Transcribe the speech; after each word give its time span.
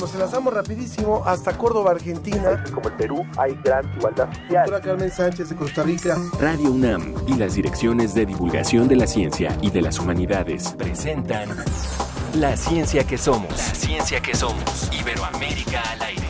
nos 0.00 0.14
enlazamos 0.14 0.54
rapidísimo 0.54 1.22
hasta 1.26 1.56
Córdoba, 1.56 1.90
Argentina. 1.90 2.64
Como 2.72 2.88
el 2.88 2.96
Perú 2.96 3.26
hay 3.36 3.54
gran 3.62 3.84
igualdad 3.96 4.32
social. 4.32 4.70
Doctora 4.70 4.80
Carmen 4.80 5.10
Sánchez 5.10 5.48
de 5.50 5.56
Costa 5.56 5.82
Rica. 5.82 6.16
Radio 6.40 6.70
UNAM 6.70 7.14
y 7.26 7.34
las 7.34 7.54
direcciones 7.54 8.14
de 8.14 8.24
divulgación 8.24 8.88
de 8.88 8.96
la 8.96 9.06
ciencia 9.06 9.56
y 9.60 9.70
de 9.70 9.82
las 9.82 9.98
humanidades 9.98 10.72
presentan 10.72 11.50
La 12.34 12.56
ciencia 12.56 13.04
que 13.04 13.18
somos. 13.18 13.50
La 13.50 13.74
ciencia 13.74 14.20
que 14.20 14.34
somos. 14.34 14.90
Iberoamérica 14.98 15.82
al 15.92 16.02
aire. 16.02 16.26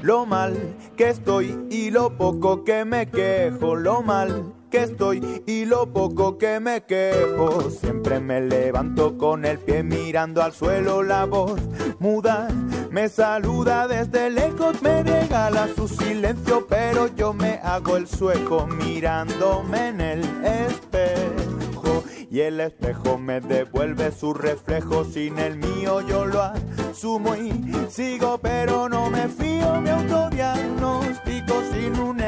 Lo 0.00 0.24
mal 0.24 0.76
que 0.96 1.10
estoy 1.10 1.66
y 1.70 1.90
lo 1.90 2.16
poco 2.16 2.64
que 2.64 2.86
me 2.86 3.10
quejo, 3.10 3.76
lo 3.76 4.02
mal 4.02 4.54
que 4.70 4.84
estoy 4.84 5.42
y 5.46 5.64
lo 5.64 5.92
poco 5.92 6.38
que 6.38 6.60
me 6.60 6.84
quejo. 6.84 7.70
Siempre 7.70 8.20
me 8.20 8.40
levanto 8.40 9.18
con 9.18 9.44
el 9.44 9.58
pie 9.58 9.82
mirando 9.82 10.42
al 10.42 10.52
suelo, 10.52 11.02
la 11.02 11.26
voz 11.26 11.60
muda 11.98 12.48
me 12.90 13.08
saluda 13.08 13.86
desde 13.86 14.30
lejos, 14.30 14.82
me 14.82 15.04
regala 15.04 15.68
su 15.76 15.86
silencio, 15.86 16.66
pero 16.68 17.06
yo 17.14 17.32
me 17.32 17.60
hago 17.62 17.96
el 17.96 18.08
sueco 18.08 18.66
mirándome 18.66 19.88
en 19.88 20.00
el 20.00 20.24
espejo. 20.44 22.02
Y 22.28 22.40
el 22.40 22.60
espejo 22.60 23.16
me 23.16 23.40
devuelve 23.40 24.10
su 24.10 24.34
reflejo, 24.34 25.04
sin 25.04 25.38
el 25.38 25.56
mío 25.58 26.00
yo 26.00 26.26
lo 26.26 26.42
asumo 26.42 27.36
y 27.36 27.52
sigo, 27.90 28.38
pero 28.38 28.88
no 28.88 29.08
me 29.08 29.28
fío, 29.28 29.80
me 29.80 29.90
autodiagnostico 29.90 31.62
sin 31.72 31.98
un 31.98 32.19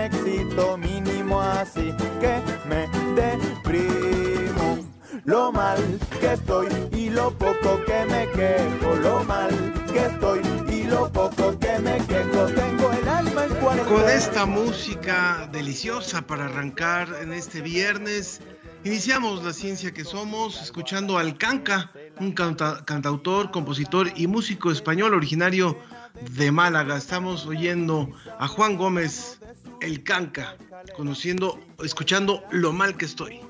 Con 13.88 14.08
esta 14.08 14.46
música 14.46 15.48
deliciosa 15.52 16.22
para 16.26 16.46
arrancar 16.46 17.08
en 17.20 17.32
este 17.32 17.60
viernes, 17.60 18.40
iniciamos 18.84 19.44
la 19.44 19.52
ciencia 19.52 19.92
que 19.92 20.04
somos 20.04 20.60
escuchando 20.62 21.18
al 21.18 21.36
Canca, 21.36 21.90
un 22.20 22.32
canta- 22.32 22.84
cantautor, 22.84 23.50
compositor 23.50 24.08
y 24.16 24.26
músico 24.26 24.70
español 24.70 25.14
originario 25.14 25.76
de 26.36 26.50
Málaga. 26.52 26.96
Estamos 26.96 27.46
oyendo 27.46 28.08
a 28.38 28.48
Juan 28.48 28.76
Gómez, 28.76 29.38
el 29.82 30.04
Canca, 30.04 30.56
conociendo, 30.96 31.58
escuchando 31.82 32.44
lo 32.50 32.72
mal 32.72 32.96
que 32.96 33.04
estoy. 33.04 33.40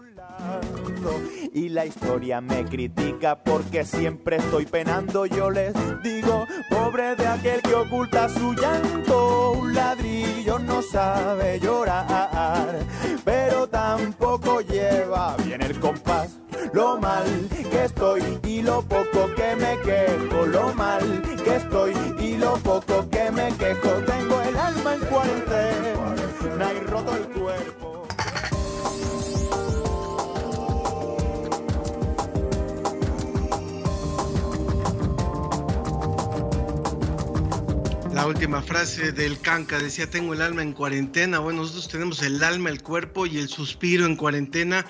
Y 1.52 1.68
la 1.68 1.84
historia 1.84 2.40
me 2.40 2.64
critica 2.64 3.42
porque 3.42 3.84
siempre 3.84 4.36
estoy 4.36 4.64
penando. 4.64 5.26
Yo 5.26 5.50
les 5.50 5.74
digo, 6.02 6.46
pobre 6.70 7.14
de 7.16 7.26
aquel 7.26 7.60
que 7.60 7.74
oculta 7.74 8.28
su 8.30 8.54
llanto. 8.54 9.52
Un 9.52 9.74
ladrillo 9.74 10.58
no 10.58 10.80
sabe 10.80 11.60
llorar, 11.60 12.78
pero 13.24 13.68
tampoco 13.68 14.62
lleva 14.62 15.36
bien 15.44 15.60
el 15.60 15.78
compás. 15.78 16.38
Lo 16.72 16.98
mal 16.98 17.26
que 17.70 17.84
estoy 17.84 18.22
y 18.46 18.62
lo 18.62 18.80
poco 18.82 19.34
que 19.34 19.54
me 19.56 19.78
quejo. 19.82 20.46
Lo 20.46 20.72
mal 20.72 21.22
que 21.44 21.56
estoy 21.56 21.92
y 22.18 22.36
lo 22.38 22.54
poco 22.54 23.08
que 23.10 23.30
me 23.30 23.48
quejo. 23.56 23.90
Tengo 24.06 24.40
el 24.40 24.56
alma 24.56 24.94
en 24.94 25.00
cuarentena 25.00 25.81
roto 26.86 27.12
cuerpo. 27.32 28.08
La 38.12 38.26
última 38.26 38.62
frase 38.62 39.12
del 39.12 39.40
Canca 39.40 39.78
decía, 39.78 40.08
tengo 40.08 40.34
el 40.34 40.42
alma 40.42 40.62
en 40.62 40.72
cuarentena. 40.72 41.38
Bueno, 41.38 41.62
nosotros 41.62 41.88
tenemos 41.88 42.22
el 42.22 42.42
alma, 42.42 42.70
el 42.70 42.82
cuerpo 42.82 43.26
y 43.26 43.38
el 43.38 43.48
suspiro 43.48 44.06
en 44.06 44.16
cuarentena. 44.16 44.86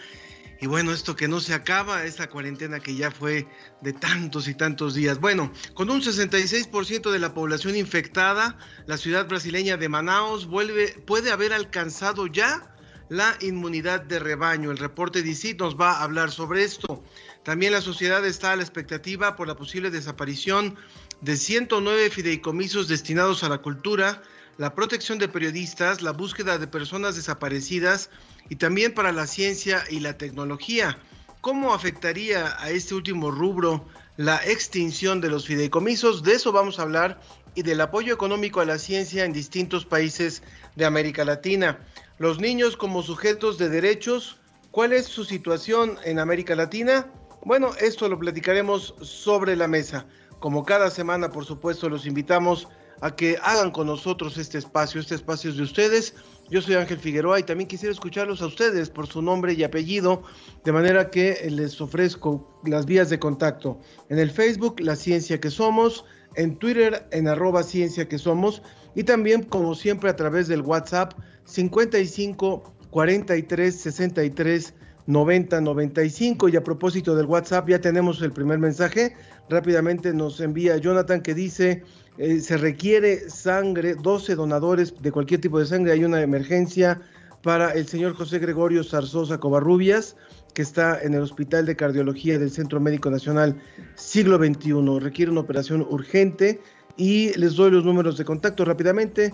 Y 0.63 0.69
bueno, 0.69 0.93
esto 0.93 1.17
que 1.17 1.27
no 1.27 1.41
se 1.41 1.55
acaba, 1.55 2.05
esta 2.05 2.31
cuarentena 2.31 2.79
que 2.79 2.95
ya 2.95 3.11
fue 3.11 3.49
de 3.81 3.93
tantos 3.93 4.47
y 4.47 4.55
tantos 4.55 4.95
días. 4.95 5.19
Bueno, 5.19 5.53
con 5.75 5.91
un 5.91 6.01
66% 6.01 7.11
de 7.11 7.19
la 7.19 7.35
población 7.35 7.75
infectada, 7.75 8.57
la 8.87 8.97
ciudad 8.97 9.27
brasileña 9.27 9.77
de 9.77 9.89
Manaus 9.89 10.47
vuelve, 10.47 10.91
puede 11.05 11.33
haber 11.33 11.53
alcanzado 11.53 12.29
ya 12.29 12.77
la 13.09 13.37
inmunidad 13.41 14.03
de 14.03 14.21
rebaño. 14.21 14.71
El 14.71 14.79
reporte 14.79 15.23
DC 15.23 15.55
nos 15.55 15.75
va 15.75 15.95
a 15.95 16.05
hablar 16.05 16.31
sobre 16.31 16.63
esto. 16.63 17.03
También 17.43 17.73
la 17.73 17.81
sociedad 17.81 18.25
está 18.25 18.53
a 18.53 18.57
la 18.57 18.63
expectativa 18.63 19.35
por 19.35 19.49
la 19.49 19.57
posible 19.57 19.91
desaparición 19.91 20.77
de 21.23 21.39
109 21.39 22.09
fideicomisos 22.11 22.87
destinados 22.87 23.43
a 23.43 23.49
la 23.49 23.59
cultura, 23.59 24.23
la 24.59 24.75
protección 24.75 25.19
de 25.19 25.29
periodistas, 25.29 26.03
la 26.03 26.13
búsqueda 26.13 26.59
de 26.59 26.67
personas 26.67 27.17
desaparecidas 27.17 28.11
y 28.49 28.57
también 28.57 28.93
para 28.93 29.13
la 29.13 29.27
ciencia 29.27 29.85
y 29.91 30.01
la 30.01 30.19
tecnología. 30.19 30.99
¿Cómo 31.41 31.75
afectaría 31.75 32.57
a 32.61 32.71
este 32.71 32.95
último 32.95 33.31
rubro 33.31 33.85
la 34.17 34.37
extinción 34.45 35.21
de 35.21 35.31
los 35.31 35.47
fideicomisos? 35.47 36.23
De 36.23 36.35
eso 36.35 36.53
vamos 36.53 36.79
a 36.79 36.83
hablar 36.83 37.21
y 37.55 37.63
del 37.63 37.81
apoyo 37.81 38.15
económico 38.15 38.61
a 38.61 38.65
la 38.65 38.79
ciencia 38.79 39.25
en 39.25 39.33
distintos 39.33 39.85
países 39.85 40.43
de 40.77 40.85
América 40.85 41.25
Latina. 41.25 41.79
Los 42.19 42.39
niños 42.39 42.77
como 42.77 43.03
sujetos 43.03 43.59
de 43.59 43.69
derechos, 43.69 44.39
¿cuál 44.71 44.93
es 44.93 45.07
su 45.07 45.25
situación 45.25 45.99
en 46.05 46.19
América 46.19 46.55
Latina? 46.55 47.11
Bueno, 47.45 47.73
esto 47.81 48.09
lo 48.09 48.19
platicaremos 48.19 48.95
sobre 49.01 49.57
la 49.57 49.67
mesa. 49.67 50.07
Como 50.39 50.65
cada 50.65 50.91
semana, 50.91 51.31
por 51.31 51.45
supuesto, 51.45 51.89
los 51.89 52.07
invitamos 52.07 52.69
que 53.11 53.37
hagan 53.43 53.71
con 53.73 53.89
nosotros 53.89 54.39
este 54.39 54.59
espacio. 54.59 55.01
Este 55.01 55.17
espacio 55.17 55.51
es 55.51 55.57
de 55.57 55.65
ustedes. 55.65 56.15
Yo 56.51 56.61
soy 56.61 56.75
Ángel 56.75 56.99
Figueroa 56.99 57.41
y 57.41 57.43
también 57.43 57.69
quisiera 57.69 57.93
escucharlos 57.93 58.43
a 58.43 58.47
ustedes 58.47 58.91
por 58.91 59.07
su 59.07 59.23
nombre 59.23 59.55
y 59.55 59.65
apellido, 59.65 60.23
de 60.65 60.73
manera 60.73 61.11
que 61.11 61.49
les 61.51 61.81
ofrezco 61.81 62.61
las 62.65 62.87
vías 62.87 63.11
de 63.11 63.19
contacto. 63.19 63.81
En 64.09 64.19
el 64.19 64.31
Facebook, 64.31 64.79
La 64.81 64.97
Ciencia 64.97 65.41
que 65.41 65.51
Somos, 65.51 66.05
en 66.35 66.57
Twitter, 66.57 67.07
en 67.11 67.29
arroba 67.29 67.63
Ciencia 67.63 68.09
que 68.09 68.19
Somos, 68.19 68.63
y 68.95 69.05
también, 69.05 69.43
como 69.43 69.75
siempre, 69.75 70.11
a 70.11 70.17
través 70.17 70.49
del 70.49 70.61
WhatsApp 70.61 71.15
55 71.45 72.63
43 72.91 73.75
63 73.75 74.75
90 75.07 75.61
95. 75.61 76.49
Y 76.49 76.57
a 76.57 76.63
propósito 76.65 77.17
del 77.17 77.27
WhatsApp, 77.27 77.69
ya 77.69 77.81
tenemos 77.81 78.21
el 78.23 78.33
primer 78.33 78.59
mensaje. 78.59 79.17
Rápidamente 79.49 80.13
nos 80.13 80.41
envía 80.41 80.77
Jonathan 80.77 81.23
que 81.23 81.35
dice, 81.35 81.83
eh, 82.19 82.41
se 82.41 82.57
requiere 82.57 83.31
sangre, 83.31 83.95
12 83.95 84.35
donadores 84.35 84.95
de 85.01 85.13
cualquier 85.13 85.41
tipo 85.41 85.59
de 85.59 85.67
sangre. 85.67 85.93
Hay 85.93 86.05
una 86.05 86.23
emergencia 86.23 87.01
para 87.43 87.73
el 87.73 87.87
señor 87.87 88.15
José 88.15 88.39
Gregorio 88.39 88.85
Zarzosa 88.85 89.39
Covarrubias, 89.39 90.17
que 90.55 90.63
está 90.63 91.03
en 91.03 91.15
el 91.15 91.23
Hospital 91.23 91.67
de 91.67 91.77
Cardiología 91.77 92.39
del 92.39 92.51
Centro 92.51 92.81
Médico 92.81 93.11
Nacional 93.11 93.61
Siglo 93.95 94.39
XXI. 94.39 95.01
Requiere 95.01 95.31
una 95.31 95.41
operación 95.41 95.87
urgente 95.89 96.61
y 96.97 97.37
les 97.39 97.57
doy 97.57 97.71
los 97.71 97.85
números 97.85 98.19
de 98.19 98.25
contacto 98.25 98.65
rápidamente 98.65 99.33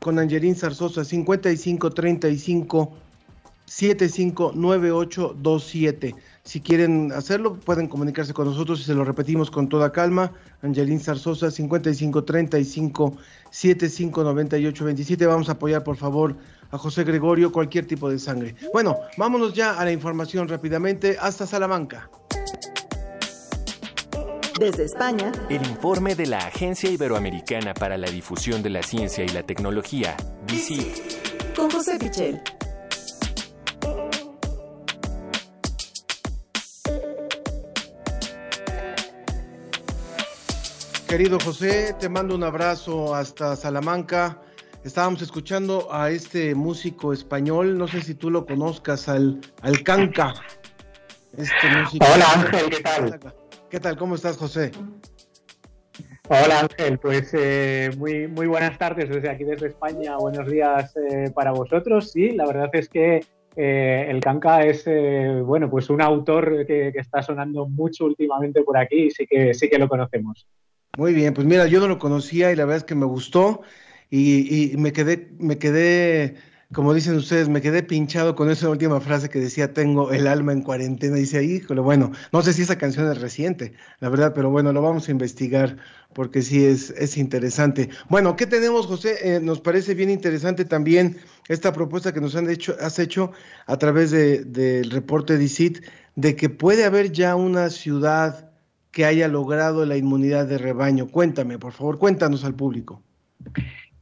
con 0.00 0.18
Angelín 0.18 0.56
Zarzosa 0.56 1.04
55 1.04 1.90
35 1.90 2.96
759827. 3.66 6.14
Si 6.46 6.60
quieren 6.60 7.10
hacerlo, 7.10 7.56
pueden 7.56 7.88
comunicarse 7.88 8.32
con 8.32 8.46
nosotros 8.46 8.78
y 8.78 8.84
se 8.84 8.94
lo 8.94 9.04
repetimos 9.04 9.50
con 9.50 9.68
toda 9.68 9.90
calma. 9.90 10.32
Angelín 10.62 11.00
Zarzosa 11.00 11.50
55 11.50 12.22
35 12.22 13.16
7598 13.50 14.84
27. 14.84 15.26
Vamos 15.26 15.48
a 15.48 15.52
apoyar, 15.52 15.82
por 15.82 15.96
favor, 15.96 16.36
a 16.70 16.78
José 16.78 17.02
Gregorio 17.02 17.50
cualquier 17.50 17.86
tipo 17.86 18.08
de 18.08 18.20
sangre. 18.20 18.54
Bueno, 18.72 18.96
vámonos 19.16 19.54
ya 19.54 19.72
a 19.72 19.84
la 19.84 19.90
información 19.90 20.46
rápidamente. 20.46 21.16
Hasta 21.20 21.48
Salamanca. 21.48 22.08
Desde 24.60 24.84
España, 24.84 25.32
El 25.50 25.66
informe 25.66 26.14
de 26.14 26.26
la 26.26 26.38
Agencia 26.38 26.88
Iberoamericana 26.88 27.74
para 27.74 27.98
la 27.98 28.08
Difusión 28.08 28.62
de 28.62 28.70
la 28.70 28.84
Ciencia 28.84 29.24
y 29.24 29.28
la 29.28 29.42
Tecnología, 29.42 30.16
DICIT. 30.46 31.54
con 31.56 31.68
José 31.70 31.98
Pichel. 31.98 32.40
Querido 41.16 41.38
José, 41.40 41.94
te 41.98 42.10
mando 42.10 42.34
un 42.34 42.44
abrazo 42.44 43.14
hasta 43.14 43.56
Salamanca. 43.56 44.38
Estábamos 44.84 45.22
escuchando 45.22 45.88
a 45.90 46.10
este 46.10 46.54
músico 46.54 47.10
español, 47.14 47.78
no 47.78 47.88
sé 47.88 48.02
si 48.02 48.14
tú 48.14 48.28
lo 48.28 48.44
conozcas, 48.44 49.08
al, 49.08 49.40
al 49.62 49.82
Canca. 49.82 50.34
Este 51.34 51.70
músico. 51.74 52.04
Hola 52.14 52.26
Ángel, 52.34 52.68
¿qué 52.68 52.82
tal? 52.82 53.18
¿Qué 53.70 53.80
tal? 53.80 53.96
¿Cómo 53.96 54.16
estás, 54.16 54.36
José? 54.36 54.72
Hola 56.28 56.60
Ángel, 56.60 56.98
pues 56.98 57.32
eh, 57.32 57.88
muy, 57.96 58.28
muy 58.28 58.46
buenas 58.46 58.76
tardes 58.76 59.08
desde 59.08 59.30
aquí, 59.30 59.44
desde 59.44 59.68
España. 59.68 60.18
Buenos 60.18 60.46
días 60.50 60.94
eh, 60.98 61.30
para 61.34 61.52
vosotros. 61.52 62.12
Sí, 62.12 62.32
la 62.32 62.44
verdad 62.44 62.68
es 62.74 62.90
que 62.90 63.24
el 63.56 64.20
Canca 64.20 64.66
es, 64.66 64.84
bueno, 65.46 65.70
pues 65.70 65.88
un 65.88 66.02
autor 66.02 66.66
que, 66.66 66.92
que, 66.92 67.00
está 67.00 67.22
sonando 67.22 67.66
mucho 67.66 68.04
últimamente 68.04 68.60
por 68.62 68.76
aquí 68.76 69.04
y 69.04 69.10
sí 69.10 69.26
que, 69.26 69.54
sí 69.54 69.70
que 69.70 69.78
lo 69.78 69.88
conocemos. 69.88 70.46
Muy 70.96 71.12
bien, 71.14 71.34
pues 71.34 71.46
mira, 71.46 71.66
yo 71.66 71.80
no 71.80 71.88
lo 71.88 71.98
conocía 71.98 72.52
y 72.52 72.56
la 72.56 72.64
verdad 72.64 72.78
es 72.78 72.84
que 72.84 72.94
me 72.94 73.06
gustó 73.06 73.62
y, 74.10 74.72
y 74.72 74.76
me 74.76 74.92
quedé, 74.92 75.28
me 75.38 75.58
quedé 75.58 76.36
como 76.72 76.92
dicen 76.94 77.14
ustedes, 77.14 77.48
me 77.48 77.60
quedé 77.62 77.84
pinchado 77.84 78.34
con 78.34 78.50
esa 78.50 78.68
última 78.68 79.00
frase 79.00 79.28
que 79.28 79.38
decía, 79.38 79.72
tengo 79.72 80.10
el 80.12 80.26
alma 80.26 80.52
en 80.52 80.62
cuarentena. 80.62 81.16
Dice, 81.16 81.42
híjole, 81.44 81.80
bueno, 81.80 82.10
no 82.32 82.42
sé 82.42 82.52
si 82.52 82.62
esa 82.62 82.76
canción 82.76 83.10
es 83.10 83.20
reciente, 83.20 83.72
la 84.00 84.08
verdad, 84.08 84.32
pero 84.34 84.50
bueno, 84.50 84.72
lo 84.72 84.82
vamos 84.82 85.06
a 85.08 85.12
investigar 85.12 85.76
porque 86.12 86.42
sí 86.42 86.64
es, 86.64 86.90
es 86.90 87.16
interesante. 87.18 87.88
Bueno, 88.08 88.34
¿qué 88.34 88.46
tenemos, 88.46 88.86
José? 88.86 89.36
Eh, 89.36 89.40
nos 89.40 89.60
parece 89.60 89.94
bien 89.94 90.10
interesante 90.10 90.64
también 90.64 91.18
esta 91.48 91.72
propuesta 91.72 92.12
que 92.12 92.20
nos 92.20 92.34
han 92.34 92.50
hecho, 92.50 92.76
has 92.80 92.98
hecho 92.98 93.30
a 93.66 93.76
través 93.78 94.10
del 94.10 94.52
de, 94.52 94.82
reporte 94.90 95.38
de 95.38 95.44
ICIT, 95.44 95.84
de 96.16 96.34
que 96.34 96.48
puede 96.48 96.84
haber 96.84 97.12
ya 97.12 97.36
una 97.36 97.70
ciudad 97.70 98.50
que 98.96 99.04
haya 99.04 99.28
logrado 99.28 99.84
la 99.84 99.98
inmunidad 99.98 100.46
de 100.46 100.56
rebaño. 100.56 101.08
Cuéntame, 101.08 101.58
por 101.58 101.72
favor, 101.74 101.98
cuéntanos 101.98 102.46
al 102.46 102.54
público. 102.54 103.02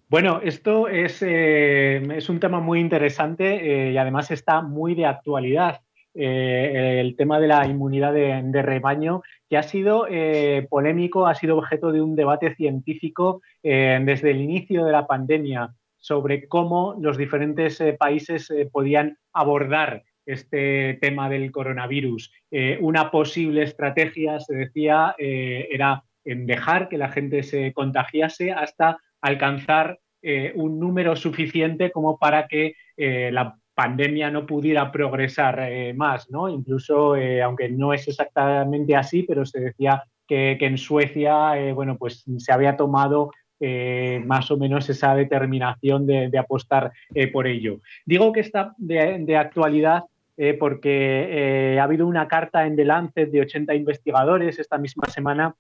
Bueno, 0.09 0.41
esto 0.41 0.87
es, 0.87 1.21
eh, 1.27 2.01
un 2.29 2.39
tema 2.39 2.61
muy 2.61 2.79
interesante 2.79 3.89
eh, 3.89 3.91
y 3.91 3.97
además 3.97 4.31
está 4.31 4.63
muy 4.63 4.95
de 4.95 5.07
actualidad. 5.07 5.81
Eh, 6.15 7.01
el 7.01 7.17
tema 7.17 7.41
de 7.41 7.49
la 7.49 7.67
inmunidad 7.67 8.13
de, 8.13 8.63
rebaño, 8.63 9.23
que 9.51 9.57
ha 9.57 9.65
sido 9.65 10.07
polémico, 10.71 11.27
ha 11.27 11.35
sido 11.35 11.59
objeto 11.59 11.91
de 11.91 12.01
un 12.01 12.15
debate 12.15 12.55
científico 12.55 13.43
desde 13.65 14.31
el 14.31 14.43
inicio 14.43 14.85
de 14.85 14.93
la 14.93 15.09
pandemia 15.09 15.75
sobre 15.99 16.47
cómo 16.47 16.95
los 17.01 17.17
diferentes 17.17 17.83
países 17.99 18.47
podían 18.71 19.19
abordar 19.33 20.05
este 20.27 20.99
tema 21.01 21.29
del 21.29 21.51
coronavirus. 21.51 22.33
una 22.81 23.11
posible 23.11 23.63
estrategia, 23.63 24.41
se 24.41 24.55
decía, 24.55 25.15
era 25.19 26.03
en 26.25 26.47
dejar 26.47 26.89
que 26.89 26.99
la 26.99 27.11
gente 27.11 27.43
se 27.43 27.73
contagiase 27.73 28.53
hasta 28.53 28.99
alcanzar 29.21 29.99
eh, 30.23 30.53
un 30.55 30.79
número 30.79 31.17
suficiente 31.17 31.91
como 31.91 32.17
para 32.19 32.47
que 32.47 32.75
eh, 32.97 33.31
la 33.31 33.59
pandemia 33.75 34.31
no 34.31 34.47
pudiera 34.47 34.91
progresar 34.91 35.59
eh, 35.61 35.93
más, 35.93 36.31
¿no? 36.31 36.49
Incluso, 36.49 37.15
aunque 37.45 37.69
no 37.69 37.93
es 37.93 38.09
exactamente 38.09 38.97
así, 38.97 39.25
pero 39.25 39.45
se 39.45 39.61
decía 39.61 40.03
que, 40.27 40.57
en 40.61 40.79
Suecia, 40.79 41.75
bueno, 41.75 41.99
pues 41.99 42.25
se 42.39 42.53
había 42.53 42.77
tomado 42.77 43.31
más 44.25 44.51
o 44.51 44.57
menos 44.57 44.89
esa 44.89 45.15
determinación 45.15 46.07
de, 46.07 46.39
apostar 46.39 46.93
por 47.33 47.47
ello. 47.47 47.81
Digo 48.07 48.33
que 48.33 48.41
está 48.41 48.75
de, 48.79 49.37
actualidad 49.37 50.05
porque 50.59 51.79
ha 51.81 51.85
habido 51.85 52.07
una 52.07 52.27
carta 52.29 52.67
en 52.67 52.77
The 52.77 52.85
Lancet 52.85 53.31
de 53.31 53.41
80 53.43 53.75
investigadores 53.75 54.59
esta 54.59 54.79
misma 54.79 55.07
semana 55.09 55.55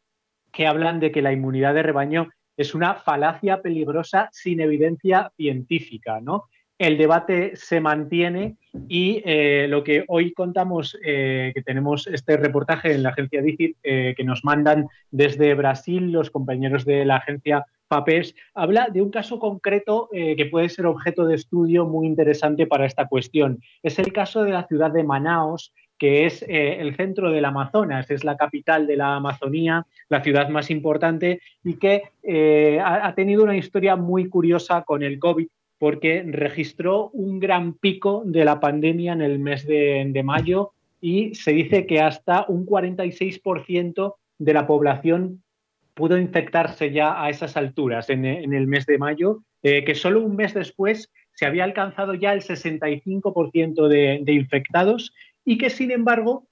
que 0.53 0.67
hablan 0.67 1.01
de 1.01 1.13
que 1.13 1.23
la 1.23 1.33
inmunidad 1.33 1.75
de 1.75 1.83
rebaño 1.83 2.29
es 2.57 2.75
una 2.75 2.95
falacia 2.95 3.63
peligrosa 3.63 4.29
sin 4.33 4.61
evidencia 4.61 5.33
científica, 5.37 6.21
¿no? 6.21 6.45
El 6.79 6.99
debate 6.99 7.53
se 7.55 7.81
mantiene 7.81 8.57
y 8.89 9.23
eh, 9.25 9.67
lo 9.69 9.85
que 9.85 10.05
hoy 10.09 10.33
contamos, 10.33 10.99
eh, 11.05 11.53
que 11.55 11.63
tenemos 11.63 12.09
este 12.09 12.37
reportaje 12.37 12.93
en 12.93 13.05
la 13.05 13.11
agencia 13.11 13.43
DICIT 13.43 13.77
eh, 13.85 14.15
que 14.17 14.25
nos 14.25 14.45
mandan 14.45 14.89
desde 15.13 15.55
Brasil 15.55 16.11
los 16.11 16.31
compañeros 16.31 16.85
de 16.85 17.05
la 17.05 17.17
agencia 17.17 17.65
PAPES, 17.87 18.35
habla 18.55 18.89
de 18.93 19.03
un 19.03 19.11
caso 19.11 19.39
concreto 19.39 20.09
que 20.11 20.49
puede 20.51 20.71
ser 20.71 20.87
objeto 20.87 21.27
de 21.27 21.35
estudio 21.35 21.85
muy 21.85 22.07
interesante 22.07 22.67
para 22.67 22.87
esta 22.87 23.07
cuestión. 23.07 23.61
Es 23.83 23.99
el 23.99 24.13
caso 24.13 24.43
de 24.43 24.53
la 24.53 24.67
ciudad 24.67 24.91
de 24.91 25.05
Manaos, 25.05 25.73
que 25.99 26.25
es 26.25 26.45
el 26.49 26.97
centro 26.97 27.31
del 27.31 27.45
Amazonas, 27.45 28.11
es 28.11 28.25
la 28.25 28.39
capital 28.39 28.87
de 28.87 28.97
la 28.97 29.17
Amazonía, 29.17 29.87
la 30.09 30.23
ciudad 30.23 30.49
más 30.49 30.71
importante 30.71 31.41
y 31.63 31.75
que 31.75 32.05
eh, 32.23 32.81
ha, 32.83 33.15
tenido 33.15 33.45
una 33.45 33.57
historia 33.57 33.97
muy 33.97 34.31
curiosa 34.31 34.83
con 34.83 35.03
el 35.03 35.19
COVID 35.19 35.47
porque 35.85 36.25
registró 36.27 37.11
un 37.11 37.39
gran 37.39 37.75
pico 37.75 38.23
de 38.25 38.47
la 38.47 38.59
pandemia 38.59 39.13
en 39.13 39.21
el 39.21 39.39
mes 39.39 39.67
de, 39.67 40.23
mayo 40.25 40.73
y 40.99 41.35
se 41.35 41.53
dice 41.53 41.85
que 41.85 42.01
hasta 42.01 42.47
un 42.49 42.65
46% 42.65 44.15
de 44.39 44.55
la 44.55 44.67
población 44.67 45.43
pudo 45.93 46.17
infectarse 46.17 46.91
ya 46.91 47.23
a 47.23 47.29
esas 47.29 47.59
alturas 47.59 48.09
en, 48.09 48.25
el 48.25 48.67
mes 48.67 48.87
de 48.87 48.97
mayo, 48.97 49.43
eh, 49.63 49.85
que 49.85 49.95
solo 49.95 50.23
un 50.23 50.37
mes 50.37 50.55
después 50.55 51.13
se 51.35 51.45
había 51.45 51.65
alcanzado 51.65 52.15
ya 52.15 52.33
el 52.33 52.41
65% 52.41 53.87
de, 53.87 54.33
infectados 54.33 55.13
y 55.45 55.59
que, 55.59 55.69
sin 55.69 55.91
embargo, 55.91 56.49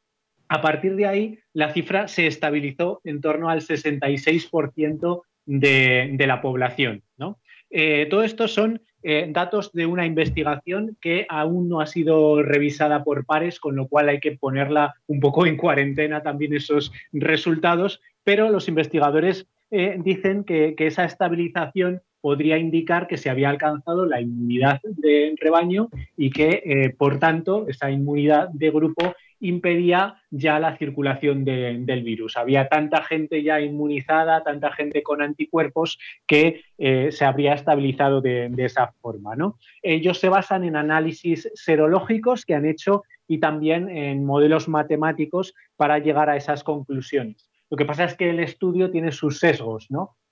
a 0.48 0.60
partir 0.60 0.94
de 0.94 1.06
ahí 1.06 1.38
la 1.54 1.72
cifra 1.72 2.06
se 2.06 2.26
estabilizó 2.26 3.00
en 3.04 3.22
torno 3.22 3.48
al 3.48 3.62
66% 3.62 5.22
de, 5.46 6.10
de, 6.12 6.26
la 6.26 6.42
población. 6.42 7.02
¿no? 7.16 7.38
Eh, 7.70 8.06
todo 8.10 8.24
esto 8.24 8.46
son 8.46 8.82
eh, 9.02 9.26
datos 9.30 9.72
de 9.72 9.86
una 9.86 10.06
investigación 10.06 10.96
que 11.00 11.26
aún 11.28 11.68
no 11.68 11.80
ha 11.80 11.86
sido 11.86 12.42
revisada 12.42 13.04
por 13.04 13.24
pares, 13.24 13.58
con 13.58 13.76
lo 13.76 13.88
cual 13.88 14.08
hay 14.08 14.20
que 14.20 14.32
ponerla 14.32 14.94
un 15.06 15.20
poco 15.20 15.46
en 15.46 15.56
cuarentena 15.56 16.22
también 16.22 16.54
esos 16.54 16.92
resultados, 17.12 18.00
pero 18.24 18.50
los 18.50 18.68
investigadores 18.68 19.46
eh, 19.70 19.96
dicen 20.04 20.44
que, 20.44 20.74
esa 20.78 21.04
estabilización 21.04 22.02
podría 22.20 22.58
indicar 22.58 23.06
que 23.06 23.16
se 23.16 23.30
había 23.30 23.50
alcanzado 23.50 24.06
la 24.06 24.20
inmunidad 24.20 24.80
de 24.82 25.34
rebaño 25.40 25.88
y 26.16 26.30
que, 26.30 26.62
eh, 26.64 26.90
por 26.96 27.18
tanto, 27.18 27.66
esa 27.68 27.90
inmunidad 27.90 28.50
de 28.50 28.70
grupo 28.70 29.14
impedía 29.42 30.22
ya 30.30 30.58
la 30.60 30.76
circulación 30.76 31.44
del 31.44 32.02
virus. 32.02 32.36
Había 32.36 32.68
tanta 32.68 33.02
gente 33.02 33.42
ya 33.42 33.60
inmunizada, 33.60 34.42
tanta 34.42 34.72
gente 34.72 35.02
con 35.02 35.20
anticuerpos 35.20 35.98
que 36.26 36.62
eh, 36.78 37.10
se 37.10 37.24
habría 37.24 37.54
estabilizado 37.54 38.20
de, 38.20 38.50
esa 38.58 38.92
forma. 39.00 39.34
¿no? 39.36 39.58
Ellos 39.82 40.18
se 40.18 40.28
basan 40.28 40.64
en 40.64 40.76
análisis 40.76 41.50
serológicos 41.54 42.46
que 42.46 42.54
han 42.54 42.64
hecho 42.64 43.02
y 43.26 43.38
también 43.38 43.90
en 43.90 44.24
modelos 44.24 44.68
matemáticos 44.68 45.54
para 45.76 45.98
llegar 45.98 46.30
a 46.30 46.36
esas 46.36 46.62
conclusiones. 46.62 47.50
Lo 47.68 47.76
que 47.76 47.84
pasa 47.84 48.04
es 48.04 48.14
que 48.14 48.30
el 48.30 48.38
estudio 48.38 48.90
tiene 48.90 49.10
sus 49.10 49.38
sesgos. 49.40 49.88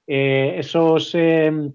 Eh, 0.06 0.55
esos 0.59 1.15
em, 1.15 1.73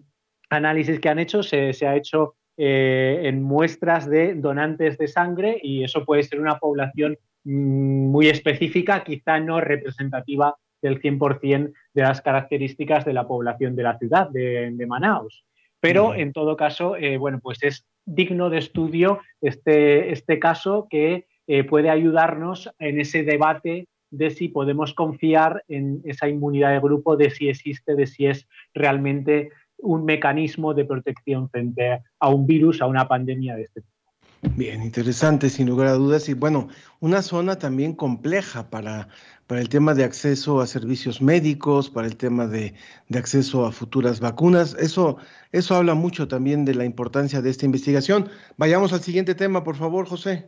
análisis 0.49 0.99
que 0.99 1.09
han 1.09 1.19
hecho 1.19 1.43
se, 1.43 1.71
ha 1.85 1.95
hecho 1.95 2.35
eh, 2.57 3.21
en 3.23 3.43
muestras 3.43 4.09
de 4.09 4.35
donantes 4.35 4.97
de 4.97 5.07
sangre 5.07 5.59
y 5.61 5.83
eso 5.83 6.05
puede 6.05 6.23
ser 6.23 6.39
una 6.39 6.57
población 6.57 7.17
mm, 7.43 8.07
muy 8.11 8.27
específica, 8.27 9.03
quizá 9.03 9.39
no 9.39 9.59
representativa 9.61 10.55
del 10.81 11.01
100% 11.01 11.73
de 11.93 12.01
las 12.01 12.21
características 12.21 13.05
de 13.05 13.13
la 13.13 13.27
población 13.27 13.75
de 13.75 13.83
la 13.83 13.97
ciudad 13.97 14.29
de, 14.29 14.85
Manaus. 14.87 15.45
Pero 15.79 16.15
en 16.15 16.33
todo 16.33 16.55
caso, 16.55 16.95
eh, 16.95 17.17
bueno, 17.17 17.39
pues 17.41 17.61
es 17.61 17.85
digno 18.05 18.49
de 18.49 18.59
estudio 18.59 19.19
este, 19.41 20.11
este 20.11 20.39
caso 20.39 20.87
que 20.89 21.25
puede 21.69 21.91
ayudarnos 21.91 22.71
en 22.79 22.99
ese 22.99 23.23
debate 23.23 23.87
de 24.09 24.29
si 24.31 24.47
podemos 24.47 24.93
confiar 24.93 25.63
en 25.67 26.01
esa 26.05 26.27
inmunidad 26.27 26.71
de 26.71 26.79
grupo, 26.79 27.17
de 27.17 27.29
si 27.29 27.49
existe, 27.49 27.95
de 27.95 28.07
si 28.07 28.27
es 28.27 28.47
realmente 28.73 29.51
un 29.77 30.05
mecanismo 30.05 30.73
de 30.73 30.85
protección 30.85 31.49
frente 31.49 32.01
a 32.19 32.29
un 32.29 32.45
virus, 32.45 32.81
a 32.81 32.87
una 32.87 33.07
pandemia 33.07 33.55
de 33.55 33.63
este 33.63 33.81
tipo. 33.81 33.95
Bien, 34.55 34.83
interesante, 34.83 35.49
sin 35.49 35.67
lugar 35.67 35.87
a 35.87 35.93
dudas. 35.93 36.29
Y 36.29 36.33
bueno, 36.33 36.67
una 36.99 37.21
zona 37.21 37.57
también 37.57 37.93
compleja 37.93 38.69
para, 38.69 39.07
para 39.47 39.59
el 39.59 39.69
tema 39.69 39.93
de 39.93 40.03
acceso 40.03 40.61
a 40.61 40.67
servicios 40.67 41.21
médicos, 41.21 41.89
para 41.89 42.07
el 42.07 42.15
tema 42.15 42.45
de, 42.47 42.73
de, 43.09 43.19
acceso 43.19 43.65
a 43.65 43.71
futuras 43.71 44.19
vacunas. 44.19 44.75
Eso, 44.79 45.17
eso 45.51 45.75
habla 45.75 45.95
mucho 45.95 46.27
también 46.27 46.63
de 46.63 46.75
la 46.75 46.85
importancia 46.85 47.41
de 47.41 47.49
esta 47.49 47.65
investigación. 47.65 48.29
Vayamos 48.57 48.93
al 48.93 49.01
siguiente 49.01 49.35
tema, 49.35 49.63
por 49.63 49.75
favor, 49.75 50.07
José. 50.07 50.47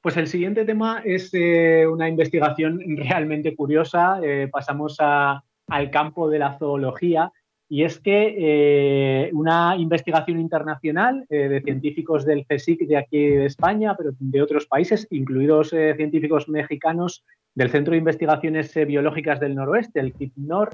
Pues 0.00 0.16
el 0.16 0.28
siguiente 0.28 0.64
tema 0.64 1.02
es 1.04 1.30
eh, 1.34 1.86
una 1.86 2.08
investigación 2.08 2.80
realmente 2.96 3.54
curiosa. 3.54 4.20
Eh, 4.22 4.48
pasamos 4.50 4.96
al 5.00 5.90
campo 5.90 6.30
de 6.30 6.38
la 6.38 6.58
zoología 6.58 7.30
y 7.70 7.84
es 7.84 7.98
que 8.00 8.34
eh, 8.36 9.30
una 9.32 9.76
investigación 9.78 10.38
internacional 10.38 11.24
de 11.30 11.62
científicos 11.62 12.26
del 12.26 12.44
CSIC 12.44 12.80
de 12.80 12.96
aquí 12.98 13.18
de 13.18 13.46
España, 13.46 13.94
pero 13.96 14.10
de 14.18 14.42
otros 14.42 14.66
países, 14.66 15.06
incluidos 15.10 15.70
científicos 15.70 16.48
mexicanos 16.48 17.24
del 17.54 17.70
Centro 17.70 17.92
de 17.92 17.98
Investigaciones 17.98 18.74
Biológicas 18.74 19.40
del 19.40 19.54
Noroeste, 19.54 20.00
el 20.00 20.12
CIPNOR, 20.12 20.70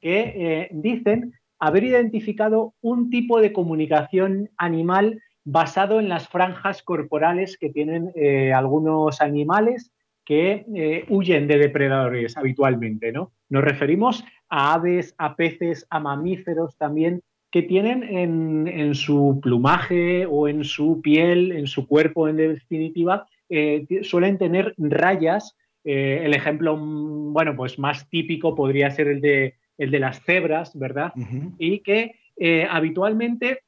que 0.00 0.68
dicen 0.72 1.34
haber 1.58 1.84
identificado 1.84 2.74
un 2.80 3.10
tipo 3.10 3.40
de 3.40 3.52
comunicación 3.52 4.50
animal 4.56 5.20
basado 5.50 5.98
en 5.98 6.08
las 6.08 6.28
franjas 6.28 6.82
corporales 6.82 7.56
que 7.56 7.70
tienen 7.70 8.12
eh, 8.14 8.52
algunos 8.52 9.22
animales 9.22 9.90
que 10.24 10.66
eh, 10.74 11.06
huyen 11.08 11.48
de 11.48 11.56
depredadores 11.56 12.36
habitualmente. 12.36 13.12
¿no? 13.12 13.32
Nos 13.48 13.64
referimos 13.64 14.24
a 14.48 14.74
aves, 14.74 15.14
a 15.18 15.36
peces, 15.36 15.86
a 15.90 16.00
mamíferos 16.00 16.76
también 16.76 17.22
que 17.50 17.62
tienen 17.62 18.02
en, 18.02 18.94
su 18.94 19.40
plumaje 19.42 20.26
o 20.26 20.48
en 20.48 20.64
su 20.64 21.00
piel, 21.00 21.52
en 21.52 21.66
su 21.66 21.86
cuerpo 21.86 22.28
en 22.28 22.36
definitiva, 22.36 23.26
eh, 23.48 23.86
suelen 24.02 24.36
tener 24.36 24.74
rayas. 24.76 25.56
Eh, 25.84 26.22
el 26.24 26.34
ejemplo, 26.34 26.76
mm, 26.76 27.32
bueno, 27.32 27.56
pues 27.56 27.78
más 27.78 28.08
típico 28.10 28.54
podría 28.54 28.90
ser 28.90 29.08
el 29.08 29.20
de, 29.20 29.54
el 29.78 29.90
de 29.90 29.98
las 29.98 30.22
cebras, 30.24 30.78
¿verdad? 30.78 31.12
Y 31.58 31.78
que 31.80 32.16
eh, 32.36 32.66
habitualmente 32.68 33.62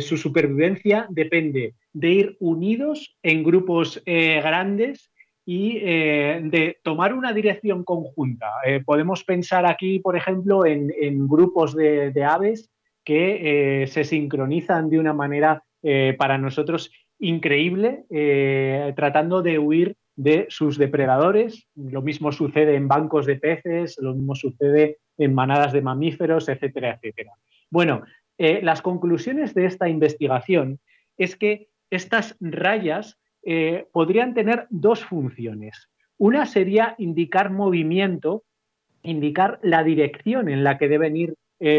su 0.00 0.18
supervivencia 0.18 1.06
depende 1.08 1.72
de 1.94 2.10
ir 2.10 2.36
unidos 2.38 3.16
en 3.22 3.42
grupos 3.42 4.02
grandes 4.04 5.10
y 5.54 5.80
de 5.80 6.78
tomar 6.82 7.12
una 7.12 7.32
dirección 7.32 7.84
conjunta. 7.84 8.46
podemos 8.86 9.24
pensar 9.24 9.66
aquí, 9.66 9.98
por 9.98 10.16
ejemplo, 10.16 10.64
en, 10.64 11.28
grupos 11.28 11.74
de, 11.74 12.24
aves 12.24 12.70
que 13.04 13.84
se 13.88 14.04
sincronizan 14.04 14.88
de 14.88 14.98
una 14.98 15.12
manera 15.12 15.62
para 16.16 16.38
nosotros 16.38 16.90
increíble 17.22 18.04
eh, 18.10 18.92
tratando 18.96 19.42
de 19.42 19.58
huir 19.58 19.96
de 20.16 20.46
sus 20.50 20.76
depredadores. 20.76 21.68
Lo 21.76 22.02
mismo 22.02 22.32
sucede 22.32 22.74
en 22.74 22.88
bancos 22.88 23.26
de 23.26 23.36
peces, 23.36 23.96
lo 24.00 24.12
mismo 24.14 24.34
sucede 24.34 24.98
en 25.16 25.32
manadas 25.32 25.72
de 25.72 25.82
mamíferos, 25.82 26.48
etcétera, 26.48 26.94
etcétera. 26.94 27.32
Bueno, 27.70 28.02
eh, 28.38 28.60
las 28.62 28.82
conclusiones 28.82 29.54
de 29.54 29.66
esta 29.66 29.88
investigación 29.88 30.80
es 31.16 31.36
que 31.36 31.68
estas 31.90 32.36
rayas 32.40 33.20
eh, 33.44 33.86
podrían 33.92 34.34
tener 34.34 34.66
dos 34.70 35.04
funciones. 35.04 35.88
Una 36.18 36.46
sería 36.46 36.94
indicar 36.98 37.50
movimiento, 37.50 38.44
indicar 39.02 39.58
la 39.62 39.82
dirección 39.82 40.48
en 40.48 40.64
la 40.64 40.78
que 40.78 40.88
deben 40.88 41.16
ir 41.16 41.34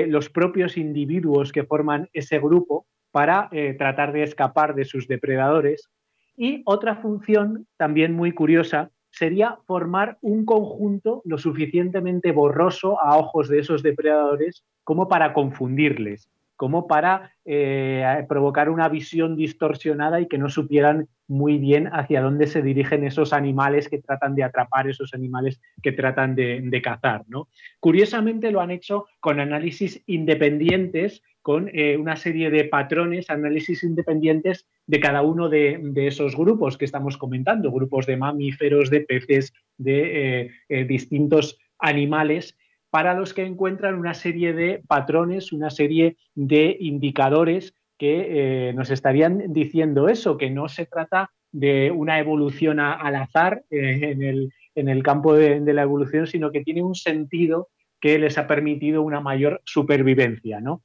los 0.07 0.29
propios 0.29 0.77
individuos 0.77 1.51
que 1.51 1.65
forman 1.65 2.07
ese 2.13 2.39
grupo, 2.39 2.85
para 3.13 3.47
eh, 3.51 3.75
tratar 3.77 4.11
de 4.11 4.23
escapar 4.23 4.73
de 4.73 4.85
sus 4.85 5.07
depredadores. 5.07 5.87
Y 6.35 6.63
otra 6.65 6.95
función 6.95 7.67
también 7.77 8.13
muy 8.13 8.31
curiosa 8.31 8.89
sería 9.11 9.59
formar 9.67 10.17
un 10.21 10.45
conjunto 10.45 11.21
lo 11.23 11.37
suficientemente 11.37 12.31
borroso 12.31 12.99
a 12.99 13.15
ojos 13.15 13.49
de 13.49 13.59
esos 13.59 13.83
depredadores 13.83 14.65
como 14.83 15.07
para 15.07 15.31
confundirles 15.33 16.27
como 16.55 16.87
para 16.87 17.33
eh, 17.45 18.25
provocar 18.29 18.69
una 18.69 18.87
visión 18.87 19.35
distorsionada 19.35 20.21
y 20.21 20.27
que 20.27 20.37
no 20.37 20.49
supieran 20.49 21.07
muy 21.27 21.57
bien 21.57 21.87
hacia 21.87 22.21
dónde 22.21 22.47
se 22.47 22.61
dirigen 22.61 23.03
esos 23.03 23.33
animales 23.33 23.89
que 23.89 23.99
tratan 23.99 24.35
de 24.35 24.43
atrapar, 24.43 24.87
esos 24.87 25.13
animales 25.13 25.59
que 25.81 25.91
tratan 25.91 26.35
de, 26.35 26.81
cazar. 26.83 27.23
¿no? 27.27 27.47
Curiosamente 27.79 28.51
lo 28.51 28.61
han 28.61 28.71
hecho 28.71 29.05
con 29.19 29.39
análisis 29.39 30.01
independientes, 30.05 31.23
con 31.41 31.69
eh, 31.73 31.97
una 31.97 32.15
serie 32.15 32.49
de 32.49 32.65
patrones, 32.65 33.29
análisis 33.29 33.83
independientes 33.83 34.65
de 34.85 34.99
cada 34.99 35.21
uno 35.21 35.49
de, 35.49 35.93
esos 35.95 36.35
grupos 36.35 36.77
que 36.77 36.85
estamos 36.85 37.17
comentando, 37.17 37.71
grupos 37.71 38.05
de 38.05 38.17
mamíferos, 38.17 38.89
de 38.89 39.01
peces, 39.01 39.53
de 39.77 40.51
eh, 40.69 40.85
distintos 40.85 41.57
animales 41.79 42.55
para 42.93 43.15
los 43.15 43.33
que 43.33 43.43
encuentran 43.43 43.95
una 43.95 44.13
serie 44.13 44.53
de 44.53 44.83
patrones, 44.87 45.51
una 45.51 45.71
serie 45.71 46.15
de 46.35 46.77
indicadores 46.79 47.73
que 47.97 48.67
eh, 48.69 48.73
nos 48.73 48.91
estarían 48.91 49.51
diciendo 49.51 50.09
eso, 50.09 50.37
que 50.37 50.51
no 50.51 50.69
se 50.69 50.85
trata 50.85 51.31
de 51.51 51.89
una 51.89 52.19
evolución 52.19 52.79
al 52.79 53.15
azar 53.15 53.63
eh, 53.71 54.51
en, 54.75 54.87
el, 54.89 55.01
campo 55.01 55.33
de, 55.33 55.73
la 55.73 55.81
evolución, 55.81 56.27
sino 56.27 56.51
que 56.51 56.61
tiene 56.63 56.83
un 56.83 56.93
sentido 56.93 57.69
que 57.99 58.19
les 58.19 58.37
ha 58.37 58.45
permitido 58.45 59.01
una 59.01 59.21
mayor 59.21 59.59
supervivencia. 59.65 60.61
¿no? 60.61 60.83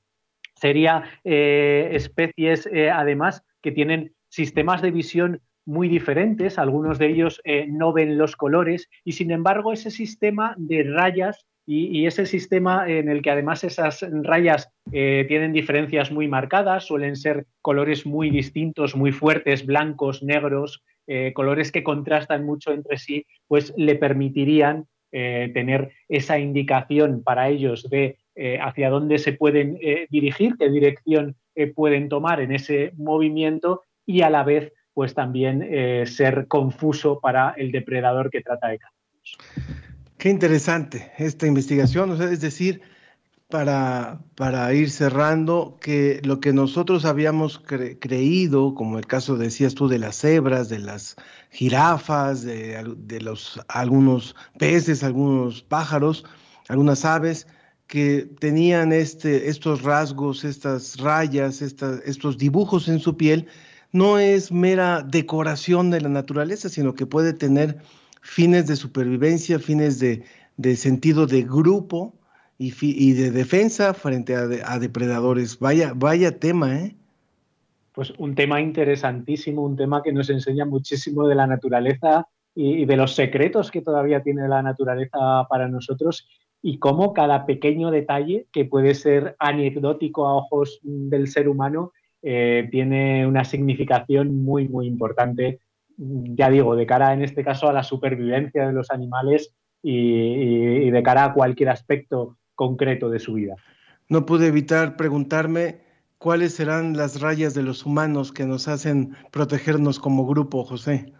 Sería 0.55 1.05
eh, 1.25 1.91
especies, 1.93 2.71
además, 2.91 3.45
que 3.61 3.73
tienen 3.73 4.15
sistemas 4.31 4.81
de 4.81 4.93
visión 4.93 5.43
muy 5.67 5.89
diferentes, 5.89 6.59
algunos 6.59 6.99
de 6.99 7.09
ellos 7.09 7.43
no 7.69 7.93
ven 7.93 8.17
los 8.17 8.35
colores 8.35 8.89
y 9.05 9.13
sin 9.13 9.31
embargo 9.31 9.75
ese 9.75 9.91
sistema 9.91 10.55
de 10.57 10.85
rayas 10.85 11.45
y, 11.71 12.07
ese 12.07 12.25
sistema 12.25 12.89
en 12.89 13.11
el 13.11 13.21
que 13.21 13.31
además 13.31 13.63
esas 13.63 14.03
rayas 14.23 14.71
eh, 14.91 15.27
tienen 15.29 15.53
diferencias 15.53 16.11
muy 16.11 16.27
marcadas, 16.27 16.85
suelen 16.85 17.15
ser 17.15 17.45
colores 17.61 18.07
muy 18.07 18.31
distintos, 18.31 18.97
muy 18.97 19.13
fuertes, 19.13 19.67
blancos, 19.67 20.23
negros, 20.23 20.83
eh, 21.07 21.35
colores 21.35 21.71
que 21.71 21.83
contrastan 21.83 22.47
mucho 22.47 22.73
entre 22.73 22.97
sí, 22.97 23.27
pues 23.49 23.75
le 23.77 23.97
permitirían 23.97 24.87
eh, 25.13 25.51
tener 25.53 25.93
esa 26.09 26.39
indicación 26.39 27.23
para 27.23 27.51
ellos 27.51 27.89
de 27.91 28.17
hacia 28.61 28.89
dónde 28.89 29.19
se 29.19 29.33
pueden 29.33 29.81
dirigir, 30.11 30.55
qué 30.61 30.71
dirección 30.71 31.35
pueden 31.75 32.09
tomar 32.09 32.41
en 32.41 32.53
ese 32.53 32.93
movimiento 32.97 33.83
y 34.07 34.23
a 34.23 34.31
la 34.31 34.45
vez 34.45 34.73
pues 34.95 35.13
también 35.13 36.07
ser 36.07 36.47
confuso 36.47 37.19
para 37.19 37.55
el 37.57 37.73
depredador 37.73 38.31
que 38.31 38.41
trata 38.41 38.69
de 38.69 38.79
cazarlos. 38.79 39.98
Qué 40.19 40.31
interesante 40.31 41.13
esta 41.17 41.47
investigación, 41.47 42.11
o 42.11 42.17
sea, 42.17 42.29
es 42.29 42.41
decir, 42.41 42.83
para, 43.49 44.21
para 44.35 44.75
ir 44.75 44.91
cerrando, 44.91 45.79
que 45.81 46.21
lo 46.25 46.41
que 46.41 46.53
nosotros 46.53 47.05
habíamos 47.05 47.61
creído, 47.61 48.75
como 48.75 48.99
el 48.99 49.07
caso 49.07 49.37
decías 49.37 49.77
tú 49.77 49.87
de 49.87 50.01
las 50.01 50.17
cebras, 50.17 50.69
de 50.69 50.81
las 50.81 51.15
jirafas, 51.51 52.43
de, 52.43 53.21
los, 53.21 53.61
algunos 53.69 54.35
peces, 54.59 55.05
algunos 55.05 55.63
pájaros, 55.63 56.25
algunas 56.67 57.05
aves, 57.05 57.47
que 57.87 58.29
tenían 58.41 58.93
este, 58.93 59.49
estos 59.49 59.83
rasgos, 59.83 60.43
estas 60.43 60.99
rayas, 60.99 61.63
estos 61.63 62.39
dibujos 62.39 62.89
en 62.89 62.99
su 62.99 63.17
piel, 63.17 63.47
no 63.93 64.19
es 64.19 64.51
mera 64.51 65.03
decoración 65.03 65.91
de 65.91 66.01
la 66.01 66.09
naturaleza, 66.09 66.69
sino 66.69 66.95
que 66.95 67.07
puede 67.07 67.33
tener 67.33 67.79
fines 68.21 68.67
de 68.67 68.77
supervivencia, 68.77 69.59
fines 69.59 69.99
de, 70.01 70.25
sentido 70.77 71.27
de 71.27 71.43
grupo 71.43 72.15
y, 72.59 73.13
de 73.13 73.31
defensa 73.31 73.95
frente 73.95 74.35
a, 74.35 74.79
depredadores. 74.79 75.59
Vaya, 75.59 75.93
vaya 75.95 76.39
tema, 76.39 76.81
¿eh? 76.81 76.95
Pues 77.93 78.13
un 78.19 78.35
tema 78.35 78.61
interesantísimo, 78.61 79.65
un 79.65 79.77
tema 79.77 80.03
que 80.03 80.13
nos 80.13 80.31
enseña 80.31 80.65
muchísimo 80.65 81.27
de 81.27 81.35
la 81.35 81.47
naturaleza 81.47 82.29
y, 82.55 82.85
de 82.85 82.97
los 82.97 83.15
secretos 83.15 83.71
que 83.71 83.83
todavía 83.83 84.23
tiene 84.23 84.47
la 84.49 84.63
naturaleza 84.63 85.47
para 85.49 85.69
nosotros 85.69 86.29
y 86.63 86.79
cómo 86.79 87.13
cada 87.13 87.47
pequeño 87.47 87.91
detalle 87.91 88.47
que 88.53 88.65
puede 88.65 88.95
ser 88.95 89.37
anecdótico 89.39 90.27
a 90.27 90.35
ojos 90.35 90.81
del 90.83 91.29
ser 91.29 91.49
humano 91.49 91.93
eh, 92.23 92.69
tiene 92.71 93.27
una 93.27 93.45
significación 93.45 94.43
muy, 94.43 94.69
muy 94.69 94.87
importante 94.87 95.61
ya 95.99 96.49
digo, 96.49 96.77
de 96.77 96.87
cara 96.87 97.13
en 97.13 97.23
este 97.23 97.45
caso 97.45 97.69
a 97.69 97.73
la 97.73 97.83
supervivencia 97.83 98.67
de 98.67 98.73
los 98.73 98.91
animales 98.91 99.55
y, 99.83 100.91
de 100.91 101.03
cara 101.03 101.25
a 101.25 101.33
cualquier 101.35 101.71
aspecto 101.71 102.37
concreto 102.55 103.11
de 103.11 103.19
su 103.19 103.35
vida. 103.35 103.55
No 104.09 104.25
pude 104.25 104.47
evitar 104.47 104.97
preguntarme 104.97 105.81
cuáles 106.19 106.55
serán 106.55 106.97
las 106.97 107.21
rayas 107.21 107.55
de 107.55 107.63
los 107.63 107.85
humanos 107.85 108.33
que 108.33 108.47
nos 108.47 108.69
hacen 108.69 109.15
protegernos 109.31 109.99
como 109.99 110.27
grupo, 110.27 110.65
José. 110.65 111.13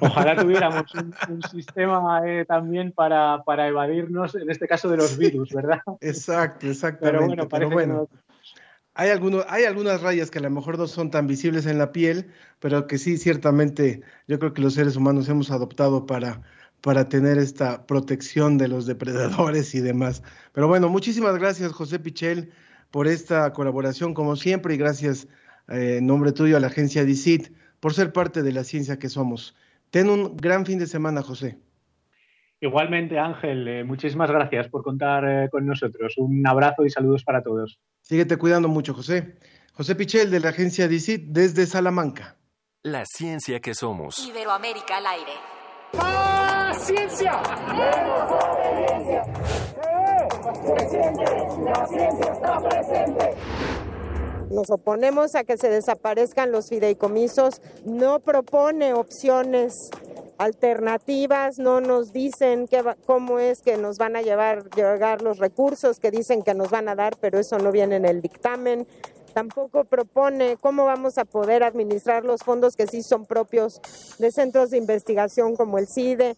Ojalá 0.00 0.36
tuviéramos 0.42 0.84
un, 0.94 1.42
sistema 1.42 2.20
eh, 2.26 2.44
también 2.44 2.92
para, 2.92 3.42
evadirnos, 3.68 4.34
en 4.34 4.50
este 4.50 4.66
caso 4.66 4.88
de 4.88 4.96
los 4.96 5.16
virus, 5.16 5.50
¿verdad? 5.52 5.80
Exacto, 6.00 6.66
exactamente. 6.66 7.18
Pero 7.18 7.26
bueno, 7.26 7.48
parece 7.48 7.76
que 7.76 7.86
no, 7.86 8.08
hay, 8.96 9.10
hay 9.48 9.64
algunas 9.64 10.02
rayas 10.02 10.30
que 10.30 10.38
a 10.38 10.42
lo 10.42 10.50
mejor 10.50 10.78
no 10.78 10.86
son 10.86 11.10
tan 11.10 11.26
visibles 11.26 11.66
en 11.66 11.78
la 11.78 11.92
piel, 11.92 12.30
pero 12.60 12.86
que 12.86 12.98
sí, 12.98 13.18
ciertamente, 13.18 14.02
yo 14.26 14.38
creo 14.38 14.54
que 14.54 14.62
los 14.62 14.74
seres 14.74 14.96
humanos 14.96 15.28
hemos 15.28 15.50
adoptado 15.50 16.06
para, 16.06 16.42
para 16.80 17.08
tener 17.08 17.36
esta 17.36 17.86
protección 17.86 18.58
de 18.58 18.68
los 18.68 18.86
depredadores 18.86 19.74
y 19.74 19.80
demás. 19.80 20.22
Pero 20.52 20.66
bueno, 20.66 20.88
muchísimas 20.88 21.38
gracias, 21.38 21.72
José 21.72 21.98
Pichel, 21.98 22.50
por 22.90 23.06
esta 23.06 23.52
colaboración, 23.52 24.14
como 24.14 24.34
siempre, 24.34 24.74
y 24.74 24.78
gracias 24.78 25.28
eh, 25.68 25.96
en 25.98 26.06
nombre 26.06 26.32
tuyo 26.32 26.56
a 26.56 26.60
la 26.60 26.68
agencia 26.68 27.04
DICIT 27.04 27.52
por 27.80 27.92
ser 27.92 28.12
parte 28.12 28.42
de 28.42 28.52
la 28.52 28.64
ciencia 28.64 28.98
que 28.98 29.08
somos. 29.08 29.54
Ten 29.90 30.08
un 30.08 30.36
gran 30.36 30.64
fin 30.64 30.78
de 30.78 30.86
semana, 30.86 31.22
José. 31.22 31.58
Igualmente, 32.60 33.18
Ángel, 33.18 33.68
eh, 33.68 33.84
muchísimas 33.84 34.30
gracias 34.30 34.68
por 34.68 34.82
contar 34.82 35.24
eh, 35.28 35.48
con 35.50 35.66
nosotros. 35.66 36.14
Un 36.16 36.46
abrazo 36.46 36.84
y 36.86 36.90
saludos 36.90 37.22
para 37.22 37.42
todos. 37.42 37.78
Síguete 38.08 38.36
cuidando 38.36 38.68
mucho, 38.68 38.94
José. 38.94 39.34
José 39.72 39.96
Pichel, 39.96 40.30
de 40.30 40.38
la 40.38 40.50
agencia 40.50 40.86
DICIT, 40.86 41.24
desde 41.26 41.66
Salamanca. 41.66 42.36
La 42.84 43.04
ciencia 43.04 43.58
que 43.58 43.74
somos. 43.74 44.24
Iberoamérica 44.24 44.98
al 44.98 45.06
aire. 45.06 45.32
¡Ah, 45.98 46.72
ciencia! 46.78 47.32
La 51.64 51.86
ciencia 51.88 52.32
está 52.32 52.60
presente. 52.60 53.34
Nos 54.50 54.70
oponemos 54.70 55.34
a 55.34 55.42
que 55.42 55.56
se 55.56 55.68
desaparezcan 55.68 56.52
los 56.52 56.68
fideicomisos, 56.68 57.60
no 57.84 58.20
propone 58.20 58.94
opciones 58.94 59.90
alternativas, 60.38 61.58
no 61.58 61.80
nos 61.80 62.12
dicen 62.12 62.68
cómo 63.06 63.38
es 63.38 63.62
que 63.62 63.76
nos 63.76 63.98
van 63.98 64.16
a 64.16 64.22
llevar, 64.22 64.68
llegar 64.70 65.22
los 65.22 65.38
recursos 65.38 65.98
que 66.00 66.10
dicen 66.10 66.42
que 66.42 66.54
nos 66.54 66.70
van 66.70 66.88
a 66.88 66.94
dar, 66.94 67.16
pero 67.20 67.38
eso 67.38 67.58
no 67.58 67.72
viene 67.72 67.96
en 67.96 68.04
el 68.04 68.20
dictamen. 68.20 68.86
Tampoco 69.32 69.84
propone 69.84 70.56
cómo 70.58 70.86
vamos 70.86 71.18
a 71.18 71.24
poder 71.24 71.62
administrar 71.62 72.24
los 72.24 72.42
fondos 72.42 72.74
que 72.74 72.86
sí 72.86 73.02
son 73.02 73.26
propios 73.26 73.80
de 74.18 74.30
centros 74.30 74.70
de 74.70 74.78
investigación 74.78 75.56
como 75.56 75.78
el 75.78 75.88
CIDE. 75.88 76.36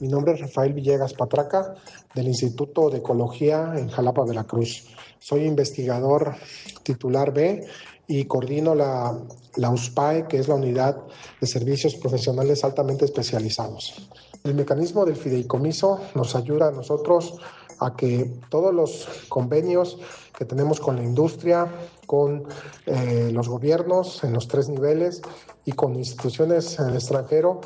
Mi 0.00 0.08
nombre 0.08 0.32
es 0.32 0.40
Rafael 0.40 0.72
Villegas 0.72 1.12
Patraca, 1.12 1.74
del 2.14 2.28
Instituto 2.28 2.88
de 2.88 2.98
Ecología 2.98 3.74
en 3.76 3.90
Jalapa, 3.90 4.24
Veracruz. 4.24 4.86
Soy 5.18 5.44
investigador 5.44 6.36
titular 6.82 7.34
B 7.34 7.66
y 8.10 8.24
coordino 8.24 8.74
la, 8.74 9.16
la 9.54 9.70
USPAE, 9.70 10.26
que 10.26 10.38
es 10.38 10.48
la 10.48 10.56
Unidad 10.56 10.96
de 11.40 11.46
Servicios 11.46 11.94
Profesionales 11.94 12.64
Altamente 12.64 13.04
Especializados. 13.04 14.10
El 14.42 14.54
mecanismo 14.56 15.04
del 15.04 15.14
fideicomiso 15.14 16.00
nos 16.16 16.34
ayuda 16.34 16.68
a 16.68 16.70
nosotros 16.72 17.36
a 17.78 17.94
que 17.94 18.32
todos 18.48 18.74
los 18.74 19.08
convenios 19.28 19.96
que 20.36 20.44
tenemos 20.44 20.80
con 20.80 20.96
la 20.96 21.04
industria, 21.04 21.68
con 22.04 22.48
eh, 22.86 23.30
los 23.32 23.48
gobiernos 23.48 24.24
en 24.24 24.32
los 24.32 24.48
tres 24.48 24.68
niveles 24.68 25.22
y 25.64 25.70
con 25.72 25.94
instituciones 25.94 26.80
en 26.80 26.88
el 26.88 26.94
extranjero, 26.96 27.60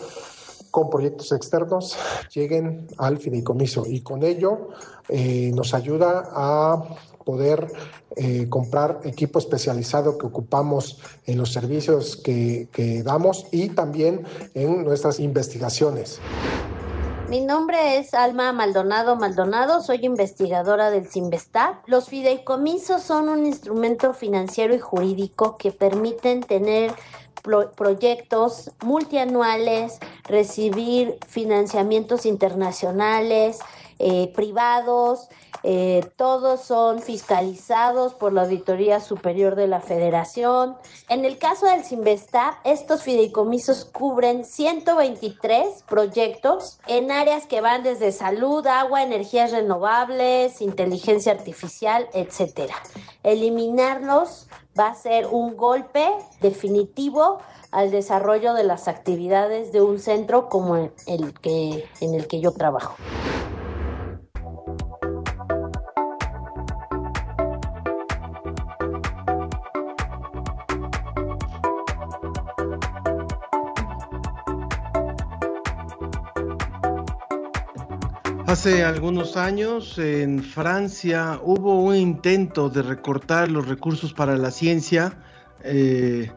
con 0.70 0.90
proyectos 0.90 1.32
externos, 1.32 1.96
lleguen 2.34 2.86
al 2.98 3.16
fideicomiso 3.16 3.84
y 3.86 4.02
con 4.02 4.22
ello 4.22 4.68
eh, 5.08 5.52
nos 5.54 5.72
ayuda 5.72 6.28
a 6.34 6.84
poder 7.25 7.66
eh, 8.16 8.49
comprar 8.49 9.00
equipo 9.04 9.38
especializado 9.38 10.19
que 10.19 10.26
ocupamos 10.26 11.00
en 11.26 11.38
los 11.38 11.52
servicios 11.52 12.16
que, 12.16 12.69
que 12.73 13.02
damos 13.02 13.47
y 13.50 13.71
también 13.71 14.25
en 14.54 14.85
nuestras 14.85 15.21
investigaciones. 15.21 16.21
Mi 17.28 17.40
nombre 17.40 17.97
es 17.97 18.12
Alma 18.12 18.52
Maldonado 18.52 19.16
Maldonado, 19.16 19.81
soy 19.81 20.04
investigadora 20.04 20.90
del 20.90 21.09
Sinvestab. 21.09 21.76
Los 21.87 22.09
fideicomisos 22.09 23.02
son 23.02 23.31
un 23.31 23.47
instrumento 23.47 24.12
financiero 24.12 24.75
y 24.75 24.78
jurídico 24.78 25.57
que 25.57 25.73
permiten 25.73 26.43
tener 26.43 26.93
proyectos 27.76 28.71
multianuales, 28.83 29.99
recibir 30.25 31.19
financiamientos 31.26 32.26
internacionales, 32.26 33.59
eh, 34.06 34.30
privados, 34.34 35.30
eh, 35.62 36.06
todos 36.16 36.61
son 36.61 37.00
fiscalizados 37.00 38.12
por 38.12 38.34
la 38.34 38.42
Auditoría 38.42 39.00
Superior 39.00 39.54
de 39.54 39.66
la 39.66 39.80
Federación. 39.80 40.76
En 41.08 41.25
el 41.25 41.38
caso 41.38 41.64
del 41.64 41.84
Sinvestab, 41.84 42.52
estos 42.64 43.02
fideicomisos 43.02 43.87
cubren 43.87 44.44
123 44.44 45.84
proyectos 45.88 46.80
en 46.87 47.11
áreas 47.11 47.46
que 47.46 47.62
van 47.62 47.82
desde 47.82 48.12
salud, 48.12 48.66
agua, 48.66 49.02
energías 49.02 49.52
renovables, 49.52 50.61
inteligencia 50.61 51.32
artificial, 51.32 52.06
etcétera. 52.12 52.75
Eliminarlos 53.23 54.49
va 54.78 54.88
a 54.88 54.94
ser 54.94 55.28
un 55.28 55.56
golpe 55.56 56.06
definitivo 56.42 57.38
al 57.70 57.90
desarrollo 57.90 58.52
de 58.52 58.64
las 58.64 58.87
actividades 58.87 59.73
de 59.73 59.80
un 59.80 59.99
centro 59.99 60.50
como 60.50 60.76
el 60.76 61.32
que, 61.40 61.88
en 62.02 62.14
el 62.14 62.26
que 62.26 62.42
yo 62.42 62.52
trabajo. 62.52 62.96
Hace 78.54 78.84
algunos 78.84 79.37
años 79.37 79.99
en 79.99 80.40
Francia 80.40 81.40
hubo 81.42 81.82
un 81.82 81.96
intento 81.96 82.70
de 82.70 82.82
recortar 82.82 83.50
los 83.50 83.66
recursos 83.66 84.12
para 84.12 84.38
la 84.38 84.52
ciencia. 84.52 85.18
Eh, 85.64 86.30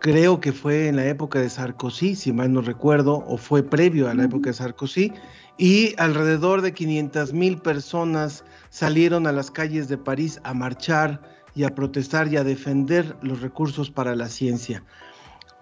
creo 0.00 0.40
que 0.40 0.54
fue 0.54 0.88
en 0.88 0.96
la 0.96 1.04
época 1.04 1.40
de 1.40 1.50
Sarkozy, 1.50 2.14
si 2.14 2.32
mal 2.32 2.54
no 2.54 2.62
recuerdo, 2.62 3.22
o 3.28 3.36
fue 3.36 3.62
previo 3.62 4.08
a 4.08 4.14
la 4.14 4.24
época 4.24 4.48
de 4.48 4.54
Sarkozy, 4.54 5.12
y 5.58 5.94
alrededor 5.98 6.62
de 6.62 6.72
500 6.72 7.34
mil 7.34 7.58
personas 7.58 8.44
salieron 8.70 9.26
a 9.26 9.32
las 9.32 9.50
calles 9.50 9.88
de 9.88 9.98
París 9.98 10.40
a 10.44 10.54
marchar 10.54 11.20
y 11.54 11.64
a 11.64 11.74
protestar 11.74 12.32
y 12.32 12.38
a 12.38 12.44
defender 12.44 13.14
los 13.20 13.42
recursos 13.42 13.90
para 13.90 14.16
la 14.16 14.30
ciencia. 14.30 14.82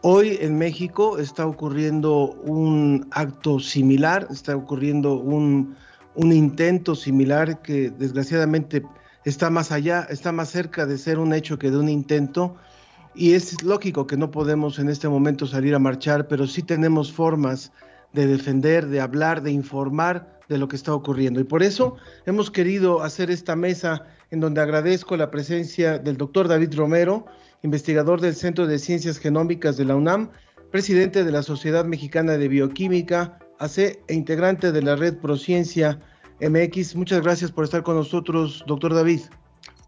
Hoy 0.03 0.39
en 0.41 0.57
México 0.57 1.19
está 1.19 1.49
ocurriendo 1.49 2.27
un 2.45 3.09
acto 3.11 3.59
similar, 3.59 4.29
está 4.31 4.55
ocurriendo 4.55 5.15
un, 5.15 5.75
un 6.17 6.33
intento 6.33 6.95
similar 6.95 7.63
que 7.63 7.91
desgraciadamente 7.91 8.83
está 9.25 9.51
más 9.51 9.73
allá, 9.73 10.07
está 10.11 10.33
más 10.33 10.51
cerca 10.51 10.87
de 10.87 10.99
ser 10.99 11.19
un 11.19 11.35
hecho 11.35 11.59
que 11.59 11.71
de 11.71 11.79
un 11.79 11.89
intento. 11.89 12.57
Y 13.15 13.33
es 13.33 13.63
lógico 13.63 14.07
que 14.07 14.17
no 14.17 14.31
podemos 14.31 14.79
en 14.79 14.89
este 14.89 15.09
momento 15.09 15.47
salir 15.47 15.75
a 15.75 15.79
marchar, 15.79 16.29
pero 16.29 16.47
sí 16.47 16.63
tenemos 16.63 17.13
formas 17.13 17.73
de 18.13 18.27
defender, 18.27 18.87
de 18.87 19.01
hablar, 19.01 19.43
de 19.43 19.53
informar 19.53 20.41
de 20.49 20.59
lo 20.59 20.69
que 20.69 20.77
está 20.77 20.95
ocurriendo. 20.95 21.41
Y 21.41 21.45
por 21.45 21.63
eso 21.63 21.97
hemos 22.25 22.51
querido 22.51 23.03
hacer 23.03 23.31
esta 23.31 23.57
mesa 23.57 24.05
en 24.31 24.41
donde 24.41 24.61
agradezco 24.61 25.17
la 25.17 25.31
presencia 25.31 25.99
del 25.99 26.17
doctor 26.17 26.49
David 26.49 26.75
Romero, 26.75 27.27
investigador 27.63 28.21
del 28.21 28.35
Centro 28.35 28.67
de 28.67 28.79
Ciencias 28.79 29.19
Genómicas 29.19 29.77
de 29.77 29.85
la 29.85 29.97
UNAM, 29.97 30.31
presidente 30.71 31.25
de 31.25 31.33
la 31.33 31.43
Sociedad 31.43 31.85
Mexicana 31.85 32.37
de 32.37 32.49
Bioquímica, 32.49 33.39
AC 33.59 33.79
e 33.79 34.15
integrante 34.15 34.73
de 34.73 34.83
la 34.83 34.97
red 34.97 35.17
Prociencia 35.19 35.99
MX. 36.41 36.97
Muchas 36.97 37.23
gracias 37.23 37.51
por 37.51 37.65
estar 37.65 37.83
con 37.83 37.97
nosotros, 37.97 38.65
doctor 38.67 38.95
David. 38.95 39.21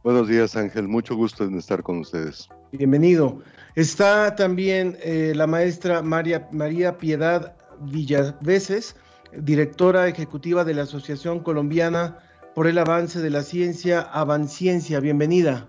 Buenos 0.05 0.29
días, 0.29 0.57
Ángel. 0.57 0.89
Mucho 0.89 1.17
gusto 1.17 1.45
en 1.45 1.59
estar 1.59 1.83
con 1.83 1.99
ustedes. 1.99 2.49
Bienvenido. 2.73 3.43
Está 3.75 4.35
también 4.37 4.97
eh, 5.03 5.33
la 5.35 5.47
maestra 5.47 6.03
María, 6.03 6.49
María 6.53 6.99
Piedad 6.99 7.55
Villaveses, 7.81 8.97
directora 9.37 10.09
ejecutiva 10.09 10.65
de 10.65 10.75
la 10.75 10.83
Asociación 10.83 11.41
Colombiana 11.41 12.19
por 12.55 12.67
el 12.67 12.79
Avance 12.79 13.21
de 13.21 13.31
la 13.31 13.43
Ciencia, 13.43 14.01
Avanciencia. 14.01 15.01
Bienvenida. 15.01 15.69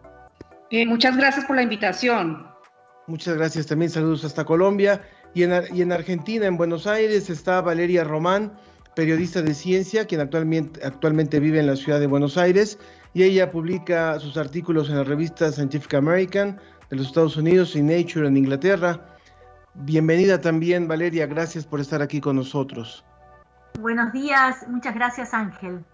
Eh, 0.71 0.85
muchas 0.85 1.17
gracias 1.17 1.45
por 1.45 1.55
la 1.55 1.63
invitación. 1.63 2.47
Muchas 3.07 3.35
gracias. 3.35 3.65
También 3.65 3.89
saludos 3.89 4.23
hasta 4.23 4.45
Colombia. 4.45 5.01
Y 5.33 5.43
en, 5.43 5.53
y 5.73 5.81
en 5.81 5.91
Argentina, 5.91 6.45
en 6.45 6.57
Buenos 6.57 6.87
Aires, 6.87 7.29
está 7.29 7.61
Valeria 7.61 8.03
Román, 8.03 8.53
periodista 8.95 9.41
de 9.41 9.53
ciencia, 9.53 10.05
quien 10.05 10.21
actualmente, 10.21 10.83
actualmente 10.83 11.39
vive 11.39 11.59
en 11.59 11.67
la 11.67 11.75
ciudad 11.75 11.99
de 11.99 12.07
Buenos 12.07 12.37
Aires, 12.37 12.79
y 13.13 13.23
ella 13.23 13.51
publica 13.51 14.19
sus 14.19 14.37
artículos 14.37 14.89
en 14.89 14.97
la 14.97 15.03
revista 15.03 15.51
Scientific 15.51 15.93
American 15.93 16.59
de 16.89 16.97
los 16.97 17.07
Estados 17.07 17.37
Unidos 17.37 17.75
y 17.75 17.81
Nature 17.81 18.27
en 18.27 18.37
Inglaterra. 18.37 19.15
Bienvenida 19.75 20.41
también, 20.41 20.87
Valeria, 20.87 21.27
gracias 21.27 21.65
por 21.65 21.79
estar 21.79 22.01
aquí 22.01 22.19
con 22.19 22.35
nosotros. 22.35 23.05
Buenos 23.79 24.11
días, 24.11 24.65
muchas 24.67 24.95
gracias, 24.95 25.33
Ángel. 25.33 25.85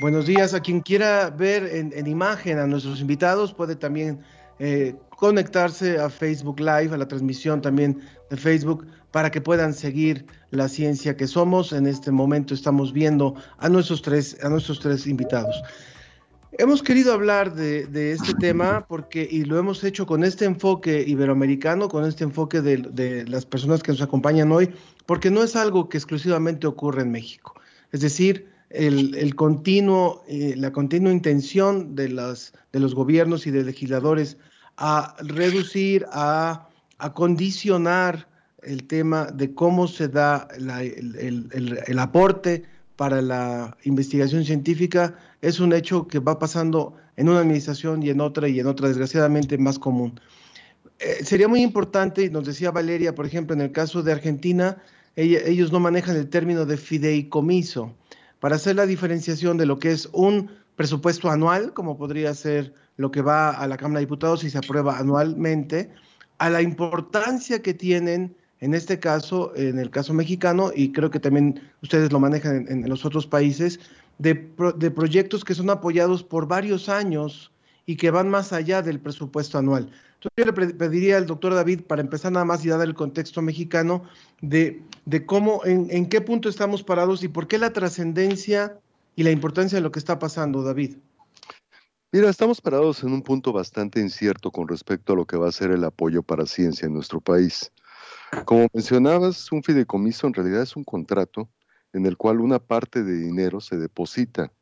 Buenos 0.00 0.26
días, 0.26 0.54
a 0.54 0.60
quien 0.60 0.80
quiera 0.80 1.30
ver 1.30 1.64
en, 1.64 1.92
en 1.94 2.06
imagen 2.06 2.58
a 2.58 2.66
nuestros 2.66 3.00
invitados 3.00 3.52
puede 3.52 3.76
también 3.76 4.22
eh, 4.58 4.94
conectarse 5.22 6.00
a 6.00 6.10
Facebook 6.10 6.58
Live, 6.58 6.92
a 6.92 6.96
la 6.96 7.06
transmisión 7.06 7.62
también 7.62 8.00
de 8.28 8.36
Facebook, 8.36 8.84
para 9.12 9.30
que 9.30 9.40
puedan 9.40 9.72
seguir 9.72 10.26
la 10.50 10.68
ciencia 10.68 11.16
que 11.16 11.28
somos. 11.28 11.72
En 11.72 11.86
este 11.86 12.10
momento 12.10 12.54
estamos 12.54 12.92
viendo 12.92 13.36
a 13.58 13.68
nuestros 13.68 14.02
tres, 14.02 14.36
a 14.42 14.48
nuestros 14.48 14.80
tres 14.80 15.06
invitados. 15.06 15.62
Hemos 16.58 16.82
querido 16.82 17.12
hablar 17.12 17.54
de, 17.54 18.10
este 18.10 18.34
tema 18.34 18.84
porque, 18.88 19.28
y 19.30 19.44
lo 19.44 19.60
hemos 19.60 19.84
hecho 19.84 20.06
con 20.06 20.24
este 20.24 20.44
enfoque 20.44 21.04
iberoamericano, 21.06 21.86
con 21.88 22.04
este 22.04 22.24
enfoque 22.24 22.60
de, 22.60 22.78
de, 22.78 23.24
las 23.28 23.46
personas 23.46 23.80
que 23.80 23.92
nos 23.92 24.02
acompañan 24.02 24.50
hoy, 24.50 24.70
porque 25.06 25.30
no 25.30 25.44
es 25.44 25.54
algo 25.54 25.88
que 25.88 25.98
exclusivamente 25.98 26.66
ocurre 26.66 27.02
en 27.02 27.12
México. 27.12 27.54
Es 27.92 28.00
decir, 28.00 28.48
el, 28.70 29.14
el 29.14 29.36
continuo, 29.36 30.24
eh, 30.26 30.54
la 30.56 30.72
continua 30.72 31.12
intención 31.12 31.94
de, 31.94 32.08
las, 32.08 32.54
de 32.72 32.80
los 32.80 32.92
gobiernos 32.96 33.46
y 33.46 33.52
de 33.52 33.62
legisladores 33.62 34.36
a 34.76 35.14
reducir, 35.20 36.06
a, 36.12 36.68
a 36.98 37.12
condicionar 37.12 38.28
el 38.62 38.84
tema 38.86 39.26
de 39.26 39.54
cómo 39.54 39.88
se 39.88 40.08
da 40.08 40.48
el, 40.56 40.70
el, 41.50 41.82
el, 41.86 41.98
aporte 41.98 42.64
para 42.96 43.20
la 43.20 43.76
investigación 43.84 44.44
científica 44.44 45.16
es 45.40 45.58
un 45.58 45.72
hecho 45.72 46.06
que 46.06 46.20
va 46.20 46.38
pasando 46.38 46.94
en 47.16 47.28
una 47.28 47.40
administración 47.40 48.02
y 48.02 48.10
en 48.10 48.20
otra 48.20 48.48
y 48.48 48.60
en 48.60 48.66
otra, 48.66 48.88
desgraciadamente 48.88 49.58
más 49.58 49.78
común. 49.78 50.20
Eh, 51.00 51.24
sería 51.24 51.48
muy 51.48 51.62
importante, 51.62 52.30
nos 52.30 52.46
decía 52.46 52.70
Valeria, 52.70 53.14
por 53.14 53.26
ejemplo, 53.26 53.54
en 53.54 53.62
el 53.62 53.72
caso 53.72 54.02
de 54.02 54.12
Argentina, 54.12 54.78
ellos 55.16 55.72
no 55.72 55.80
manejan 55.80 56.16
el 56.16 56.28
término 56.28 56.64
de 56.64 56.76
fideicomiso 56.76 57.94
para 58.40 58.56
hacer 58.56 58.76
la 58.76 58.86
diferenciación 58.86 59.58
de 59.58 59.66
lo 59.66 59.78
que 59.78 59.90
es 59.90 60.08
un 60.12 60.50
presupuesto 60.82 61.30
anual, 61.30 61.72
como 61.74 61.96
podría 61.96 62.34
ser 62.34 62.74
lo 62.96 63.12
que 63.12 63.22
va 63.22 63.50
a 63.50 63.68
la 63.68 63.76
Cámara 63.76 64.00
de 64.00 64.06
Diputados 64.06 64.42
y 64.42 64.50
se 64.50 64.58
aprueba 64.58 64.98
anualmente, 64.98 65.92
a 66.38 66.50
la 66.50 66.60
importancia 66.60 67.62
que 67.62 67.72
tienen 67.72 68.34
en 68.58 68.74
este 68.74 68.98
caso, 68.98 69.52
en 69.54 69.78
el 69.78 69.90
caso 69.90 70.12
mexicano, 70.12 70.72
y 70.74 70.90
creo 70.90 71.08
que 71.08 71.20
también 71.20 71.60
ustedes 71.82 72.10
lo 72.10 72.18
manejan 72.18 72.66
en, 72.68 72.88
los 72.88 73.04
otros 73.04 73.28
países, 73.28 73.78
de, 74.18 74.34
proyectos 74.34 75.44
que 75.44 75.54
son 75.54 75.70
apoyados 75.70 76.24
por 76.24 76.48
varios 76.48 76.88
años 76.88 77.52
y 77.86 77.94
que 77.94 78.10
van 78.10 78.28
más 78.28 78.52
allá 78.52 78.82
del 78.82 78.98
presupuesto 78.98 79.58
anual. 79.58 79.88
Entonces 80.14 80.32
yo 80.36 80.44
le 80.46 80.74
pediría 80.74 81.16
al 81.16 81.26
doctor 81.26 81.54
David, 81.54 81.82
para 81.82 82.02
empezar 82.02 82.32
nada 82.32 82.44
más 82.44 82.64
y 82.64 82.70
dar 82.70 82.80
el 82.80 82.94
contexto 82.94 83.40
mexicano, 83.40 84.02
de, 84.40 84.82
cómo, 85.26 85.64
en, 85.64 85.86
en 85.90 86.08
qué 86.08 86.20
punto 86.20 86.48
estamos 86.48 86.82
parados 86.82 87.22
y 87.22 87.28
por 87.28 87.46
qué 87.46 87.58
la 87.58 87.72
trascendencia 87.72 88.81
y 89.14 89.22
la 89.22 89.30
importancia 89.30 89.76
de 89.76 89.82
lo 89.82 89.92
que 89.92 89.98
está 89.98 90.18
pasando, 90.18 90.62
David. 90.62 90.96
Mira, 92.12 92.28
estamos 92.28 92.60
parados 92.60 93.02
en 93.02 93.12
un 93.12 93.22
punto 93.22 93.52
bastante 93.52 94.00
incierto 94.00 94.50
con 94.50 94.68
respecto 94.68 95.12
a 95.12 95.16
lo 95.16 95.26
que 95.26 95.36
va 95.36 95.48
a 95.48 95.52
ser 95.52 95.70
el 95.70 95.84
apoyo 95.84 96.22
para 96.22 96.46
ciencia 96.46 96.86
en 96.86 96.94
nuestro 96.94 97.20
país. 97.20 97.72
Como 98.44 98.66
mencionabas, 98.72 99.50
un 99.50 99.62
fideicomiso 99.62 100.26
en 100.26 100.34
realidad 100.34 100.62
es 100.62 100.76
un 100.76 100.84
contrato 100.84 101.48
en 101.92 102.06
el 102.06 102.16
cual 102.16 102.40
una 102.40 102.58
parte 102.58 103.02
de 103.02 103.16
dinero 103.16 103.60
se 103.60 103.76
deposita 103.76 104.52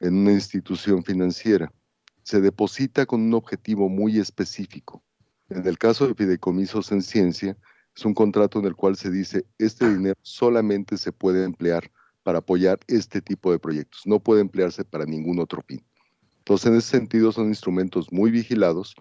en 0.00 0.16
una 0.16 0.32
institución 0.32 1.04
financiera. 1.04 1.72
Se 2.22 2.40
deposita 2.40 3.06
con 3.06 3.20
un 3.20 3.34
objetivo 3.34 3.88
muy 3.88 4.18
específico. 4.18 5.02
En 5.48 5.66
el 5.66 5.78
caso 5.78 6.06
de 6.06 6.14
fideicomisos 6.14 6.92
en 6.92 7.02
ciencia, 7.02 7.56
es 7.96 8.04
un 8.04 8.14
contrato 8.14 8.60
en 8.60 8.66
el 8.66 8.76
cual 8.76 8.96
se 8.96 9.10
dice, 9.10 9.46
este 9.58 9.88
dinero 9.92 10.14
solamente 10.22 10.96
se 10.96 11.12
puede 11.12 11.44
emplear 11.44 11.90
para 12.30 12.38
apoyar 12.38 12.78
este 12.86 13.20
tipo 13.20 13.50
de 13.50 13.58
proyectos, 13.58 14.02
no 14.04 14.20
puede 14.20 14.40
emplearse 14.40 14.84
para 14.84 15.04
ningún 15.04 15.40
otro 15.40 15.62
fin. 15.66 15.84
Entonces, 16.38 16.66
en 16.68 16.76
ese 16.76 16.90
sentido, 16.90 17.32
son 17.32 17.48
instrumentos 17.48 18.12
muy 18.12 18.30
vigilados 18.30 18.94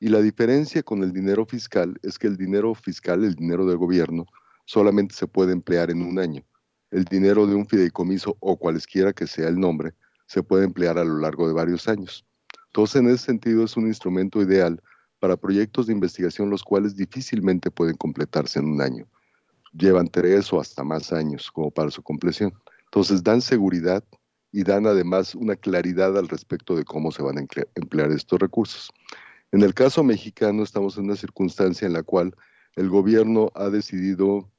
y 0.00 0.08
la 0.08 0.20
diferencia 0.20 0.82
con 0.82 1.04
el 1.04 1.12
dinero 1.12 1.46
fiscal 1.46 1.96
es 2.02 2.18
que 2.18 2.26
el 2.26 2.36
dinero 2.36 2.74
fiscal, 2.74 3.22
el 3.22 3.36
dinero 3.36 3.66
del 3.66 3.76
gobierno, 3.76 4.26
solamente 4.64 5.14
se 5.14 5.28
puede 5.28 5.52
emplear 5.52 5.92
en 5.92 6.02
un 6.02 6.18
año. 6.18 6.42
El 6.90 7.04
dinero 7.04 7.46
de 7.46 7.54
un 7.54 7.68
fideicomiso 7.68 8.36
o 8.40 8.56
cualesquiera 8.56 9.12
que 9.12 9.28
sea 9.28 9.46
el 9.46 9.60
nombre, 9.60 9.92
se 10.26 10.42
puede 10.42 10.64
emplear 10.64 10.98
a 10.98 11.04
lo 11.04 11.20
largo 11.20 11.46
de 11.46 11.54
varios 11.54 11.86
años. 11.86 12.26
Entonces, 12.66 13.00
en 13.00 13.10
ese 13.10 13.26
sentido, 13.26 13.62
es 13.62 13.76
un 13.76 13.86
instrumento 13.86 14.42
ideal 14.42 14.82
para 15.20 15.36
proyectos 15.36 15.86
de 15.86 15.92
investigación 15.92 16.50
los 16.50 16.64
cuales 16.64 16.96
difícilmente 16.96 17.70
pueden 17.70 17.96
completarse 17.96 18.58
en 18.58 18.64
un 18.64 18.82
año. 18.82 19.06
Llevan 19.76 20.08
tres 20.08 20.52
o 20.52 20.60
hasta 20.60 20.84
más 20.84 21.12
años 21.12 21.50
como 21.50 21.70
para 21.70 21.90
su 21.90 22.02
compleción. 22.02 22.52
Entonces, 22.84 23.22
dan 23.22 23.42
seguridad 23.42 24.02
y 24.52 24.62
dan 24.62 24.86
además 24.86 25.34
una 25.34 25.56
claridad 25.56 26.16
al 26.16 26.28
respecto 26.28 26.76
de 26.76 26.84
cómo 26.84 27.12
se 27.12 27.22
van 27.22 27.38
a 27.38 27.46
emplear 27.74 28.10
estos 28.10 28.38
recursos. 28.38 28.90
En 29.52 29.62
el 29.62 29.74
caso 29.74 30.02
mexicano 30.02 30.62
estamos 30.62 30.96
en 30.96 31.04
una 31.04 31.16
circunstancia 31.16 31.86
en 31.86 31.92
la 31.92 32.02
cual 32.02 32.34
el 32.74 32.88
gobierno 32.88 33.50
ha 33.54 33.68
decidido 33.68 34.50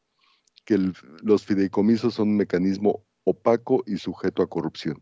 que 0.66 0.92
los 1.24 1.46
fideicomisos 1.46 2.16
son 2.16 2.30
un 2.30 2.38
mecanismo 2.38 3.04
opaco 3.24 3.84
y 3.86 3.98
sujeto 3.98 4.42
a 4.42 4.48
corrupción. 4.48 5.02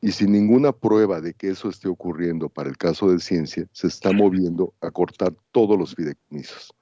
Y 0.00 0.12
sin 0.12 0.32
ninguna 0.32 0.72
prueba 0.72 1.20
de 1.20 1.34
que 1.34 1.50
eso 1.50 1.68
esté 1.68 1.88
ocurriendo 1.88 2.48
para 2.48 2.70
el 2.70 2.76
caso 2.76 3.10
de 3.10 3.20
ciencia, 3.20 3.66
se 3.72 3.86
está 3.86 4.12
moviendo 4.12 4.74
a 4.80 4.90
cortar 4.90 5.34
todos 5.50 5.78
los 5.78 5.94
fideicomisos. 5.94 6.72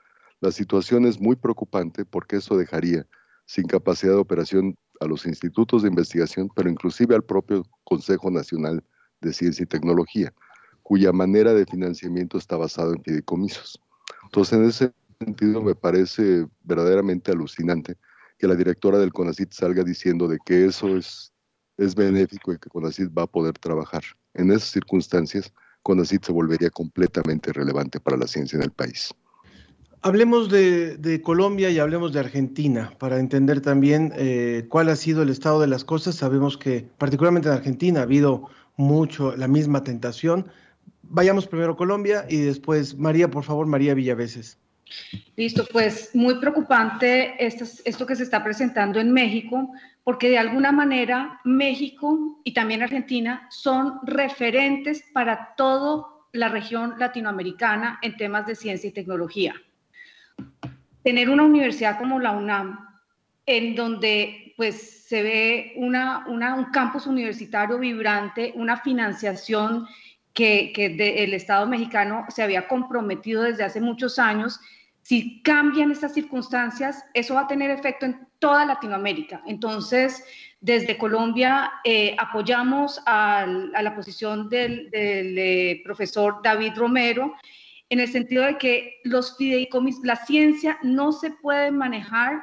La 0.40 0.50
situación 0.52 1.06
es 1.06 1.20
muy 1.20 1.36
preocupante 1.36 2.04
porque 2.04 2.36
eso 2.36 2.56
dejaría 2.56 3.06
sin 3.46 3.66
capacidad 3.66 4.12
de 4.12 4.18
operación 4.18 4.76
a 5.00 5.06
los 5.06 5.26
institutos 5.26 5.82
de 5.82 5.88
investigación, 5.88 6.50
pero 6.54 6.68
inclusive 6.68 7.14
al 7.14 7.24
propio 7.24 7.64
Consejo 7.84 8.30
Nacional 8.30 8.84
de 9.20 9.32
Ciencia 9.32 9.62
y 9.62 9.66
Tecnología 9.66 10.32
cuya 10.88 11.12
manera 11.12 11.52
de 11.52 11.66
financiamiento 11.66 12.38
está 12.38 12.56
basada 12.56 12.94
en 12.94 13.02
fideicomisos. 13.02 13.78
Entonces, 14.24 14.58
en 14.58 14.64
ese 14.64 14.92
sentido, 15.20 15.60
me 15.60 15.74
parece 15.74 16.46
verdaderamente 16.62 17.30
alucinante 17.30 17.98
que 18.38 18.46
la 18.46 18.54
directora 18.54 18.96
del 18.96 19.12
CONACIT 19.12 19.52
salga 19.52 19.84
diciendo 19.84 20.26
de 20.28 20.38
que 20.46 20.64
eso 20.64 20.96
es, 20.96 21.30
es 21.76 21.94
benéfico 21.94 22.54
y 22.54 22.58
que 22.58 22.70
CONACIT 22.70 23.10
va 23.10 23.24
a 23.24 23.26
poder 23.26 23.52
trabajar. 23.58 24.02
En 24.32 24.50
esas 24.50 24.70
circunstancias, 24.70 25.52
CONACIT 25.82 26.24
se 26.24 26.32
volvería 26.32 26.70
completamente 26.70 27.52
relevante 27.52 28.00
para 28.00 28.16
la 28.16 28.26
ciencia 28.26 28.56
en 28.56 28.62
el 28.62 28.70
país. 28.70 29.14
Hablemos 30.02 30.48
de, 30.48 31.20
Colombia 31.24 31.70
y 31.70 31.78
hablemos 31.78 32.12
de 32.12 32.20
Argentina 32.20 32.92
para 32.98 33.18
entender 33.18 33.60
también 33.60 34.12
eh, 34.16 34.66
cuál 34.68 34.88
ha 34.88 34.96
sido 34.96 35.22
el 35.22 35.28
estado 35.28 35.60
de 35.60 35.66
las 35.66 35.84
cosas. 35.84 36.14
Sabemos 36.14 36.56
que 36.56 36.86
particularmente 36.98 37.48
en 37.48 37.54
Argentina 37.54 38.00
ha 38.00 38.04
habido 38.04 38.48
mucho 38.76 39.36
la 39.36 39.48
misma 39.48 39.82
tentación 39.82 40.46
Vayamos 41.10 41.46
primero 41.46 41.72
a 41.72 41.76
Colombia 41.76 42.26
y 42.28 42.36
después 42.36 42.96
María, 42.96 43.30
por 43.30 43.42
favor, 43.44 43.66
María 43.66 43.94
Villaveses. 43.94 44.58
Listo, 45.36 45.66
pues 45.70 46.10
muy 46.14 46.38
preocupante 46.38 47.34
esto, 47.44 47.64
esto 47.84 48.06
que 48.06 48.16
se 48.16 48.22
está 48.22 48.42
presentando 48.42 49.00
en 49.00 49.12
México, 49.12 49.70
porque 50.04 50.30
de 50.30 50.38
alguna 50.38 50.72
manera 50.72 51.40
México 51.44 52.40
y 52.44 52.52
también 52.52 52.82
Argentina 52.82 53.46
son 53.50 54.00
referentes 54.04 55.02
para 55.12 55.54
toda 55.56 56.06
la 56.32 56.48
región 56.48 56.94
latinoamericana 56.98 57.98
en 58.02 58.16
temas 58.16 58.46
de 58.46 58.54
ciencia 58.54 58.88
y 58.88 58.92
tecnología. 58.92 59.54
Tener 61.02 61.30
una 61.30 61.44
universidad 61.44 61.98
como 61.98 62.20
la 62.20 62.32
UNAM, 62.32 62.78
en 63.46 63.74
donde 63.74 64.54
pues 64.56 65.06
se 65.08 65.22
ve 65.22 65.72
un 65.76 65.94
campus 66.72 67.06
universitario 67.06 67.78
vibrante, 67.78 68.52
una 68.56 68.76
financiación 68.76 69.86
que, 70.34 70.72
el 70.76 71.34
Estado 71.34 71.66
mexicano 71.66 72.26
se 72.28 72.42
había 72.42 72.68
comprometido 72.68 73.42
desde 73.42 73.64
hace 73.64 73.80
muchos 73.80 74.18
años. 74.18 74.60
Si 75.02 75.42
cambian 75.42 75.90
estas 75.90 76.14
circunstancias, 76.14 77.04
eso 77.14 77.34
va 77.34 77.42
a 77.42 77.46
tener 77.48 77.70
efecto 77.70 78.06
en 78.06 78.28
toda 78.38 78.64
Latinoamérica. 78.64 79.42
Entonces, 79.46 80.22
desde 80.60 80.98
Colombia 80.98 81.72
eh, 81.84 82.14
apoyamos 82.18 83.00
a, 83.06 83.46
la 83.46 83.94
posición 83.94 84.48
del, 84.48 84.90
eh, 84.92 85.80
profesor 85.84 86.40
David 86.42 86.72
Romero 86.76 87.34
en 87.90 88.00
el 88.00 88.08
sentido 88.08 88.44
de 88.44 88.58
que 88.58 89.00
los 89.04 89.36
fideicomisos, 89.36 90.04
la 90.04 90.16
ciencia 90.16 90.78
no 90.82 91.12
se 91.12 91.30
puede 91.30 91.70
manejar 91.70 92.42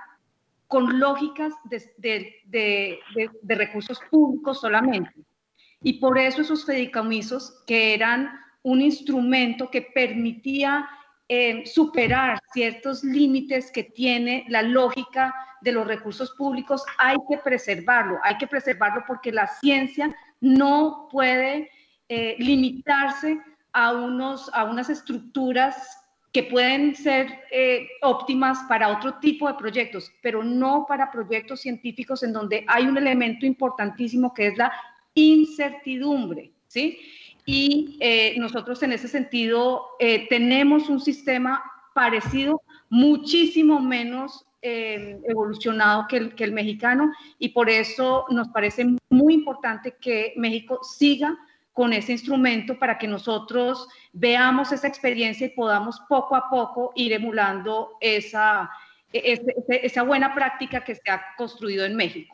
con 0.67 0.99
lógicas 0.99 1.53
de 1.65 2.99
recursos 3.43 3.99
públicos 4.09 4.61
solamente. 4.61 5.11
Y 5.81 5.99
por 5.99 6.17
eso 6.17 6.41
esos 6.41 6.65
fideicomisos, 6.65 7.63
que 7.67 7.93
eran 7.93 8.31
un 8.63 8.81
instrumento 8.81 9.69
que 9.69 9.83
permitía 9.83 10.89
eh, 11.27 11.63
superar 11.65 12.39
ciertos 12.53 13.03
límites 13.03 13.71
que 13.71 13.83
tiene 13.83 14.45
la 14.49 14.63
lógica 14.63 15.33
de 15.61 15.71
los 15.71 15.85
recursos 15.85 16.31
públicos, 16.31 16.83
hay 16.97 17.17
que 17.29 17.37
preservarlo, 17.37 18.17
hay 18.23 18.37
que 18.37 18.47
preservarlo 18.47 19.03
porque 19.07 19.31
la 19.31 19.47
ciencia 19.47 20.15
no 20.41 21.07
puede 21.11 21.69
eh, 22.09 22.35
limitarse 22.39 23.39
a, 23.75 23.91
unos, 23.91 24.49
a 24.53 24.63
unas 24.63 24.89
estructuras 24.89 25.75
que 26.31 26.43
pueden 26.43 26.95
ser 26.95 27.27
eh, 27.51 27.87
óptimas 28.01 28.59
para 28.67 28.89
otro 28.89 29.15
tipo 29.15 29.47
de 29.47 29.53
proyectos, 29.53 30.11
pero 30.21 30.43
no 30.43 30.85
para 30.87 31.11
proyectos 31.11 31.61
científicos 31.61 32.23
en 32.23 32.33
donde 32.33 32.65
hay 32.67 32.87
un 32.87 32.97
elemento 32.97 33.45
importantísimo 33.45 34.33
que 34.33 34.47
es 34.47 34.57
la 34.57 34.71
incertidumbre, 35.13 36.51
¿sí? 36.67 36.99
Y 37.45 37.97
eh, 37.99 38.35
nosotros 38.37 38.81
en 38.81 38.93
ese 38.93 39.07
sentido 39.07 39.87
eh, 39.99 40.27
tenemos 40.29 40.89
un 40.89 40.99
sistema 40.99 41.63
parecido, 41.93 42.61
muchísimo 42.89 43.79
menos 43.79 44.45
eh, 44.61 45.19
evolucionado 45.27 46.05
que 46.09 46.17
el, 46.17 46.35
que 46.35 46.43
el 46.43 46.53
mexicano, 46.53 47.11
y 47.39 47.49
por 47.49 47.69
eso 47.69 48.25
nos 48.29 48.47
parece 48.49 48.85
muy 49.09 49.33
importante 49.33 49.95
que 50.01 50.33
México 50.37 50.79
siga 50.81 51.37
con 51.75 51.91
ese 51.91 52.13
instrumento 52.13 52.79
para 52.79 52.97
que 52.97 53.05
nosotros 53.05 53.89
veamos 54.13 54.71
esa 54.71 54.87
experiencia 54.87 55.47
y 55.47 55.49
podamos 55.49 56.01
poco 56.07 56.33
a 56.37 56.49
poco 56.49 56.93
ir 56.95 57.11
emulando 57.11 57.97
esa, 57.99 58.69
e, 59.11 59.41
esa 59.67 60.03
buena 60.03 60.33
práctica 60.33 60.85
que 60.85 60.95
se 60.95 61.11
ha 61.11 61.21
construido 61.37 61.83
en 61.83 61.97
México. 61.97 62.33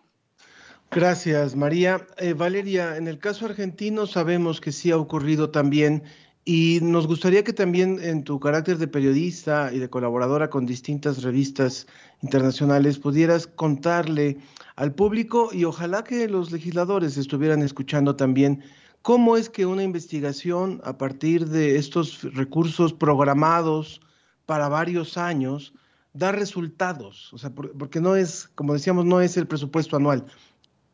Gracias, 0.92 1.56
María. 1.56 2.06
Eh, 2.18 2.34
Valeria, 2.34 2.98
en 2.98 3.08
el 3.08 3.18
caso 3.18 3.48
argentino 3.48 4.06
sabemos 4.06 4.62
que 4.62 4.72
sí 4.72 4.92
ha 4.92 4.98
ocurrido 4.98 5.50
también 5.50 6.04
y 6.46 6.78
nos 6.84 7.08
gustaría 7.08 7.44
que 7.44 7.54
también 7.54 7.98
en 8.00 8.24
tu 8.24 8.40
carácter 8.40 8.78
de 8.78 8.88
periodista 8.88 9.72
y 9.74 9.80
de 9.80 9.90
colaboradora 9.90 10.52
con 10.52 10.68
distintas 10.68 11.24
revistas 11.24 11.88
internacionales 12.22 13.00
pudieras 13.00 13.48
contarle 13.48 14.38
al 14.76 14.94
público 14.94 15.50
y 15.52 15.64
ojalá 15.64 16.04
que 16.04 16.28
los 16.28 16.52
legisladores 16.52 17.18
estuvieran 17.18 17.64
escuchando 17.64 18.16
también 18.16 18.64
cómo 19.02 19.38
es 19.38 19.50
que 19.50 19.66
una 19.66 19.84
investigación 19.84 20.82
a 20.84 20.98
partir 20.98 21.48
de 21.48 21.78
estos 21.78 22.24
recursos 22.34 22.94
programados 22.94 24.02
para 24.46 24.70
varios 24.70 25.18
años 25.18 25.74
da 26.14 26.32
resultados, 26.32 27.34
o 27.34 27.38
sea, 27.38 27.52
porque 27.52 28.02
no 28.02 28.16
es, 28.16 28.50
como 28.56 28.74
decíamos, 28.74 29.06
no 29.06 29.22
es 29.22 29.38
el 29.38 29.48
presupuesto 29.48 29.96
anual, 29.96 30.26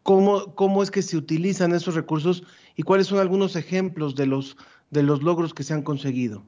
cómo, 0.04 0.54
cómo 0.56 0.84
es 0.84 0.92
que 0.92 1.02
se 1.02 1.18
utilizan 1.18 1.74
esos 1.74 1.96
recursos 1.96 2.44
y 2.76 2.84
cuáles 2.84 3.08
son 3.08 3.20
algunos 3.20 3.56
ejemplos 3.56 4.16
de 4.16 4.28
los, 4.28 4.58
de 4.92 5.04
los 5.04 5.24
logros 5.24 5.54
que 5.54 5.64
se 5.64 5.74
han 5.74 5.82
conseguido. 5.82 6.44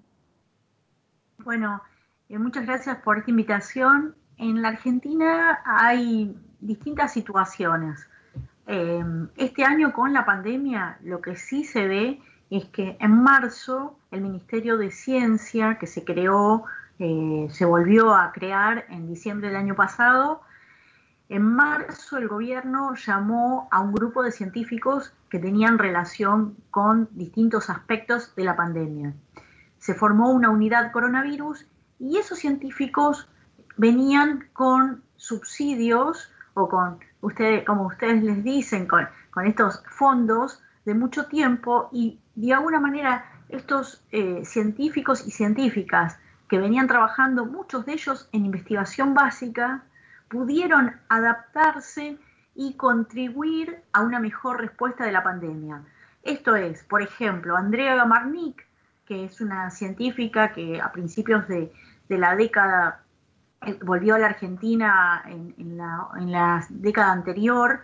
Bueno, 1.39 1.81
Eh, 2.29 2.37
muchas 2.37 2.65
gracias 2.65 2.97
por 2.97 3.17
esta 3.17 3.31
invitación. 3.31 4.15
En 4.37 4.61
la 4.61 4.69
Argentina 4.69 5.59
hay 5.65 6.35
distintas 6.59 7.11
situaciones. 7.11 8.07
Eh, 8.71 9.03
este 9.37 9.63
año 9.63 9.91
con 9.93 10.13
la 10.13 10.27
pandemia 10.27 10.99
lo 11.01 11.21
que 11.21 11.35
sí 11.35 11.63
se 11.63 11.87
ve 11.87 12.21
es 12.51 12.65
que 12.65 12.97
en 12.99 13.23
marzo 13.23 13.97
el 14.11 14.21
Ministerio 14.21 14.77
de 14.77 14.91
Ciencia 14.91 15.79
que 15.79 15.87
se 15.87 16.03
creó, 16.03 16.65
eh, 16.99 17.47
se 17.49 17.65
volvió 17.65 18.13
a 18.13 18.31
crear 18.31 18.85
en 18.89 19.07
diciembre 19.07 19.47
del 19.47 19.57
año 19.57 19.73
pasado, 19.73 20.41
en 21.29 21.41
marzo 21.41 22.19
el 22.19 22.27
gobierno 22.27 22.93
llamó 22.93 23.67
a 23.71 23.79
un 23.79 23.91
grupo 23.91 24.21
de 24.21 24.31
científicos 24.31 25.15
que 25.31 25.39
tenían 25.39 25.79
relación 25.79 26.55
con 26.69 27.09
distintos 27.13 27.71
aspectos 27.71 28.35
de 28.35 28.43
la 28.43 28.55
pandemia. 28.55 29.15
Se 29.79 29.95
formó 29.95 30.29
una 30.29 30.51
unidad 30.51 30.91
coronavirus 30.91 31.65
y 31.97 32.17
esos 32.17 32.37
científicos 32.37 33.27
venían 33.77 34.47
con 34.53 35.01
subsidios 35.15 36.31
o 36.53 36.69
con, 36.69 36.99
ustedes, 37.21 37.65
como 37.65 37.87
ustedes 37.87 38.23
les 38.23 38.43
dicen, 38.43 38.87
con, 38.87 39.07
con 39.31 39.47
estos 39.47 39.83
fondos 39.89 40.61
de 40.85 40.93
mucho 40.93 41.25
tiempo 41.27 41.89
y 41.91 42.19
de 42.35 42.53
alguna 42.53 42.79
manera 42.79 43.25
estos 43.49 44.03
eh, 44.11 44.43
científicos 44.45 45.25
y 45.27 45.31
científicas 45.31 46.17
que 46.47 46.57
venían 46.57 46.87
trabajando, 46.87 47.45
muchos 47.45 47.85
de 47.85 47.93
ellos 47.93 48.29
en 48.31 48.45
investigación 48.45 49.13
básica, 49.13 49.83
pudieron 50.29 50.95
adaptarse 51.09 52.17
y 52.55 52.73
contribuir 52.73 53.81
a 53.93 54.01
una 54.01 54.19
mejor 54.19 54.59
respuesta 54.61 55.05
de 55.05 55.11
la 55.11 55.23
pandemia. 55.23 55.81
Esto 56.23 56.55
es, 56.55 56.83
por 56.83 57.01
ejemplo, 57.01 57.55
Andrea 57.55 57.95
Gamarnik, 57.95 58.65
que 59.05 59.25
es 59.25 59.41
una 59.41 59.69
científica 59.71 60.53
que 60.53 60.81
a 60.81 60.91
principios 60.91 61.47
de, 61.47 61.71
de 62.07 62.17
la 62.17 62.35
década 62.35 63.03
volvió 63.81 64.15
a 64.15 64.19
la 64.19 64.27
Argentina 64.27 65.23
en, 65.25 65.77
la, 65.77 66.65
década 66.69 67.11
anterior 67.11 67.81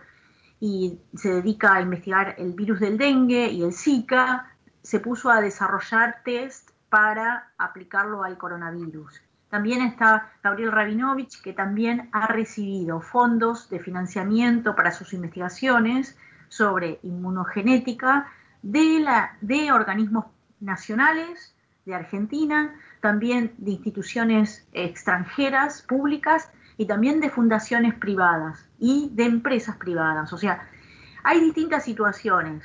y 0.58 0.98
se 1.14 1.34
dedica 1.34 1.74
a 1.74 1.80
investigar 1.80 2.34
el 2.38 2.52
virus 2.52 2.80
del 2.80 2.96
dengue 2.96 3.48
y 3.48 3.62
el 3.62 3.72
Zika, 3.72 4.50
se 4.82 5.00
puso 5.00 5.30
a 5.30 5.40
desarrollar 5.40 6.22
test 6.24 6.70
para 6.88 7.52
aplicarlo 7.58 8.24
al 8.24 8.38
coronavirus. 8.38 9.20
También 9.50 9.82
está 9.82 10.32
Gabriel 10.42 10.72
Rabinovich, 10.72 11.40
que 11.42 11.52
también 11.52 12.08
ha 12.12 12.26
recibido 12.26 13.00
fondos 13.00 13.68
de 13.68 13.80
financiamiento 13.80 14.74
para 14.74 14.92
sus 14.92 15.12
investigaciones 15.12 16.18
sobre 16.48 17.00
inmunogenética 17.02 18.28
de, 18.62 19.00
la, 19.00 19.36
de 19.40 19.72
organismos 19.72 20.26
nacionales 20.60 21.55
de 21.86 21.94
Argentina, 21.94 22.74
también 23.00 23.54
de 23.58 23.70
instituciones 23.70 24.68
extranjeras, 24.72 25.82
públicas, 25.82 26.50
y 26.76 26.86
también 26.86 27.20
de 27.20 27.30
fundaciones 27.30 27.94
privadas 27.94 28.68
y 28.78 29.10
de 29.14 29.24
empresas 29.24 29.76
privadas. 29.76 30.32
O 30.32 30.38
sea, 30.38 30.68
hay 31.22 31.40
distintas 31.40 31.84
situaciones. 31.84 32.64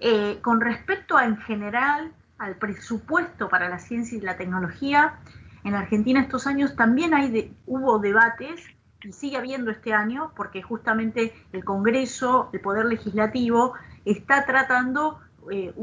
Eh, 0.00 0.38
con 0.40 0.60
respecto 0.60 1.16
a, 1.16 1.26
en 1.26 1.36
general 1.36 2.12
al 2.38 2.56
presupuesto 2.56 3.48
para 3.48 3.68
la 3.68 3.78
ciencia 3.78 4.18
y 4.18 4.20
la 4.20 4.36
tecnología, 4.36 5.18
en 5.62 5.74
Argentina 5.74 6.20
estos 6.20 6.46
años 6.46 6.74
también 6.74 7.14
hay 7.14 7.54
hubo 7.66 7.98
debates 7.98 8.62
y 9.02 9.12
sigue 9.12 9.36
habiendo 9.36 9.70
este 9.70 9.92
año 9.92 10.32
porque 10.34 10.62
justamente 10.62 11.34
el 11.52 11.64
Congreso, 11.64 12.50
el 12.52 12.60
Poder 12.60 12.86
Legislativo, 12.86 13.74
está 14.04 14.46
tratando, 14.46 15.20
eh, 15.50 15.74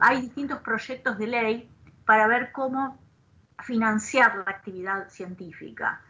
hay 0.00 0.22
distintos 0.22 0.58
proyectos 0.60 1.18
de 1.18 1.26
ley 1.26 1.68
para 2.08 2.26
ver 2.26 2.52
cómo 2.52 2.96
financiar 3.62 4.36
la 4.36 4.50
actividad 4.50 5.10
científica. 5.10 6.00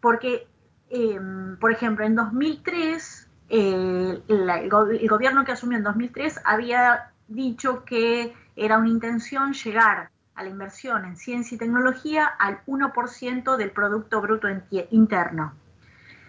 Porque, 0.00 0.46
em, 0.88 1.56
por 1.58 1.72
ejemplo, 1.72 2.04
en 2.04 2.14
2003, 2.14 3.28
el, 3.48 4.22
gobierno 5.08 5.44
que 5.44 5.50
asumió 5.50 5.78
en 5.78 5.82
2003 5.82 6.38
había 6.44 7.10
dicho 7.26 7.84
que 7.84 8.34
era 8.54 8.78
una 8.78 8.88
intención 8.88 9.52
llegar 9.52 10.10
a 10.36 10.44
la 10.44 10.48
inversión 10.48 11.04
en 11.04 11.16
ciencia 11.16 11.56
y 11.56 11.58
tecnología 11.58 12.24
al 12.24 12.60
1% 12.64 13.56
del 13.56 13.72
Producto 13.72 14.20
Bruto 14.20 14.46
Interno. 14.92 15.54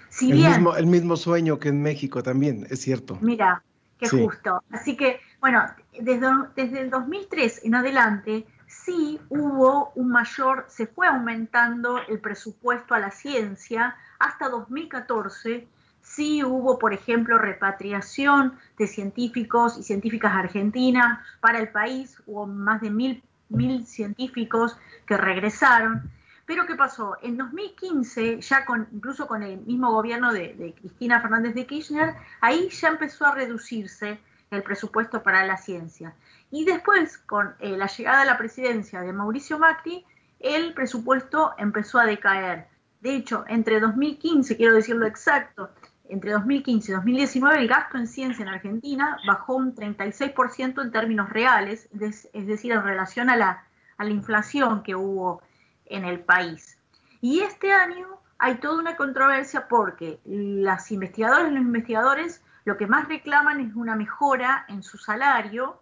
Si 0.09 0.31
el, 0.31 0.39
mismo, 0.39 0.75
el 0.75 0.87
mismo 0.87 1.17
sueño 1.17 1.59
que 1.59 1.69
en 1.69 1.83
México 1.83 2.23
también, 2.23 2.65
es 2.71 2.81
cierto. 2.81 3.19
Mira, 3.21 3.61
qué 3.99 4.09
justo. 4.09 4.63
Así 4.71 4.97
que, 4.97 5.19
bueno, 5.39 5.63
desde, 6.01 6.27
desde 6.55 6.81
el 6.81 6.89
2003 6.89 7.61
en 7.63 7.75
adelante, 7.75 8.47
sí 8.67 9.19
hubo 9.29 9.91
un 9.95 10.09
mayor, 10.09 10.65
se 10.67 10.87
fue 10.87 11.07
aumentando 11.07 11.99
el 12.07 12.19
presupuesto 12.19 12.93
a 12.93 12.99
la 12.99 13.11
ciencia 13.11 13.95
hasta 14.19 14.49
2014. 14.49 15.67
Sí 16.01 16.43
hubo, 16.43 16.77
por 16.77 16.93
ejemplo, 16.93 17.37
repatriación 17.37 18.57
de 18.77 18.87
científicos 18.87 19.77
y 19.77 19.83
científicas 19.83 20.33
argentinas 20.33 21.19
para 21.39 21.59
el 21.59 21.69
país. 21.69 22.21
Hubo 22.27 22.45
más 22.45 22.81
de 22.81 22.91
mil, 22.91 23.85
científicos 23.85 24.77
que 25.05 25.17
regresaron. 25.17 26.11
Pero 26.45 26.65
¿qué 26.65 26.75
pasó? 26.75 27.17
En 27.21 27.35
2015, 27.35 28.39
ya 28.39 28.65
incluso 28.93 29.27
con 29.27 29.43
el 29.43 29.59
mismo 29.59 29.91
gobierno 29.91 30.31
de 30.31 30.73
Cristina 30.79 31.19
Fernández 31.19 31.53
de 31.55 31.65
Kirchner, 31.65 32.15
ahí 32.39 32.69
ya 32.69 32.87
empezó 32.87 33.25
a 33.25 33.35
reducirse 33.35 34.17
el 34.51 34.63
presupuesto 34.63 35.23
para 35.23 35.45
la 35.45 35.57
ciencia. 35.57 36.13
Y 36.51 36.65
después, 36.65 37.17
con 37.17 37.55
eh, 37.59 37.75
la 37.77 37.87
llegada 37.87 38.21
a 38.21 38.25
la 38.25 38.37
presidencia 38.37 39.01
de 39.01 39.13
Mauricio 39.13 39.59
Macri, 39.59 40.05
el 40.39 40.73
presupuesto 40.73 41.53
empezó 41.57 41.99
a 41.99 42.05
decaer. 42.05 42.67
De 43.01 43.15
hecho, 43.15 43.43
entre 43.47 43.79
2015, 43.79 44.55
quiero 44.55 44.73
decirlo 44.73 45.05
exacto, 45.05 45.69
entre 46.09 46.31
2015 46.31 46.91
y 46.91 46.95
2019 46.95 47.59
el 47.59 47.67
gasto 47.67 47.97
en 47.97 48.07
ciencia 48.07 48.43
en 48.43 48.49
Argentina 48.49 49.17
bajó 49.27 49.55
un 49.55 49.75
36% 49.75 50.81
en 50.81 50.91
términos 50.91 51.29
reales, 51.29 51.89
es 51.99 52.47
decir, 52.47 52.71
en 52.71 52.83
relación 52.83 53.29
a 53.29 53.35
la, 53.35 53.65
a 53.97 54.03
la 54.03 54.09
inflación 54.09 54.83
que 54.83 54.95
hubo 54.95 55.41
en 55.85 56.05
el 56.05 56.21
país. 56.21 56.79
Y 57.21 57.41
este 57.41 57.73
año 57.73 58.07
hay 58.37 58.55
toda 58.55 58.79
una 58.79 58.95
controversia 58.95 59.67
porque 59.67 60.19
las 60.25 60.91
investigadoras 60.91 61.51
y 61.51 61.55
los 61.55 61.63
investigadores 61.63 62.43
lo 62.65 62.77
que 62.77 62.87
más 62.87 63.07
reclaman 63.07 63.61
es 63.61 63.75
una 63.75 63.95
mejora 63.95 64.65
en 64.67 64.83
su 64.83 64.97
salario 64.97 65.81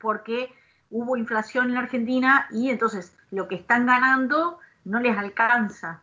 porque 0.00 0.52
hubo 0.90 1.16
inflación 1.16 1.70
en 1.70 1.76
Argentina 1.76 2.48
y 2.50 2.70
entonces 2.70 3.16
lo 3.30 3.46
que 3.46 3.54
están 3.54 3.86
ganando 3.86 4.58
no 4.84 5.00
les 5.00 5.16
alcanza. 5.16 6.02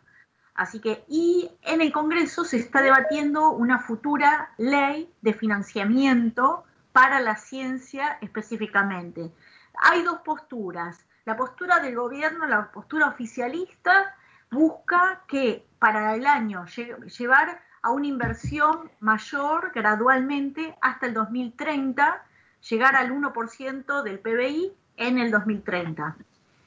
Así 0.56 0.80
que, 0.80 1.04
y 1.08 1.52
en 1.62 1.82
el 1.82 1.92
Congreso 1.92 2.44
se 2.44 2.58
está 2.58 2.82
debatiendo 2.82 3.52
una 3.52 3.80
futura 3.80 4.52
ley 4.58 5.14
de 5.22 5.34
financiamiento 5.34 6.64
para 6.94 7.20
la 7.20 7.36
ciencia 7.36 8.18
específicamente. 8.22 9.32
Hay 9.80 10.02
dos 10.02 10.22
posturas. 10.22 11.06
La 11.26 11.38
postura 11.38 11.80
del 11.80 11.96
gobierno, 11.96 12.48
la 12.48 12.72
postura 12.72 13.08
oficialista, 13.08 14.16
busca 14.50 15.22
que 15.28 15.68
para 15.78 16.16
el 16.16 16.26
año 16.26 16.66
llevar 16.66 17.62
a 17.84 17.92
una 17.92 18.08
inversión 18.08 18.90
mayor 19.00 19.72
gradualmente 19.76 20.76
hasta 20.82 21.06
el 21.06 21.14
2030 21.14 22.26
llegar 22.70 22.96
al 22.96 23.12
1% 23.12 24.04
del 24.04 24.20
PBI 24.20 24.72
en 24.98 25.18
el 25.20 25.32
2030. 25.32 26.18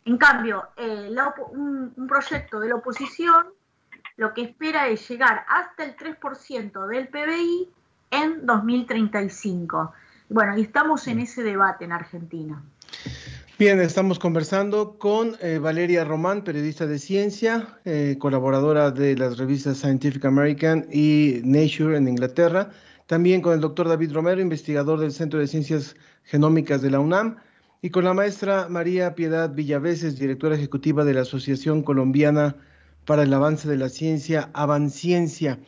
En 0.06 0.16
cambio, 0.16 0.68
eh, 0.76 1.10
un, 1.52 2.06
proyecto 2.08 2.60
de 2.60 2.68
la 2.68 2.76
oposición 2.76 3.46
lo 4.16 4.34
que 4.34 4.42
espera 4.42 4.88
es 4.88 5.08
llegar 5.08 5.44
hasta 5.48 5.84
el 5.84 5.96
3% 5.96 6.86
del 6.86 7.08
PBI 7.08 7.68
en 8.10 8.44
2035. 8.46 9.92
Bueno, 10.28 10.58
y 10.58 10.62
estamos 10.62 11.06
en 11.06 11.20
ese 11.20 11.42
debate 11.42 11.84
en 11.84 11.92
Argentina. 11.92 12.62
Bien, 13.58 13.80
estamos 13.80 14.18
conversando 14.18 14.98
con 14.98 15.36
eh, 15.40 15.58
Valeria 15.58 16.04
Román, 16.04 16.44
periodista 16.44 16.86
de 16.86 16.98
ciencia, 16.98 17.78
eh, 17.84 18.16
colaboradora 18.18 18.90
de 18.90 19.16
las 19.16 19.38
revistas 19.38 19.78
Scientific 19.78 20.24
American 20.24 20.86
y 20.90 21.40
Nature 21.44 21.96
en 21.96 22.08
Inglaterra. 22.08 22.70
También 23.10 23.40
con 23.40 23.54
el 23.54 23.60
doctor 23.60 23.88
David 23.88 24.12
Romero, 24.12 24.40
investigador 24.40 25.00
del 25.00 25.10
Centro 25.10 25.40
de 25.40 25.48
Ciencias 25.48 25.96
Genómicas 26.22 26.80
de 26.80 26.92
la 26.92 27.00
UNAM, 27.00 27.38
y 27.82 27.90
con 27.90 28.04
la 28.04 28.14
maestra 28.14 28.68
María 28.68 29.16
Piedad 29.16 29.52
Villaveses, 29.52 30.16
directora 30.16 30.54
ejecutiva 30.54 31.04
de 31.04 31.14
la 31.14 31.22
Asociación 31.22 31.82
Colombiana 31.82 32.54
para 33.06 33.24
el 33.24 33.34
Avance 33.34 33.68
de 33.68 33.78
la 33.78 33.88
Ciencia, 33.88 34.50
Avanciencia. 34.52 35.58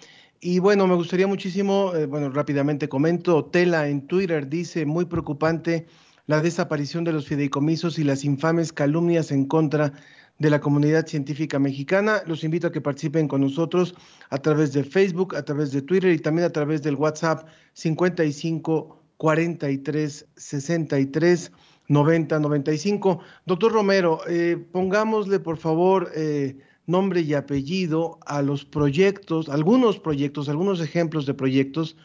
Y 0.40 0.61
bueno, 0.61 0.87
me 0.87 0.94
gustaría 0.94 1.26
muchísimo, 1.26 1.92
eh, 1.96 2.07
bueno, 2.07 2.31
rápidamente 2.31 2.88
comento, 2.88 3.46
Tela 3.46 3.88
en 3.88 4.07
Twitter 4.07 4.48
dice, 4.48 4.87
muy 4.87 5.07
preocupante 5.07 5.88
la 6.26 6.42
desaparición 6.42 7.02
de 7.02 7.11
los 7.11 7.26
fideicomisos 7.26 7.98
y 7.98 8.05
las 8.05 8.24
infames 8.24 8.72
calumnias 8.72 9.33
en 9.33 9.46
contra 9.46 9.94
de 10.42 10.50
la 10.50 10.61
comunidad 10.61 11.07
científica 11.07 11.61
mexicana. 11.61 12.20
Los 12.26 12.42
invito 12.42 12.66
a 12.66 12.72
que 12.72 12.81
participen 12.81 13.28
con 13.28 13.42
nosotros 13.42 13.94
a 14.28 14.38
través 14.38 14.72
de 14.72 14.83
Facebook, 14.83 15.37
a 15.37 15.44
través 15.44 15.70
de 15.70 15.83
Twitter 15.83 16.11
y 16.12 16.18
también 16.18 16.46
a 16.46 16.50
través 16.50 16.83
del 16.83 16.96
WhatsApp 16.96 17.46
55 17.74 18.98
43 19.18 20.26
63 20.35 21.52
90 21.87 22.40
95. 22.40 23.20
Doctor 23.46 23.72
Romero, 23.72 24.18
eh, 24.28 24.57
pongámosle 24.72 25.38
por 25.38 25.59
favor 25.59 26.11
eh, 26.16 26.59
nombre 26.87 27.20
y 27.20 27.35
apellido 27.35 28.18
a 28.26 28.42
los 28.42 28.64
proyectos, 28.64 29.48
algunos 29.48 30.00
proyectos, 30.00 30.48
algunos 30.48 30.81
ejemplos 30.81 31.24
de 31.24 31.35
proyectos 31.35 31.96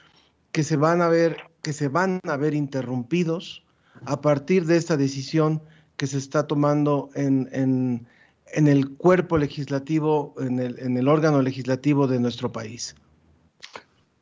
que 0.52 0.64
se 0.64 0.78
van 0.78 1.02
a 1.02 1.08
ver, 1.08 1.38
que 1.64 1.74
se 1.74 1.88
van 1.88 2.20
a 2.24 2.38
ver 2.38 2.54
interrumpidos 2.54 3.66
a 4.06 4.22
partir 4.22 4.68
de 4.68 4.78
esta 4.78 4.96
decisión 4.96 5.64
que 5.96 6.06
se 6.06 6.20
está 6.20 6.46
tomando 6.46 7.10
en, 7.16 7.50
en, 7.52 8.08
en 8.54 8.68
el 8.68 8.96
cuerpo 8.96 9.38
legislativo, 9.38 10.36
en 10.40 10.60
el, 10.98 11.08
órgano 11.08 11.42
legislativo 11.42 12.08
de 12.08 12.20
nuestro 12.20 12.52
país? 12.52 12.96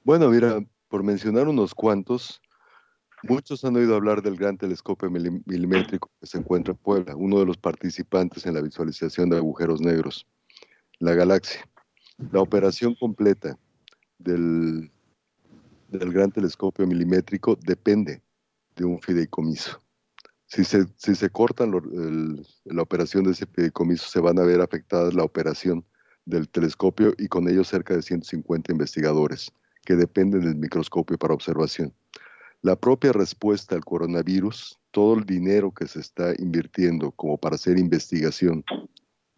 Bueno, 0.03 0.29
mira, 0.29 0.63
por 0.87 1.03
mencionar 1.03 1.47
unos 1.47 1.73
cuantos, 1.73 2.41
muchos 3.23 3.63
han 3.65 3.75
oído 3.75 3.95
hablar 3.95 4.21
del 4.21 4.35
gran 4.35 4.57
telescopio 4.57 5.09
milimétrico 5.09 6.11
que 6.19 6.27
se 6.27 6.37
encuentra 6.37 6.73
en 6.73 6.77
Puebla, 6.77 7.15
uno 7.15 7.39
de 7.39 7.45
los 7.45 7.57
participantes 7.57 8.45
en 8.45 8.53
la 8.53 8.61
visualización 8.61 9.29
de 9.29 9.37
agujeros 9.37 9.81
negros, 9.81 10.27
la 10.99 11.13
galaxia. 11.13 11.67
La 12.31 12.41
operación 12.41 12.95
completa 12.95 13.57
del 14.17 14.91
gran 15.89 16.31
telescopio 16.31 16.87
milimétrico 16.87 17.57
depende 17.61 18.21
de 18.75 18.85
un 18.85 19.01
fideicomiso. 19.01 19.84
Si 20.47 20.63
se, 20.63 20.85
si 20.97 21.15
se 21.15 21.29
cortan 21.29 21.71
la 22.65 22.81
operación 22.81 23.23
de 23.23 23.31
ese 23.31 23.45
fideicomiso, 23.47 24.07
se 24.07 24.19
van 24.19 24.39
a 24.39 24.43
ver 24.43 24.61
afectadas 24.61 25.13
la 25.13 25.23
operación 25.23 25.85
del 26.25 26.49
telescopio 26.49 27.13
y 27.17 27.27
con 27.27 27.47
ello 27.47 27.63
cerca 27.63 27.95
de 27.95 28.01
150 28.01 28.71
investigadores 28.71 29.51
que 29.85 29.95
dependen 29.95 30.41
del 30.41 30.55
microscopio 30.55 31.17
para 31.17 31.33
observación. 31.33 31.93
La 32.61 32.75
propia 32.75 33.11
respuesta 33.11 33.75
al 33.75 33.85
coronavirus, 33.85 34.79
todo 34.91 35.17
el 35.19 35.25
dinero 35.25 35.71
que 35.71 35.87
se 35.87 35.99
está 35.99 36.33
invirtiendo 36.39 37.11
como 37.11 37.37
para 37.37 37.55
hacer 37.55 37.77
investigación 37.77 38.63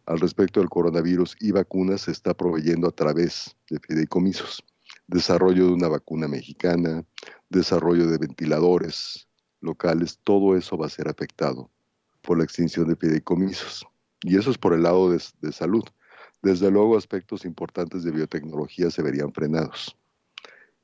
al 0.05 0.19
respecto 0.19 0.61
del 0.61 0.69
coronavirus 0.69 1.35
y 1.41 1.51
vacunas 1.51 2.01
se 2.01 2.11
está 2.11 2.33
proveyendo 2.33 2.87
a 2.87 2.91
través 2.91 3.55
de 3.69 3.79
fideicomisos. 3.79 4.63
Desarrollo 5.07 5.65
de 5.67 5.73
una 5.73 5.89
vacuna 5.89 6.29
mexicana, 6.29 7.03
desarrollo 7.49 8.07
de 8.07 8.17
ventiladores 8.17 9.26
locales, 9.61 10.19
todo 10.23 10.55
eso 10.55 10.77
va 10.77 10.87
a 10.87 10.89
ser 10.89 11.07
afectado 11.07 11.69
por 12.21 12.37
la 12.37 12.43
extinción 12.43 12.87
de 12.87 12.95
fideicomisos. 12.95 13.85
Y 14.21 14.37
eso 14.37 14.51
es 14.51 14.57
por 14.57 14.73
el 14.73 14.83
lado 14.83 15.11
de, 15.11 15.51
salud. 15.51 15.83
Desde 16.41 16.71
luego, 16.71 16.97
aspectos 16.97 17.45
importantes 17.45 18.03
de 18.03 18.11
biotecnología 18.11 18.89
se 18.89 19.01
verían 19.01 19.31
frenados 19.31 19.95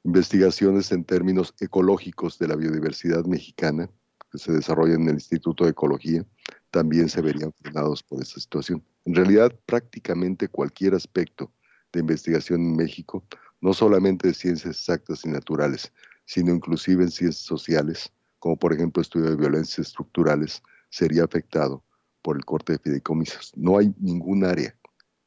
investigaciones 0.04 0.92
en 0.92 1.06
términos 1.06 1.54
ecológicos 1.60 2.38
de 2.38 2.48
la 2.48 2.56
biodiversidad 2.56 3.24
mexicana 3.26 3.90
que 4.32 4.38
se 4.38 4.52
desarrollan 4.52 5.04
en 5.04 5.10
el 5.10 5.16
Instituto 5.16 5.64
de 5.64 5.72
Ecología 5.72 6.26
también 6.72 7.08
se 7.08 7.22
verían 7.22 7.54
frenados 7.54 8.02
por 8.02 8.22
esta 8.22 8.40
situación. 8.40 8.84
En 9.06 9.16
realidad, 9.16 9.54
prácticamente 9.68 10.48
cualquier 10.48 10.96
aspecto 10.96 11.52
de 11.92 12.00
investigación 12.00 12.62
en 12.62 12.76
México, 12.76 13.24
no 13.62 13.74
solamente 13.74 14.28
de 14.28 14.34
ciencias 14.34 14.76
exactas 14.76 15.24
y 15.24 15.30
naturales, 15.30 15.94
sino 16.26 16.52
inclusive 16.52 17.04
en 17.04 17.12
ciencias 17.12 17.46
sociales, 17.46 18.12
como 18.44 18.58
por 18.58 18.74
ejemplo 18.74 19.02
estudio 19.02 19.30
de 19.30 19.38
violencias 19.38 19.88
estructurales, 19.88 20.62
sería 20.90 21.24
afectado 21.24 21.82
por 22.22 22.36
el 22.36 22.44
corte 22.44 22.74
de 22.74 22.80
fideicomisos. 22.80 23.54
No 23.56 23.78
hay 23.78 23.96
ningún 23.98 24.44
área 24.44 24.76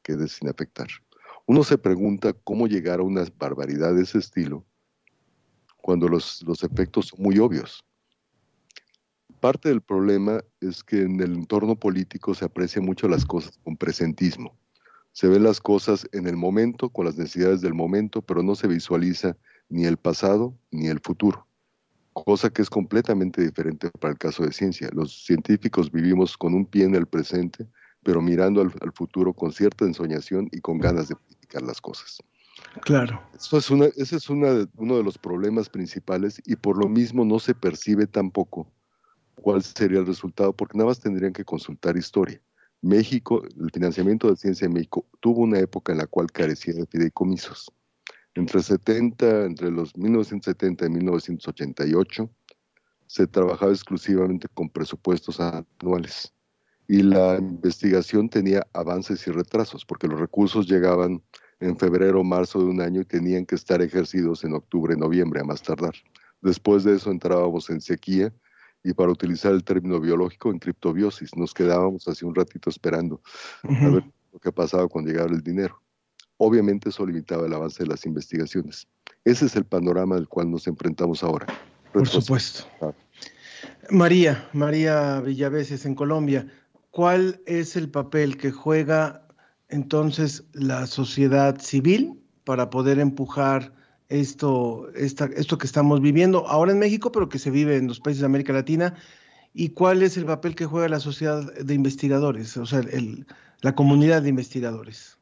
que 0.03 0.13
quede 0.13 0.27
sin 0.27 0.47
afectar. 0.49 0.85
Uno 1.47 1.63
se 1.63 1.79
pregunta 1.79 2.33
cómo 2.43 2.67
llegar 2.67 2.99
a 2.99 3.03
una 3.03 3.25
barbaridad 3.39 3.95
de 3.95 4.03
ese 4.03 4.19
estilo 4.19 4.63
cuando 5.77 6.07
los, 6.07 6.43
los 6.43 6.63
efectos 6.63 7.07
son 7.07 7.23
muy 7.23 7.39
obvios. 7.39 7.83
Parte 9.39 9.69
del 9.69 9.81
problema 9.81 10.43
es 10.61 10.83
que 10.83 11.01
en 11.01 11.19
el 11.19 11.33
entorno 11.33 11.75
político 11.75 12.35
se 12.35 12.45
aprecian 12.45 12.85
mucho 12.85 13.07
las 13.07 13.25
cosas 13.25 13.57
con 13.63 13.77
presentismo. 13.77 14.55
Se 15.11 15.27
ven 15.27 15.41
las 15.41 15.59
cosas 15.59 16.07
en 16.11 16.27
el 16.27 16.35
momento, 16.35 16.89
con 16.89 17.05
las 17.05 17.17
necesidades 17.17 17.61
del 17.61 17.73
momento, 17.73 18.21
pero 18.21 18.43
no 18.43 18.53
se 18.53 18.67
visualiza 18.67 19.35
ni 19.69 19.85
el 19.85 19.97
pasado 19.97 20.53
ni 20.69 20.85
el 20.85 20.99
futuro, 20.99 21.46
cosa 22.23 22.49
que 22.49 22.61
es 22.61 22.69
completamente 22.69 23.41
diferente 23.41 23.89
para 23.99 24.13
el 24.13 24.17
caso 24.17 24.43
de 24.43 24.51
ciencia. 24.51 24.89
Los 24.93 25.25
científicos 25.25 25.91
vivimos 25.91 26.37
con 26.37 26.53
un 26.53 26.65
pie 26.65 26.85
en 26.85 26.95
el 26.95 27.05
presente, 27.05 27.67
pero 28.03 28.21
mirando 28.21 28.61
al, 28.61 28.71
al 28.81 28.91
futuro 28.91 29.33
con 29.33 29.51
cierta 29.51 29.85
ensoñación 29.85 30.49
y 30.51 30.59
con 30.59 30.79
ganas 30.79 31.09
de 31.09 31.15
practicar 31.15 31.61
las 31.63 31.81
cosas. 31.81 32.19
Claro. 32.81 33.21
Eso 33.35 33.57
es 33.57 33.69
una, 33.69 33.85
ese 33.85 34.17
es 34.17 34.29
una, 34.29 34.67
uno 34.77 34.97
de 34.97 35.03
los 35.03 35.17
problemas 35.17 35.69
principales 35.69 36.41
y 36.45 36.55
por 36.55 36.77
lo 36.77 36.87
mismo 36.87 37.25
no 37.25 37.39
se 37.39 37.53
percibe 37.53 38.07
tampoco 38.07 38.71
cuál 39.35 39.63
sería 39.63 39.99
el 39.99 40.07
resultado, 40.07 40.53
porque 40.53 40.77
nada 40.77 40.89
más 40.89 40.99
tendrían 40.99 41.33
que 41.33 41.45
consultar 41.45 41.97
historia. 41.97 42.41
México, 42.81 43.43
el 43.43 43.71
financiamiento 43.71 44.29
de 44.29 44.35
ciencia 44.35 44.65
en 44.65 44.73
México 44.73 45.05
tuvo 45.19 45.41
una 45.41 45.59
época 45.59 45.91
en 45.91 45.99
la 45.99 46.07
cual 46.07 46.31
carecía 46.31 46.73
de 46.73 46.85
fideicomisos. 46.85 47.71
Entre 48.37 48.61
70, 48.61 49.45
entre 49.45 49.71
los 49.71 49.97
1970 49.97 50.85
y 50.85 50.89
1988, 50.89 52.29
se 53.07 53.25
trabajaba 53.25 53.71
exclusivamente 53.71 54.47
con 54.53 54.69
presupuestos 54.69 55.39
anuales 55.39 56.31
y 56.87 57.01
la 57.01 57.37
investigación 57.39 58.29
tenía 58.29 58.65
avances 58.73 59.25
y 59.25 59.31
retrasos, 59.31 59.85
porque 59.85 60.07
los 60.07 60.19
recursos 60.19 60.67
llegaban 60.67 61.23
en 61.59 61.79
febrero 61.79 62.21
o 62.21 62.23
marzo 62.23 62.59
de 62.59 62.65
un 62.65 62.79
año 62.79 63.01
y 63.01 63.05
tenían 63.05 63.43
que 63.43 63.55
estar 63.55 63.81
ejercidos 63.81 64.43
en 64.43 64.53
octubre, 64.53 64.95
noviembre, 64.95 65.41
a 65.41 65.43
más 65.43 65.63
tardar. 65.63 65.95
Después 66.41 66.83
de 66.83 66.95
eso 66.95 67.09
entrábamos 67.09 67.71
en 67.71 67.81
sequía 67.81 68.31
y 68.83 68.93
para 68.93 69.11
utilizar 69.11 69.51
el 69.51 69.63
término 69.63 69.99
biológico 69.99 70.51
en 70.51 70.59
criptobiosis. 70.59 71.35
Nos 71.35 71.55
quedábamos 71.55 72.07
así 72.07 72.23
un 72.23 72.35
ratito 72.35 72.69
esperando 72.69 73.19
a 73.63 73.89
ver 73.89 74.03
lo 74.31 74.39
que 74.39 74.51
pasaba 74.51 74.87
cuando 74.87 75.09
llegaba 75.09 75.31
el 75.31 75.41
dinero. 75.41 75.81
Obviamente 76.37 76.89
eso 76.89 77.05
limitaba 77.05 77.45
el 77.47 77.53
avance 77.53 77.83
de 77.83 77.89
las 77.89 78.05
investigaciones. 78.05 78.87
Ese 79.25 79.45
es 79.45 79.55
el 79.55 79.65
panorama 79.65 80.15
del 80.15 80.27
cual 80.27 80.51
nos 80.51 80.67
enfrentamos 80.67 81.23
ahora. 81.23 81.47
Por 81.93 82.07
supuesto. 82.07 82.65
María, 83.89 84.47
María 84.53 85.19
Villaveses 85.21 85.85
en 85.85 85.95
Colombia, 85.95 86.47
¿cuál 86.91 87.41
es 87.45 87.75
el 87.75 87.89
papel 87.89 88.37
que 88.37 88.51
juega 88.51 89.27
entonces 89.69 90.43
la 90.53 90.87
sociedad 90.87 91.59
civil 91.59 92.21
para 92.43 92.69
poder 92.69 92.99
empujar 92.99 93.73
esto, 94.09 94.89
esto 94.95 95.57
que 95.57 95.67
estamos 95.67 96.01
viviendo 96.01 96.47
ahora 96.47 96.71
en 96.71 96.79
México, 96.79 97.11
pero 97.11 97.27
que 97.29 97.39
se 97.39 97.51
vive 97.51 97.75
en 97.75 97.87
los 97.87 97.99
países 97.99 98.21
de 98.21 98.27
América 98.27 98.53
Latina, 98.53 98.95
y 99.53 99.69
cuál 99.69 100.03
es 100.03 100.17
el 100.17 100.25
papel 100.25 100.55
que 100.55 100.65
juega 100.65 100.87
la 100.87 100.99
sociedad 100.99 101.53
de 101.53 101.73
investigadores, 101.73 102.55
o 102.57 102.65
sea, 102.65 102.81
la 103.61 103.75
comunidad 103.75 104.21
de 104.21 104.29
investigadores. 104.29 105.16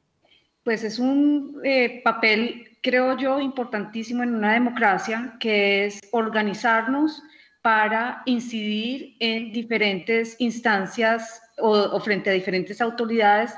Pues 0.65 0.83
es 0.83 0.99
un 0.99 1.61
eh, 1.63 2.01
papel, 2.03 2.77
creo 2.81 3.15
yo, 3.17 3.39
importantísimo 3.39 4.23
en 4.23 4.35
una 4.35 4.53
democracia, 4.53 5.37
que 5.39 5.85
es 5.85 6.01
organizarnos 6.11 7.21
para 7.61 8.23
incidir 8.25 9.15
en 9.19 9.53
diferentes 9.53 10.35
instancias 10.39 11.41
o 11.59 11.99
frente 12.01 12.29
a 12.29 12.33
diferentes 12.33 12.81
autoridades 12.81 13.53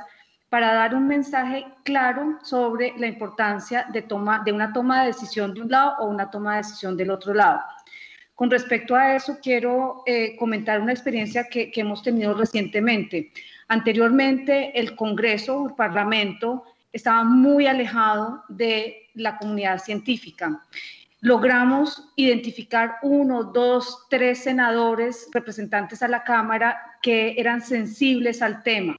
para 0.49 0.73
dar 0.73 0.95
un 0.95 1.07
mensaje 1.07 1.65
claro 1.83 2.39
sobre 2.43 2.93
la 2.97 3.07
importancia 3.07 3.85
de, 3.91 4.01
toma, 4.01 4.41
de 4.45 4.51
una 4.51 4.71
toma 4.71 5.01
de 5.01 5.07
decisión 5.07 5.53
de 5.53 5.61
un 5.61 5.71
lado 5.71 5.95
o 5.99 6.07
una 6.07 6.29
toma 6.29 6.51
de 6.51 6.57
decisión 6.57 6.95
del 6.95 7.11
otro 7.11 7.33
lado. 7.33 7.61
Con 8.35 8.51
respecto 8.51 8.95
a 8.95 9.15
eso, 9.15 9.39
quiero 9.41 10.03
eh, 10.05 10.35
comentar 10.37 10.79
una 10.79 10.93
experiencia 10.93 11.47
que, 11.49 11.71
que, 11.71 11.81
hemos 11.81 12.03
tenido 12.03 12.33
recientemente. 12.33 13.31
Anteriormente, 13.67 14.77
el 14.79 14.95
Congreso, 14.95 15.67
el 15.69 15.73
Parlamento, 15.73 16.63
estaba 16.91 17.23
muy 17.23 17.67
alejado 17.67 18.43
de 18.49 19.09
la 19.13 19.37
comunidad 19.37 19.79
científica. 19.79 20.63
Logramos 21.21 22.11
identificar 22.15 22.97
uno, 23.01 23.43
dos, 23.43 24.05
tres 24.09 24.43
senadores 24.43 25.27
representantes 25.33 26.01
a 26.01 26.07
la 26.07 26.23
Cámara 26.23 26.77
que 27.01 27.35
eran 27.37 27.61
sensibles 27.61 28.41
al 28.41 28.63
tema 28.63 28.95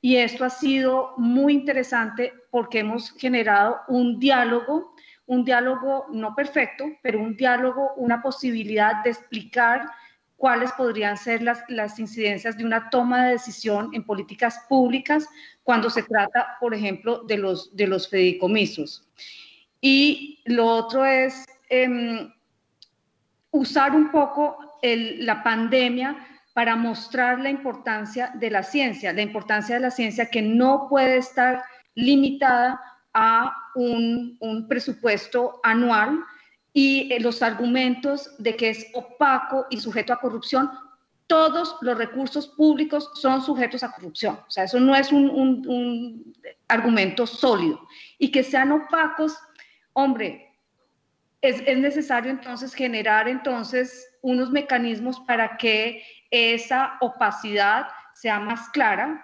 y 0.00 0.16
esto 0.16 0.44
ha 0.44 0.50
sido 0.50 1.14
muy 1.16 1.54
interesante 1.54 2.32
porque 2.50 2.80
hemos 2.80 3.10
generado 3.12 3.80
un 3.88 4.20
diálogo, 4.20 4.94
un 5.26 5.44
diálogo 5.44 6.06
no 6.12 6.34
perfecto, 6.34 6.84
pero 7.02 7.20
un 7.20 7.36
diálogo, 7.36 7.94
una 7.96 8.22
posibilidad 8.22 9.02
de 9.02 9.10
explicar 9.10 9.90
cuáles 10.38 10.72
podrían 10.72 11.18
ser 11.18 11.42
las, 11.42 11.62
las 11.68 11.98
incidencias 11.98 12.56
de 12.56 12.64
una 12.64 12.88
toma 12.88 13.26
de 13.26 13.32
decisión 13.32 13.90
en 13.92 14.04
políticas 14.04 14.64
públicas 14.68 15.28
cuando 15.62 15.90
se 15.90 16.02
trata, 16.04 16.56
por 16.60 16.74
ejemplo, 16.74 17.24
de 17.24 17.36
los, 17.36 17.76
de 17.76 17.86
los 17.86 18.08
fideicomisos. 18.08 19.06
Y 19.80 20.40
lo 20.46 20.66
otro 20.66 21.04
es 21.04 21.44
eh, 21.68 22.32
usar 23.50 23.94
un 23.94 24.10
poco 24.10 24.78
el, 24.80 25.26
la 25.26 25.42
pandemia 25.42 26.16
para 26.54 26.76
mostrar 26.76 27.40
la 27.40 27.50
importancia 27.50 28.32
de 28.34 28.50
la 28.50 28.62
ciencia, 28.62 29.12
la 29.12 29.22
importancia 29.22 29.76
de 29.76 29.80
la 29.80 29.90
ciencia 29.90 30.30
que 30.30 30.42
no 30.42 30.88
puede 30.88 31.18
estar 31.18 31.62
limitada 31.94 32.80
a 33.14 33.54
un, 33.74 34.66
presupuesto 34.68 35.60
anual 35.62 36.18
y 36.78 37.12
eh, 37.12 37.18
los 37.18 37.42
argumentos 37.42 38.30
de 38.38 38.54
que 38.54 38.70
es 38.70 38.86
opaco 38.94 39.66
y 39.68 39.80
sujeto 39.80 40.12
a 40.12 40.20
corrupción 40.20 40.70
todos 41.26 41.76
los 41.80 41.98
recursos 41.98 42.46
públicos 42.46 43.10
son 43.14 43.42
sujetos 43.42 43.82
a 43.82 43.90
corrupción. 43.90 44.38
O 44.46 44.50
sea, 44.50 44.62
eso 44.62 44.78
no 44.78 44.94
es 44.94 45.10
un, 45.10 46.32
argumento 46.68 47.26
sólido. 47.26 47.80
Y 48.18 48.30
que 48.30 48.44
sean 48.44 48.70
opacos, 48.70 49.36
hombre, 49.92 50.56
es, 51.42 51.60
es, 51.66 51.78
necesario 51.78 52.30
entonces 52.30 52.72
generar 52.72 53.28
entonces 53.28 54.08
unos 54.22 54.52
mecanismos 54.52 55.18
para 55.26 55.56
que 55.56 56.04
esa 56.30 56.96
opacidad 57.00 57.88
sea 58.14 58.38
más 58.38 58.68
clara, 58.68 59.20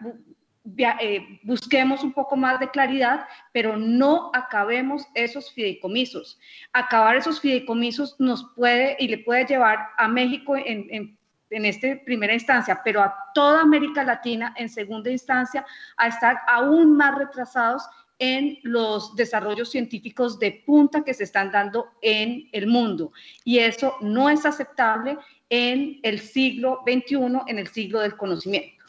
eh, 1.00 1.40
busquemos 1.42 2.02
un 2.02 2.12
poco 2.12 2.36
más 2.36 2.58
de 2.58 2.70
claridad, 2.70 3.26
pero 3.52 3.76
no 3.76 4.30
acabemos 4.32 5.06
esos 5.14 5.52
fideicomisos. 5.52 6.38
Acabar 6.72 7.16
esos 7.16 7.40
fideicomisos 7.40 8.16
nos 8.18 8.44
puede 8.54 8.96
y 8.98 9.08
le 9.08 9.18
puede 9.18 9.44
llevar 9.44 9.78
a 9.98 10.08
México 10.08 10.56
en, 10.56 10.86
en, 10.90 11.18
en 11.50 11.64
esta 11.66 11.88
primera 12.04 12.32
instancia, 12.32 12.80
pero 12.84 13.02
a 13.02 13.14
toda 13.34 13.60
América 13.60 14.04
Latina 14.04 14.54
en 14.56 14.68
segunda 14.68 15.10
instancia 15.10 15.66
a 15.96 16.08
estar 16.08 16.38
aún 16.46 16.96
más 16.96 17.16
retrasados 17.18 17.82
en 18.18 18.58
los 18.62 19.14
desarrollos 19.16 19.70
científicos 19.70 20.38
de 20.38 20.62
punta 20.64 21.04
que 21.04 21.14
se 21.14 21.24
están 21.24 21.50
dando 21.50 21.88
en 22.00 22.48
el 22.52 22.66
mundo. 22.66 23.12
Y 23.44 23.58
eso 23.58 23.96
no 24.00 24.30
es 24.30 24.46
aceptable 24.46 25.18
en 25.50 25.98
el 26.02 26.20
siglo 26.20 26.82
XXI, 26.86 27.16
en 27.48 27.58
el 27.58 27.68
siglo 27.68 28.00
del 28.00 28.16
conocimiento. 28.16 28.83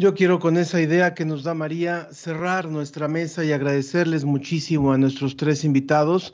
Yo 0.00 0.14
quiero 0.14 0.38
con 0.38 0.56
esa 0.56 0.80
idea 0.80 1.12
que 1.12 1.26
nos 1.26 1.44
da 1.44 1.52
María 1.52 2.08
cerrar 2.10 2.70
nuestra 2.70 3.06
mesa 3.06 3.44
y 3.44 3.52
agradecerles 3.52 4.24
muchísimo 4.24 4.94
a 4.94 4.96
nuestros 4.96 5.36
tres 5.36 5.62
invitados, 5.62 6.32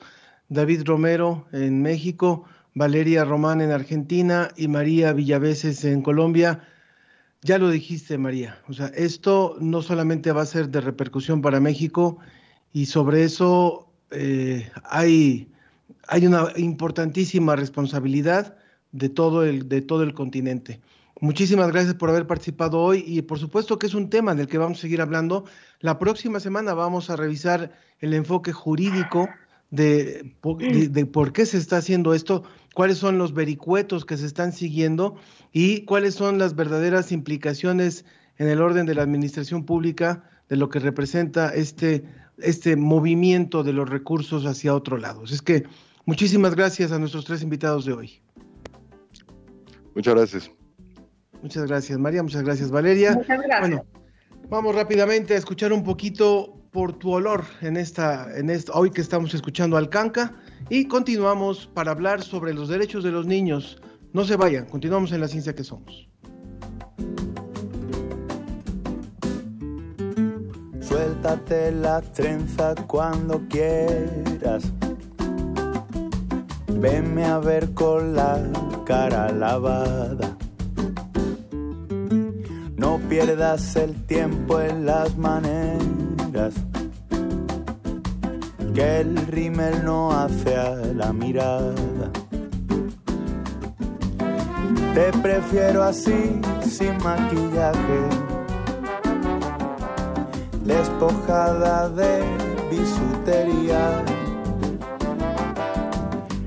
David 0.49 0.83
Romero 0.85 1.49
en 1.51 1.83
México, 1.83 2.45
Valeria 2.75 3.25
Román 3.25 3.61
en 3.61 3.73
Argentina 3.73 4.53
y 4.57 4.69
María 4.69 5.13
Villaveses 5.13 5.85
en 5.85 6.03
Colombia. 6.03 6.61
Ya 7.43 7.59
lo 7.59 7.69
dijiste, 7.69 8.17
María. 8.19 8.57
O 8.69 8.73
sea, 8.73 8.87
esto 8.95 9.57
no 9.59 9.83
solamente 9.83 10.31
va 10.31 10.43
a 10.43 10.47
ser 10.47 10.69
de 10.69 10.81
repercusión 10.81 11.43
para 11.43 11.59
México 11.59 12.19
y 12.73 12.87
sobre 12.87 13.25
eso 13.25 13.93
eh, 14.13 14.71
hay, 14.85 15.51
hay 16.07 16.25
una 16.25 16.53
importantísima 16.55 17.57
responsabilidad 17.57 18.57
de 18.93 19.09
todo 19.09 19.45
el, 19.45 19.69
de 19.69 19.83
todo 19.83 20.05
el 20.05 20.15
continente. 20.15 20.81
Muchísimas 21.21 21.69
gracias 21.69 21.95
por 21.95 22.11
haber 22.11 22.27
participado 22.27 22.79
hoy 22.79 23.03
y 23.07 23.23
por 23.23 23.39
supuesto 23.39 23.79
que 23.79 23.87
es 23.87 23.95
un 23.95 24.11
tema 24.11 24.35
del 24.35 24.49
que 24.49 24.59
vamos 24.59 24.79
a 24.79 24.83
seguir 24.83 25.01
hablando. 25.01 25.45
La 25.81 25.99
próxima 25.99 26.41
semana 26.41 26.75
vamos 26.75 27.09
a 27.09 27.17
revisar 27.17 27.73
el 28.01 28.13
enfoque 28.13 28.53
jurídico 28.53 29.29
de, 29.71 30.35
de, 30.91 31.07
por 31.07 31.33
qué 31.33 31.47
se 31.47 31.57
está 31.57 31.79
haciendo 31.79 32.13
esto, 32.13 32.45
cuáles 32.75 32.99
son 32.99 33.17
los 33.17 33.33
vericuetos 33.33 34.05
que 34.05 34.19
se 34.19 34.27
están 34.27 34.53
siguiendo 34.53 35.17
y 35.53 35.85
cuáles 35.87 36.15
son 36.15 36.39
las 36.39 36.55
verdaderas 36.55 37.11
implicaciones 37.13 38.05
en 38.37 38.49
el 38.49 38.61
orden 38.61 38.85
de 38.85 38.95
la 38.95 39.03
administración 39.03 39.65
pública 39.65 40.29
de 40.51 40.57
lo 40.57 40.69
que 40.69 40.79
representa 40.79 41.49
este, 41.55 42.05
este 42.39 42.77
movimiento 42.77 43.63
de 43.63 43.73
los 43.73 43.89
recursos 43.89 44.45
hacia 44.45 44.75
otro 44.75 44.99
lado. 44.99 45.25
Es 45.25 45.41
que 45.41 45.65
muchísimas 46.05 46.55
gracias 46.55 46.93
a 46.93 46.99
nuestros 46.99 47.25
tres 47.25 47.43
invitados 47.43 47.87
de 47.87 47.95
hoy. 47.95 48.21
Muchas 49.95 50.15
gracias. 50.15 50.56
Muchas 51.47 51.69
gracias, 51.69 51.97
María. 51.97 52.25
Muchas 52.25 52.43
gracias, 52.43 52.73
Valeria. 52.73 53.15
Muchas 53.15 53.41
gracias. 53.41 53.61
Bueno, 53.61 53.85
vamos 54.49 54.75
rápidamente 54.75 55.35
a 55.35 55.37
escuchar 55.37 55.73
un 55.73 55.85
poquito 55.85 56.61
por 56.73 56.99
tu 56.99 57.13
olor 57.13 57.45
en 57.61 57.77
esta, 57.77 58.37
en 58.37 58.51
esta, 58.51 58.73
hoy 58.73 58.91
que 58.91 59.01
estamos 59.01 59.33
escuchando 59.33 59.77
al 59.77 59.89
Canca 59.89 60.35
y 60.71 60.89
continuamos 60.89 61.71
para 61.73 61.93
hablar 61.93 62.21
sobre 62.25 62.53
los 62.53 62.69
derechos 62.69 63.05
de 63.05 63.13
los 63.13 63.27
niños. 63.27 63.81
No 64.13 64.25
se 64.25 64.35
vayan, 64.35 64.67
continuamos 64.67 65.13
en 65.13 65.21
la 65.21 65.29
ciencia 65.29 65.55
que 65.55 65.63
somos. 65.63 66.09
Suéltate 70.81 71.71
la 71.71 72.03
trenza 72.03 72.75
cuando 72.89 73.41
quieras. 73.49 74.65
Venme 76.67 77.25
a 77.25 77.39
ver 77.39 77.73
con 77.73 78.17
la 78.17 78.43
cara 78.85 79.31
lavada. 79.31 80.36
No 82.97 83.09
pierdas 83.11 83.77
el 83.77 84.07
tiempo 84.07 84.59
en 84.59 84.87
las 84.87 85.19
maneras. 85.19 86.55
Que 88.75 89.01
el 89.01 89.19
rímel 89.27 89.85
no 89.85 90.13
hace 90.13 90.57
a 90.57 90.71
la 90.95 91.13
mirada. 91.13 91.75
Te 94.95 95.13
prefiero 95.21 95.83
así, 95.83 96.41
sin 96.63 96.97
maquillaje, 97.05 98.01
despojada 100.65 101.91
de 101.91 102.23
bisutería, 102.71 104.03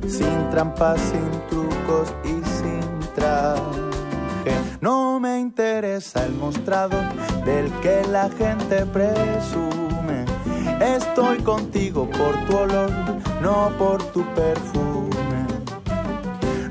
sin 0.07 0.49
trampas, 0.49 0.99
sin 0.99 1.29
trucos 1.47 2.11
y 2.23 2.43
sin 2.43 3.13
traje. 3.13 3.78
No 4.81 5.19
me 5.19 5.39
interesa 5.39 6.25
el 6.25 6.33
mostrado 6.33 6.97
del 7.45 7.69
que 7.81 8.01
la 8.09 8.29
gente 8.29 8.85
presume. 8.85 10.23
Estoy 10.79 11.39
contigo 11.39 12.09
por 12.09 12.45
tu 12.45 12.55
olor, 12.55 12.89
no 13.41 13.71
por 13.77 14.01
tu 14.13 14.23
perfume. 14.33 15.09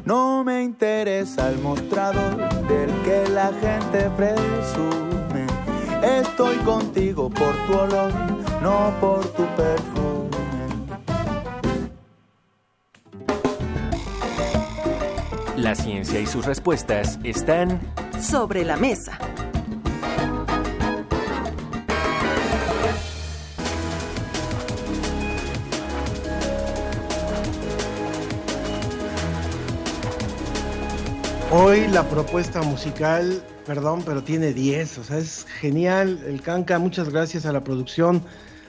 No 0.07 0.43
me 0.43 0.63
interesa 0.63 1.51
el 1.51 1.59
mostrador 1.59 2.37
del 2.67 2.91
que 3.05 3.29
la 3.29 3.53
gente 3.61 4.09
presume. 4.17 5.47
Estoy 6.03 6.57
contigo 6.59 7.29
por 7.29 7.55
tu 7.67 7.75
olor, 7.75 8.11
no 8.63 8.95
por 9.03 9.21
tu 9.33 9.45
perfume. 9.55 9.98
La 15.59 15.75
ciencia 15.75 16.21
y 16.21 16.27
sus 16.27 16.47
respuestas 16.47 17.19
están 17.25 17.81
sobre 18.23 18.65
la 18.65 18.77
mesa. 18.77 19.19
Hoy 31.51 31.89
la 31.89 32.09
propuesta 32.09 32.63
musical, 32.63 33.43
perdón, 33.67 34.05
pero 34.07 34.23
tiene 34.23 34.53
10, 34.53 34.99
o 34.99 35.03
sea, 35.03 35.19
es 35.19 35.45
genial. 35.59 36.23
El 36.25 36.41
Canca, 36.41 36.79
muchas 36.79 37.09
gracias 37.09 37.47
a 37.47 37.53
la 37.53 37.65
producción 37.65 38.23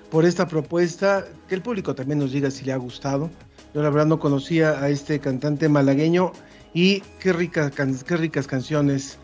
por 0.10 0.26
esta 0.26 0.48
propuesta. 0.48 1.24
Que 1.48 1.54
el 1.54 1.62
público 1.62 1.94
también 1.94 2.18
nos 2.18 2.32
diga 2.32 2.50
si 2.50 2.66
le 2.66 2.74
ha 2.74 2.78
gustado. 2.78 3.30
Yo 3.76 3.84
la 3.84 3.92
verdad 3.92 4.08
no 4.08 4.20
conocía 4.20 4.82
a 4.82 4.90
este 4.90 5.20
cantante 5.20 5.70
malagueño 5.70 6.32
y 6.74 7.02
qué 7.20 7.34
ricas, 7.34 7.72
qué 8.06 8.18
ricas 8.18 8.48
canciones, 8.48 9.18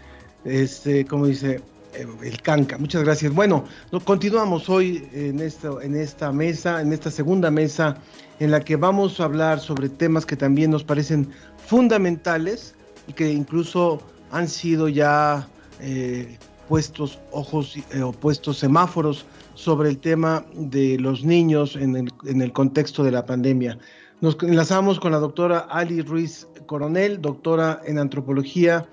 este, 0.44 1.06
como 1.06 1.28
dice 1.28 1.62
eh, 1.94 2.08
el 2.24 2.42
Canca. 2.42 2.78
Muchas 2.78 3.04
gracias. 3.04 3.34
Bueno, 3.34 3.66
continuamos 4.04 4.70
hoy 4.70 5.08
en, 5.14 5.40
esto, 5.40 5.82
en 5.82 5.96
esta 5.96 6.32
mesa, 6.32 6.82
en 6.82 6.94
esta 6.94 7.12
segunda 7.12 7.52
mesa, 7.52 7.98
en 8.40 8.52
la 8.52 8.60
que 8.60 8.76
vamos 8.76 9.20
a 9.20 9.26
hablar 9.26 9.60
sobre 9.60 9.90
temas 9.90 10.26
que 10.26 10.36
también 10.36 10.72
nos 10.72 10.84
parecen 10.84 11.30
fundamentales 11.66 12.76
y 13.08 13.14
que 13.14 13.32
incluso 13.32 14.02
han 14.32 14.48
sido 14.48 14.90
ya 14.90 15.48
eh, 15.80 16.38
puestos 16.68 17.20
ojos 17.32 17.78
eh, 17.78 18.02
o 18.02 18.12
puestos 18.12 18.58
semáforos 18.58 19.26
sobre 19.54 19.90
el 19.90 20.00
tema 20.00 20.46
de 20.54 20.98
los 21.00 21.24
niños 21.24 21.76
en 21.76 21.96
el, 21.96 22.14
en 22.26 22.42
el 22.42 22.52
contexto 22.52 23.04
de 23.04 23.12
la 23.12 23.26
pandemia. 23.26 23.78
Nos 24.22 24.38
enlazamos 24.42 25.00
con 25.00 25.12
la 25.12 25.20
doctora 25.20 25.60
Ali 25.70 26.02
Ruiz 26.02 26.48
Coronel, 26.66 27.22
doctora 27.22 27.82
en 27.86 27.98
antropología 27.98 28.86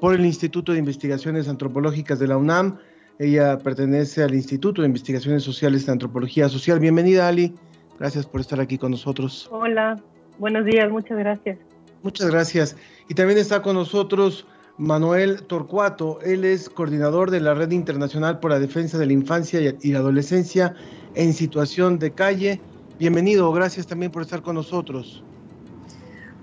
por 0.00 0.14
el 0.14 0.24
Instituto 0.24 0.72
de 0.72 0.78
Investigaciones 0.78 1.48
Antropológicas 1.48 2.18
de 2.18 2.28
la 2.28 2.36
UNAM. 2.36 2.78
Ella 3.18 3.58
pertenece 3.58 4.22
al 4.22 4.34
Instituto 4.34 4.82
de 4.82 4.88
Investigaciones 4.88 5.42
Sociales 5.42 5.86
de 5.86 5.92
Antropología 5.92 6.48
Social. 6.48 6.78
Bienvenida, 6.78 7.26
Ali. 7.26 7.54
Gracias 7.98 8.26
por 8.26 8.40
estar 8.40 8.60
aquí 8.60 8.78
con 8.78 8.92
nosotros. 8.92 9.48
Hola, 9.50 10.00
buenos 10.38 10.64
días, 10.64 10.90
muchas 10.90 11.18
gracias. 11.18 11.58
Muchas 12.02 12.30
gracias. 12.30 12.76
Y 13.08 13.14
también 13.14 13.38
está 13.38 13.60
con 13.60 13.74
nosotros 13.74 14.46
Manuel 14.76 15.42
Torcuato. 15.42 16.20
Él 16.22 16.44
es 16.44 16.70
coordinador 16.70 17.32
de 17.32 17.40
la 17.40 17.54
Red 17.54 17.72
Internacional 17.72 18.38
por 18.38 18.52
la 18.52 18.60
Defensa 18.60 18.98
de 18.98 19.06
la 19.06 19.12
Infancia 19.12 19.60
y 19.60 19.92
la 19.92 19.98
Adolescencia 19.98 20.74
en 21.16 21.32
situación 21.32 21.98
de 21.98 22.12
calle. 22.12 22.60
Bienvenido, 23.00 23.50
gracias 23.52 23.88
también 23.88 24.12
por 24.12 24.22
estar 24.22 24.42
con 24.42 24.54
nosotros. 24.54 25.24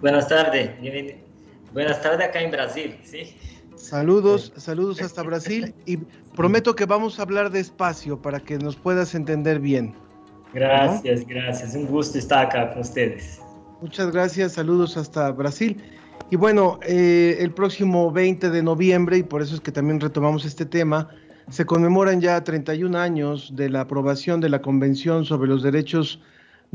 Buenas 0.01 0.27
tardes, 0.27 0.71
buenas 1.73 2.01
tardes 2.01 2.27
acá 2.27 2.41
en 2.41 2.51
Brasil, 2.51 2.97
¿sí? 3.03 3.35
Saludos, 3.75 4.51
saludos 4.57 5.01
hasta 5.01 5.23
Brasil 5.23 5.73
y 5.85 5.97
prometo 6.35 6.75
que 6.75 6.85
vamos 6.85 7.19
a 7.19 7.23
hablar 7.23 7.49
despacio 7.49 8.21
para 8.21 8.39
que 8.39 8.57
nos 8.57 8.75
puedas 8.75 9.15
entender 9.15 9.59
bien. 9.59 9.95
Gracias, 10.53 11.21
¿no? 11.21 11.27
gracias, 11.27 11.75
un 11.75 11.85
gusto 11.87 12.17
estar 12.17 12.45
acá 12.45 12.71
con 12.71 12.81
ustedes. 12.81 13.39
Muchas 13.81 14.11
gracias, 14.11 14.53
saludos 14.53 14.97
hasta 14.97 15.31
Brasil. 15.31 15.81
Y 16.29 16.35
bueno, 16.35 16.79
eh, 16.83 17.37
el 17.39 17.51
próximo 17.51 18.11
20 18.11 18.49
de 18.49 18.63
noviembre, 18.63 19.17
y 19.17 19.23
por 19.23 19.41
eso 19.41 19.55
es 19.55 19.61
que 19.61 19.71
también 19.71 19.99
retomamos 19.99 20.43
este 20.45 20.65
tema, 20.65 21.09
se 21.49 21.65
conmemoran 21.65 22.19
ya 22.19 22.43
31 22.43 22.97
años 22.97 23.55
de 23.55 23.69
la 23.69 23.81
aprobación 23.81 24.41
de 24.41 24.49
la 24.49 24.61
Convención 24.61 25.25
sobre 25.25 25.47
los 25.47 25.61
Derechos 25.61 26.19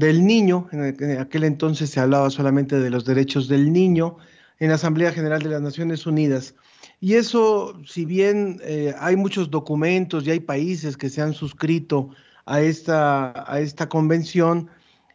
del 0.00 0.26
Niño. 0.26 0.66
En 0.72 1.18
aquel 1.18 1.44
entonces 1.44 1.90
se 1.90 2.00
hablaba 2.00 2.30
solamente 2.30 2.80
de 2.80 2.90
los 2.90 3.04
derechos 3.04 3.46
del 3.46 3.72
niño 3.72 4.16
en 4.58 4.70
la 4.70 4.74
Asamblea 4.74 5.12
General 5.12 5.42
de 5.42 5.50
las 5.50 5.62
Naciones 5.62 6.06
Unidas. 6.06 6.54
Y 7.00 7.14
eso, 7.14 7.80
si 7.86 8.04
bien 8.04 8.60
eh, 8.64 8.94
hay 8.98 9.16
muchos 9.16 9.50
documentos 9.50 10.26
y 10.26 10.32
hay 10.32 10.40
países 10.40 10.96
que 10.96 11.08
se 11.08 11.22
han 11.22 11.34
suscrito 11.34 12.10
a 12.46 12.60
esta, 12.60 13.44
a 13.50 13.60
esta 13.60 13.88
convención, 13.88 14.70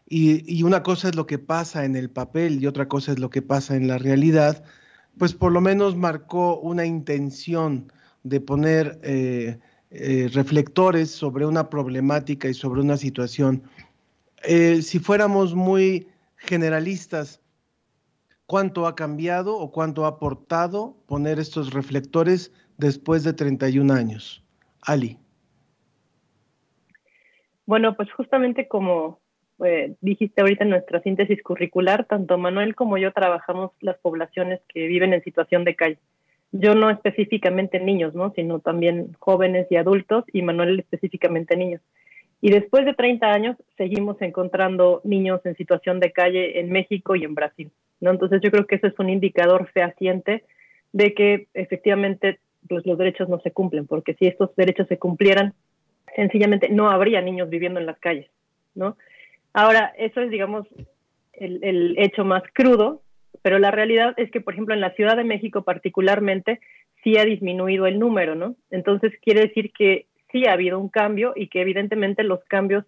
y, 0.07 0.61
una 0.61 0.83
cosa 0.83 1.09
es 1.09 1.15
lo 1.15 1.25
que 1.25 1.39
pasa 1.39 1.83
en 1.83 1.95
el 1.95 2.11
papel 2.11 2.61
y 2.61 2.67
otra 2.67 2.87
cosa 2.87 3.11
es 3.11 3.19
lo 3.19 3.31
que 3.31 3.41
pasa 3.41 3.75
en 3.75 3.87
la 3.87 3.97
realidad, 3.97 4.63
pues 5.17 5.33
por 5.33 5.51
lo 5.51 5.61
menos 5.61 5.95
marcó 5.95 6.59
una 6.59 6.85
intención 6.85 7.91
de 8.23 8.39
poner 8.39 8.99
eh, 9.03 9.57
eh, 9.89 10.29
reflectores 10.31 11.09
sobre 11.09 11.45
una 11.45 11.69
problemática 11.69 12.47
y 12.47 12.53
sobre 12.53 12.81
una 12.81 12.97
situación. 12.97 13.63
Eh, 14.47 14.81
si 14.81 14.99
fuéramos 14.99 15.55
muy 15.55 16.07
generalistas, 16.37 17.41
¿cuánto 18.45 18.87
ha 18.87 18.95
cambiado 18.95 19.57
o 19.57 19.71
cuánto 19.71 20.05
ha 20.05 20.09
aportado 20.09 20.95
poner 21.07 21.39
estos 21.39 21.73
reflectores 21.73 22.53
después 22.77 23.23
de 23.23 23.33
31 23.33 23.93
años? 23.93 24.43
Ali. 24.81 25.17
Bueno, 27.65 27.95
pues 27.95 28.11
justamente 28.11 28.67
como 28.67 29.19
eh, 29.63 29.95
dijiste 30.01 30.41
ahorita 30.41 30.63
en 30.63 30.69
nuestra 30.71 31.01
síntesis 31.01 31.41
curricular, 31.41 32.05
tanto 32.05 32.37
Manuel 32.37 32.75
como 32.75 32.97
yo 32.97 33.11
trabajamos 33.11 33.71
las 33.79 33.97
poblaciones 33.97 34.61
que 34.67 34.87
viven 34.87 35.13
en 35.13 35.23
situación 35.23 35.63
de 35.63 35.75
calle. 35.75 35.99
Yo 36.51 36.75
no 36.75 36.89
específicamente 36.89 37.79
niños, 37.79 38.13
¿no? 38.13 38.31
sino 38.35 38.59
también 38.59 39.13
jóvenes 39.19 39.67
y 39.71 39.77
adultos, 39.77 40.23
y 40.31 40.41
Manuel 40.41 40.79
específicamente 40.79 41.57
niños. 41.57 41.81
Y 42.45 42.51
después 42.51 42.85
de 42.85 42.93
30 42.93 43.25
años 43.25 43.57
seguimos 43.75 44.21
encontrando 44.21 45.01
niños 45.03 45.43
en 45.45 45.55
situación 45.55 45.99
de 45.99 46.11
calle 46.11 46.59
en 46.59 46.71
México 46.71 47.15
y 47.15 47.23
en 47.23 47.33
Brasil. 47.33 47.71
¿no? 47.99 48.11
Entonces 48.11 48.39
yo 48.43 48.51
creo 48.51 48.67
que 48.67 48.75
eso 48.75 48.85
es 48.85 48.93
un 48.99 49.09
indicador 49.09 49.67
fehaciente 49.73 50.43
de 50.93 51.15
que 51.15 51.47
efectivamente 51.55 52.37
pues, 52.69 52.85
los 52.85 52.99
derechos 52.99 53.29
no 53.29 53.39
se 53.39 53.49
cumplen, 53.49 53.87
porque 53.87 54.13
si 54.13 54.27
estos 54.27 54.55
derechos 54.57 54.87
se 54.87 54.99
cumplieran, 54.99 55.55
sencillamente 56.15 56.69
no 56.69 56.91
habría 56.91 57.19
niños 57.19 57.49
viviendo 57.49 57.79
en 57.79 57.87
las 57.87 57.97
calles, 57.97 58.29
¿no? 58.75 58.95
Ahora, 59.51 59.95
eso 59.97 60.21
es, 60.21 60.29
digamos, 60.29 60.67
el, 61.33 61.95
hecho 61.97 62.25
más 62.25 62.43
crudo, 62.53 63.01
pero 63.41 63.57
la 63.57 63.71
realidad 63.71 64.13
es 64.17 64.29
que, 64.29 64.39
por 64.39 64.53
ejemplo, 64.53 64.75
en 64.75 64.81
la 64.81 64.93
Ciudad 64.93 65.17
de 65.17 65.23
México 65.23 65.63
particularmente, 65.63 66.59
sí 67.03 67.17
ha 67.17 67.25
disminuido 67.25 67.87
el 67.87 67.97
número, 67.97 68.35
¿no? 68.35 68.55
Entonces, 68.69 69.13
quiere 69.23 69.47
decir 69.47 69.71
que 69.75 70.05
sí 70.35 70.45
ha 70.45 70.53
habido 70.53 70.79
un 70.79 70.89
cambio 70.89 71.31
y 71.33 71.47
que 71.47 71.61
evidentemente 71.61 72.23
los 72.23 72.43
cambios 72.43 72.83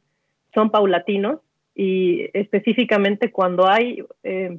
son 0.54 0.70
paulatinos 0.70 1.40
y 1.74 2.30
específicamente 2.34 3.32
cuando 3.32 3.70
hay, 3.70 4.04
eh, 4.24 4.58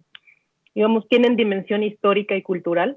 digamos, 0.74 1.07
tienen 1.09 1.36
dimensión 1.36 1.82
histórica 1.82 2.34
y 2.34 2.41
cultural, 2.41 2.97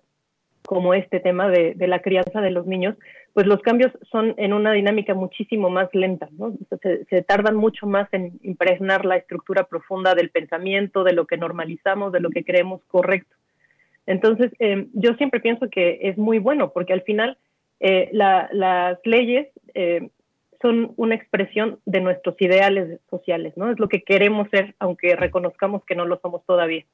como 0.66 0.94
este 0.94 1.20
tema 1.20 1.50
de, 1.50 1.76
la 1.76 2.02
crianza 2.02 2.39
de 2.39 2.52
los 2.52 2.68
niños, 2.68 2.96
pues 3.34 3.48
los 3.48 3.62
cambios 3.62 3.92
son 4.12 4.36
en 4.38 4.54
una 4.54 4.72
dinámica 4.72 5.14
muchísimo 5.14 5.70
más 5.70 5.89
lenta, 5.92 6.30
se, 7.10 7.22
tardan 7.24 7.56
mucho 7.56 7.88
más 7.88 8.08
en 8.14 8.39
impregnar 8.44 9.04
la 9.04 9.18
estructura 9.18 9.64
profunda 9.64 10.14
del 10.14 10.30
pensamiento, 10.30 11.04
de 11.04 11.14
lo 11.14 11.26
que 11.26 11.38
normalizamos, 11.38 12.14
de 12.14 12.20
lo 12.22 12.30
que 12.30 12.46
creemos 12.46 12.82
correcto. 12.86 13.36
Entonces, 14.06 14.52
eh, 14.60 14.88
yo 14.94 15.16
siempre 15.16 15.39
pienso 15.39 15.70
que 15.70 16.00
es 16.04 16.18
muy 16.18 16.39
bueno, 16.39 16.72
porque 16.72 16.94
al 16.94 17.02
final 17.02 17.38
eh, 17.82 18.10
las 18.14 19.00
leyes 19.04 19.48
eh, 19.74 20.10
son 20.62 20.94
una 20.96 21.16
expresión 21.16 21.80
de 21.86 22.00
nuestros 22.02 22.36
ideales 22.40 23.00
sociales, 23.10 23.54
¿no? 23.58 23.72
Es 23.72 23.80
lo 23.80 23.90
que 23.90 24.04
queremos 24.04 24.48
ser, 24.50 24.76
aunque 24.80 25.16
reconozcamos 25.16 25.84
que 25.86 25.96
no 25.96 26.06
lo 26.06 26.20
somos 26.22 26.46
todavía. 26.46 26.86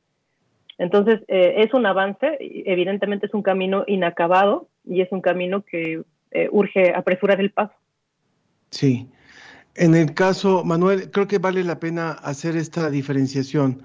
Entonces, 0.79 1.21
es 1.27 1.73
un 1.73 1.87
avance, 1.87 2.37
evidentemente 2.39 3.25
es 3.25 3.33
un 3.33 3.41
camino 3.41 3.83
inacabado 3.87 4.67
y 4.85 5.01
es 5.01 5.11
un 5.11 5.21
camino 5.21 5.63
que 5.63 6.03
eh, 6.31 6.49
urge 6.51 6.93
apresurar 6.93 7.39
el 7.39 7.51
paso. 7.51 7.73
Sí. 8.69 9.07
En 9.75 9.95
el 9.95 10.13
caso, 10.13 10.63
Manuel, 10.65 11.09
creo 11.11 11.27
que 11.27 11.37
vale 11.37 11.63
la 11.63 11.79
pena 11.79 12.11
hacer 12.11 12.57
esta 12.57 12.89
diferenciación. 12.89 13.83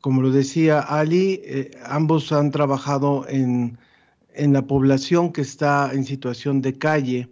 Como 0.00 0.22
lo 0.22 0.30
decía 0.30 0.80
Ali, 0.80 1.40
eh, 1.44 1.70
ambos 1.84 2.32
han 2.32 2.50
trabajado 2.50 3.26
en, 3.28 3.78
en 4.34 4.52
la 4.52 4.66
población 4.66 5.32
que 5.32 5.40
está 5.40 5.90
en 5.92 6.04
situación 6.04 6.62
de 6.62 6.78
calle 6.78 7.28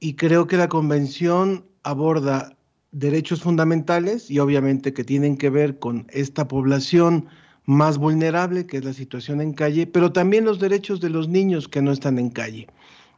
y 0.00 0.14
creo 0.14 0.46
que 0.46 0.56
la 0.56 0.68
convención 0.68 1.66
aborda 1.82 2.56
derechos 2.92 3.42
fundamentales 3.42 4.30
y 4.30 4.38
obviamente 4.38 4.92
que 4.92 5.04
tienen 5.04 5.36
que 5.36 5.50
ver 5.50 5.78
con 5.78 6.06
esta 6.10 6.48
población 6.48 7.26
más 7.64 7.98
vulnerable, 7.98 8.66
que 8.66 8.78
es 8.78 8.84
la 8.84 8.92
situación 8.92 9.40
en 9.40 9.52
calle, 9.52 9.86
pero 9.86 10.12
también 10.12 10.44
los 10.44 10.58
derechos 10.58 11.00
de 11.00 11.10
los 11.10 11.28
niños 11.28 11.68
que 11.68 11.82
no 11.82 11.92
están 11.92 12.18
en 12.18 12.30
calle 12.30 12.66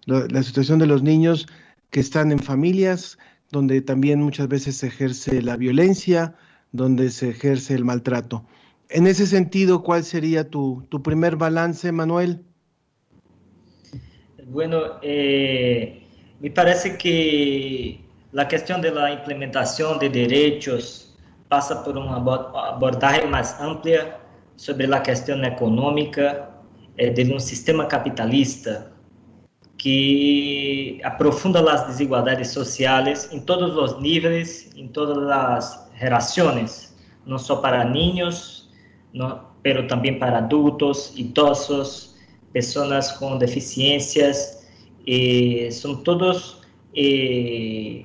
la, 0.07 0.43
situación 0.43 0.79
de 0.79 0.87
los 0.87 1.03
niños 1.03 1.47
que 1.91 2.01
están 2.01 2.33
en 2.33 2.39
familias 2.39 3.19
donde 3.51 3.83
también 3.83 4.23
muchas 4.23 4.49
veces 4.49 4.77
se 4.77 4.87
ejerce 4.87 5.43
la 5.43 5.57
violencia, 5.57 6.37
donde 6.71 7.11
se 7.11 7.31
ejerce 7.31 7.75
el 7.75 7.85
maltrato. 7.85 8.45
En 8.89 9.09
ese 9.09 9.27
sentido, 9.27 9.83
¿cuál 9.83 10.05
sería 10.05 10.49
tu, 10.49 10.87
tu 10.89 11.03
primer 11.03 11.37
balance, 11.37 11.91
Manuel? 11.91 12.45
Bueno, 14.51 14.99
eh, 15.01 16.03
me 16.41 16.51
parece 16.51 16.99
que 16.99 18.01
la 18.33 18.49
cuestión 18.49 18.81
de 18.81 18.91
la 18.91 19.13
implementación 19.13 20.01
de 20.01 20.09
derechos 20.09 21.17
pasa 21.49 21.85
por 21.85 21.97
una 21.97 22.17
abordaje 22.17 23.29
más 23.29 23.61
amplia 23.61 24.19
sobre 24.57 24.89
la 24.89 25.05
cuestión 25.05 25.45
económica 25.45 26.51
eh, 26.97 27.11
de 27.11 27.33
un 27.33 27.39
sistema 27.39 27.87
capitalista 27.87 28.91
que 29.79 31.01
aprofunda 31.05 31.61
as 31.73 31.87
desigualdades 31.87 32.49
sociais 32.51 33.33
em 33.33 33.39
todos 33.39 33.77
os 33.77 34.03
níveis, 34.03 34.69
em 34.75 34.89
todas 34.89 35.31
as 35.31 35.91
relações, 35.95 36.93
não 37.25 37.39
só 37.39 37.57
para 37.57 37.85
niños, 37.85 38.69
no, 39.15 39.45
pero 39.63 39.87
também 39.87 40.19
para 40.19 40.39
adultos, 40.39 41.13
idosos, 41.17 42.10
pessoas 42.53 43.13
com 43.13 43.39
deficiências, 43.39 44.67
eh, 45.07 45.69
são 45.71 45.97
todos 46.03 46.61
eh, 46.95 48.05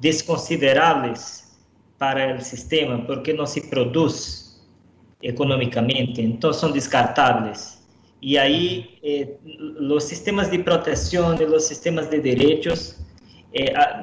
desconsideráveis 0.00 1.58
para 1.98 2.36
o 2.36 2.40
sistema 2.40 3.04
porque 3.04 3.32
não 3.32 3.46
se 3.46 3.68
produz 3.68 4.60
economicamente, 5.22 6.22
então 6.22 6.52
são 6.52 6.70
descartáveis. 6.70 7.78
Y 8.22 8.36
ahí 8.36 8.98
eh, 9.02 9.36
los 9.44 10.04
sistemas 10.04 10.50
de 10.50 10.58
protección 10.58 11.38
los 11.48 11.66
sistemas 11.66 12.10
de 12.10 12.20
derechos 12.20 12.96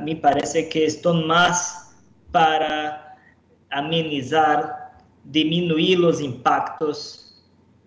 me 0.03 0.15
parece 0.15 0.67
que 0.67 0.85
están 0.85 1.25
más 1.25 1.95
para 2.31 3.15
amenizar, 3.69 4.97
disminuir 5.23 5.99
los 5.99 6.19
impactos 6.19 7.26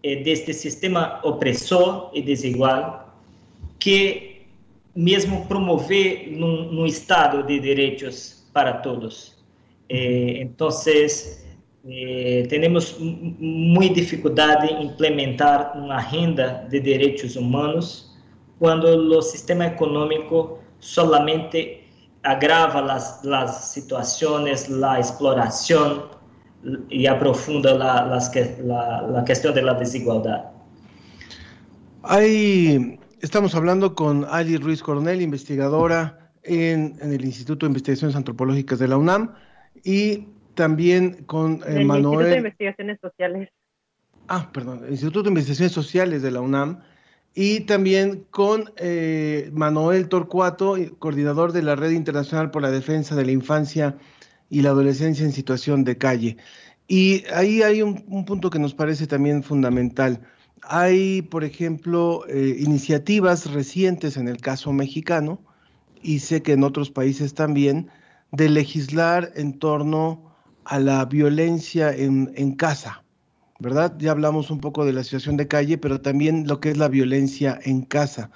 eh, 0.03 0.22
de 0.22 0.32
este 0.32 0.53
sistema 0.53 1.20
opresor 1.22 2.11
y 2.12 2.22
desigual 2.22 3.07
que 3.78 4.46
mesmo 4.94 5.46
promover 5.48 6.28
un 6.42 6.84
estado 6.86 7.42
de 7.42 7.61
derechos 7.61 8.44
para 8.53 8.82
todos. 8.82 9.36
entonces, 9.88 11.40
eh, 11.88 12.46
temos 12.51 12.96
muita 12.98 13.94
dificuldade 13.94 14.70
em 14.70 14.84
implementar 14.84 15.72
uma 15.74 15.98
renda 15.98 16.66
de 16.70 16.78
direitos 16.78 17.36
humanos 17.36 18.14
quando 18.59 18.84
o 18.84 19.22
sistema 19.22 19.66
econômico 19.66 20.59
solamente 20.78 21.80
agrava 22.22 22.92
as 22.92 23.51
situações, 23.72 24.68
a 24.82 25.01
exploração 25.01 26.11
e 26.90 27.08
aprofunda 27.08 27.70
a, 27.82 28.14
a, 28.14 29.18
a 29.18 29.22
questão 29.24 29.52
da 29.52 29.72
desigualdade. 29.74 30.44
Hay, 32.02 32.98
estamos 33.20 33.54
hablando 33.54 33.94
con 33.94 34.24
Ali 34.30 34.56
Ruiz 34.56 34.82
Coronel, 34.82 35.22
investigadora 35.22 36.32
en, 36.42 36.96
en 37.00 37.12
el 37.12 37.24
Instituto 37.24 37.66
de 37.66 37.70
Investigaciones 37.70 38.16
Antropológicas 38.16 38.78
de 38.78 38.88
la 38.88 38.96
UNAM, 38.96 39.34
y 39.84 40.28
también 40.54 41.24
con 41.24 41.62
eh, 41.66 41.84
Manuel. 41.84 42.04
Instituto 42.04 42.24
de 42.24 42.36
Investigaciones 42.36 42.98
Sociales. 43.00 43.48
Ah, 44.28 44.50
perdón, 44.52 44.84
Instituto 44.88 45.24
de 45.24 45.28
Investigaciones 45.30 45.72
Sociales 45.72 46.22
de 46.22 46.30
la 46.30 46.40
UNAM. 46.40 46.80
Y 47.32 47.61
también 47.61 48.24
con 48.30 48.72
eh, 48.76 49.50
Manuel 49.52 50.08
Torcuato, 50.08 50.74
coordinador 50.98 51.52
de 51.52 51.62
la 51.62 51.76
Red 51.76 51.92
Internacional 51.92 52.50
por 52.50 52.61
la 52.61 52.72
Defensa 52.72 53.14
de 53.14 53.24
la 53.24 53.30
Infancia 53.30 53.96
y 54.51 54.62
la 54.62 54.70
Adolescencia 54.70 55.24
en 55.24 55.32
Situación 55.32 55.84
de 55.84 55.96
Calle. 55.96 56.36
Y 56.88 57.24
ahí 57.32 57.62
hay 57.62 57.82
un, 57.82 58.24
punto 58.26 58.51
que 58.51 58.59
nos 58.59 58.74
parece 58.74 59.07
también 59.07 59.42
fundamental. 59.42 60.20
hay, 60.62 61.22
por 61.22 61.44
ejemplo, 61.44 62.26
eh, 62.28 62.57
iniciativas 62.59 63.51
recientes 63.53 64.16
en 64.16 64.28
el 64.28 64.38
caso 64.38 64.72
mexicano, 64.72 65.40
y 66.03 66.18
sé 66.18 66.42
que 66.42 66.53
en 66.53 66.64
otros 66.64 66.90
países 66.90 67.34
también, 67.34 67.88
de 68.32 68.48
legislar 68.48 69.32
en 69.36 69.59
torno 69.59 70.34
a 70.64 70.78
la 70.78 71.05
violencia 71.05 71.94
en, 71.94 72.32
en 72.34 72.55
casa, 72.55 73.05
¿verdad? 73.61 73.96
Ya 73.98 74.11
hablamos 74.11 74.51
un 74.51 74.61
poco 74.61 74.84
de 74.84 74.92
la 74.92 75.05
situación 75.05 75.36
de 75.36 75.48
calle, 75.48 75.78
pero 75.78 76.01
también 76.01 76.46
lo 76.46 76.61
que 76.61 76.70
es 76.70 76.76
la 76.76 76.88
violencia 76.88 77.59
en 77.62 77.82
casa. 77.82 78.30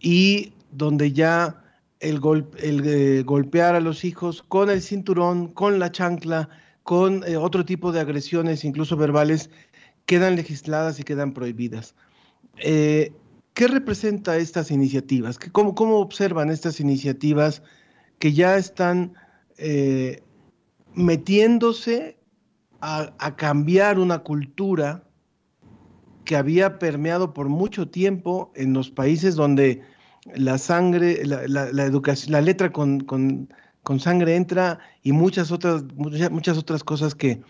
Y 0.00 0.54
donde 0.70 1.12
ya 1.12 1.61
el, 2.02 2.20
eh, 2.58 3.22
golpear 3.24 3.76
a 3.76 3.80
los 3.80 4.04
hijos 4.04 4.42
con 4.42 4.68
el 4.68 4.82
cinturón, 4.82 5.48
con 5.48 5.78
la 5.78 5.92
chancla, 5.92 6.48
con 6.82 7.22
eh, 7.24 7.36
otro 7.36 7.64
tipo 7.64 7.92
de 7.92 8.00
agresiones, 8.00 8.64
incluso 8.64 8.96
verbales, 8.96 9.50
quedan 10.04 10.34
legisladas 10.34 10.98
y 10.98 11.04
quedan 11.04 11.32
prohibidas. 11.32 11.94
Eh, 12.58 13.12
¿Qué 13.54 13.68
representa 13.68 14.36
estas 14.36 14.70
iniciativas? 14.70 15.38
¿Cómo, 15.38 15.74
¿Cómo, 15.74 15.98
observan 15.98 16.50
estas 16.50 16.80
iniciativas 16.80 17.62
que 18.18 18.32
ya 18.32 18.56
están 18.56 19.14
metiéndose 20.94 22.18
a, 22.80 23.36
cambiar 23.36 23.98
una 23.98 24.20
cultura 24.20 25.04
que 26.24 26.34
había 26.34 26.78
permeado 26.78 27.34
por 27.34 27.48
mucho 27.48 27.88
tiempo 27.88 28.50
en 28.56 28.72
los 28.72 28.90
países 28.90 29.36
donde 29.36 29.82
la 30.34 30.58
sangre, 30.58 31.24
la, 31.24 31.84
educación, 31.84 32.32
la 32.32 32.40
letra 32.40 32.70
con, 32.70 33.00
con, 33.00 33.48
sangre 34.00 34.36
entra 34.36 34.78
y 35.02 35.12
muchas 35.12 35.50
otras, 35.50 35.84
muchas, 35.94 36.58
otras 36.58 36.84
cosas 36.84 37.14
que, 37.14 37.40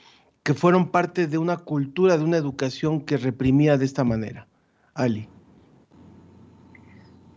que 0.42 0.54
fueron 0.54 0.90
parte 0.90 1.26
de 1.26 1.38
una 1.38 1.58
cultura, 1.58 2.16
de 2.16 2.24
una 2.24 2.36
educación 2.36 3.02
que 3.02 3.16
reprimía 3.16 3.76
de 3.76 3.84
esta 3.84 4.04
manera. 4.04 4.46
Ali. 4.94 5.28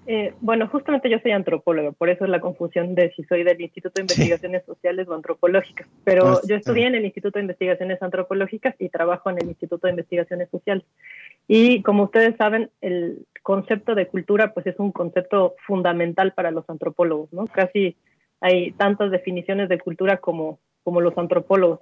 Eh, 0.07 0.35
bueno, 0.39 0.67
justamente 0.67 1.09
yo 1.09 1.17
soy 1.19 1.31
antropólogo, 1.31 1.93
por 1.93 2.09
eso 2.09 2.25
es 2.25 2.29
la 2.29 2.39
confusión 2.39 2.93
de 2.93 3.11
si 3.15 3.23
soy 3.23 3.43
del 3.43 3.59
Instituto 3.59 3.93
de 3.95 4.01
Investigaciones 4.03 4.63
Sociales 4.63 5.07
o 5.07 5.15
Antropológicas. 5.15 5.87
Pero 6.03 6.27
ah, 6.27 6.41
yo 6.47 6.55
estudié 6.55 6.85
en 6.85 6.95
el 6.95 7.05
Instituto 7.05 7.39
de 7.39 7.43
Investigaciones 7.43 8.01
Antropológicas 8.03 8.75
y 8.77 8.89
trabajo 8.89 9.31
en 9.31 9.39
el 9.39 9.47
Instituto 9.47 9.87
de 9.87 9.93
Investigaciones 9.93 10.49
Sociales. 10.51 10.85
Y 11.47 11.81
como 11.83 12.03
ustedes 12.03 12.35
saben, 12.37 12.69
el 12.81 13.25
concepto 13.43 13.93
de 13.93 14.07
cultura 14.07 14.53
pues 14.53 14.65
es 14.65 14.79
un 14.79 14.91
concepto 14.91 15.55
fundamental 15.67 16.33
para 16.33 16.51
los 16.51 16.67
antropólogos, 16.69 17.31
¿no? 17.31 17.45
Casi 17.45 17.95
hay 18.41 18.71
tantas 18.71 19.11
definiciones 19.11 19.69
de 19.69 19.79
cultura 19.79 20.17
como, 20.17 20.59
como 20.83 21.01
los 21.01 21.17
antropólogos. 21.17 21.79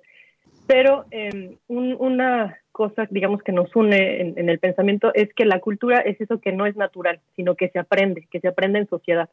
Pero 0.68 1.06
em, 1.12 1.58
una 1.68 2.58
cosa, 2.72 3.08
digamos, 3.10 3.44
que 3.44 3.52
nos 3.52 3.74
une 3.76 4.22
en, 4.22 4.50
el 4.50 4.60
pensamiento 4.60 5.14
es 5.14 5.34
que 5.34 5.46
la 5.46 5.60
cultura 5.60 6.00
es 6.00 6.20
eso 6.20 6.40
que 6.40 6.52
no 6.52 6.66
es 6.66 6.76
natural, 6.76 7.20
sino 7.36 7.56
que 7.56 7.70
se 7.70 7.80
aprende, 7.80 8.28
que 8.32 8.40
se 8.40 8.48
aprende 8.48 8.80
en 8.80 8.88
sociedad. 8.88 9.30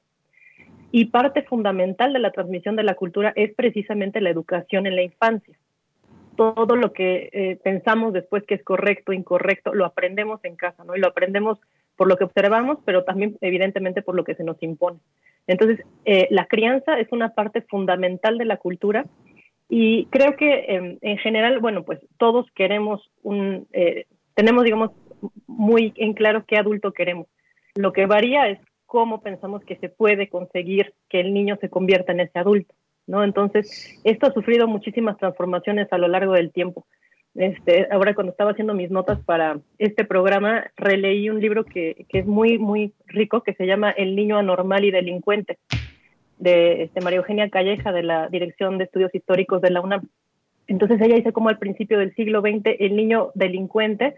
Y 0.93 1.07
parte 1.07 1.43
fundamental 1.43 2.13
de 2.13 2.19
la 2.19 2.33
transmisión 2.33 2.75
de 2.75 2.83
la 2.83 2.95
cultura 2.95 3.33
es 3.37 3.55
precisamente 3.55 4.21
la 4.21 4.31
educación 4.31 4.87
en 4.87 4.97
la 4.97 5.03
infancia. 5.03 5.57
Todo 6.37 6.77
lo 6.77 6.93
que 6.93 7.29
eh, 7.33 7.59
pensamos 7.63 8.13
después 8.13 8.45
que 8.45 8.55
es 8.55 8.65
correcto, 8.65 9.13
incorrecto, 9.13 9.75
lo 9.75 9.85
aprendemos 9.85 10.41
en 10.45 10.57
casa, 10.57 10.85
¿no? 10.85 10.97
Y 10.97 11.01
lo 11.01 11.09
aprendemos 11.09 11.59
por 11.97 12.09
lo 12.09 12.17
que 12.17 12.25
observamos, 12.25 12.79
pero 12.85 13.05
también 13.05 13.37
evidentemente 13.41 14.03
por 14.03 14.15
lo 14.15 14.25
que 14.25 14.35
se 14.35 14.45
nos 14.45 14.63
impone. 14.63 14.99
Entonces, 15.47 15.85
eh, 16.05 16.29
la 16.31 16.47
crianza 16.47 16.99
es 16.99 17.09
una 17.13 17.35
parte 17.35 17.63
fundamental 17.63 18.39
de 18.39 18.45
la 18.45 18.57
cultura 18.57 19.05
y 19.69 20.07
creo 20.07 20.37
que 20.37 20.65
em, 20.69 20.99
en 21.01 21.19
general, 21.19 21.59
bueno, 21.61 21.85
pues 21.85 22.01
todos 22.19 22.47
queremos 22.55 23.11
un, 23.23 23.67
eh, 23.73 24.07
tenemos, 24.35 24.65
digamos, 24.65 24.91
muy 25.47 25.93
en 25.97 26.15
claro 26.15 26.45
qué 26.47 26.57
adulto 26.57 26.93
queremos. 26.93 27.27
Lo 27.75 27.93
que 27.93 28.07
varía 28.07 28.49
es 28.49 28.59
cómo 28.87 29.21
pensamos 29.21 29.63
que 29.65 29.77
se 29.77 29.89
puede 29.89 30.29
conseguir 30.29 30.95
que 31.09 31.21
el 31.21 31.33
niño 31.33 31.57
se 31.61 31.69
convierta 31.69 32.13
en 32.13 32.21
ese 32.21 32.39
adulto, 32.39 32.75
¿no? 33.11 33.25
Entonces, 33.25 34.01
esto 34.05 34.29
ha 34.29 34.33
sufrido 34.33 34.69
muchísimas 34.69 35.19
transformaciones 35.19 35.93
a 35.93 35.99
lo 35.99 36.07
largo 36.07 36.33
del 36.35 36.53
tiempo. 36.53 36.87
Este, 37.35 37.89
ahora 37.91 38.15
cuando 38.15 38.31
estaba 38.31 38.53
haciendo 38.53 38.73
mis 38.73 38.91
notas 38.91 39.19
para 39.25 39.59
este 39.79 40.05
programa, 40.05 40.71
releí 40.77 41.29
un 41.29 41.41
libro 41.41 41.65
que, 41.65 42.07
que 42.09 42.21
es 42.21 42.27
muy, 42.27 42.59
muy 42.59 42.93
rico, 43.07 43.43
que 43.43 43.55
se 43.55 43.67
llama 43.67 43.91
El 43.91 44.15
niño 44.15 44.39
anormal 44.39 44.85
y 44.85 44.93
delincuente 44.93 45.59
de 46.39 46.85
este, 46.85 47.01
María 47.01 47.19
Eugenia 47.19 47.51
Calleja 47.51 47.93
de 47.93 48.05
la 48.05 48.29
Dirección 48.29 48.79
de 48.79 48.85
Estudios 48.85 49.15
Históricos 49.15 49.61
de 49.61 49.71
la 49.71 49.81
UNAM. 49.81 50.09
Entonces 50.69 51.01
ella 51.01 51.17
dice 51.17 51.33
como 51.33 51.49
al 51.49 51.59
principio 51.59 51.99
del 51.99 52.15
siglo 52.15 52.41
XX 52.43 52.77
el 52.79 52.95
niño 52.95 53.33
delincuente 53.35 54.15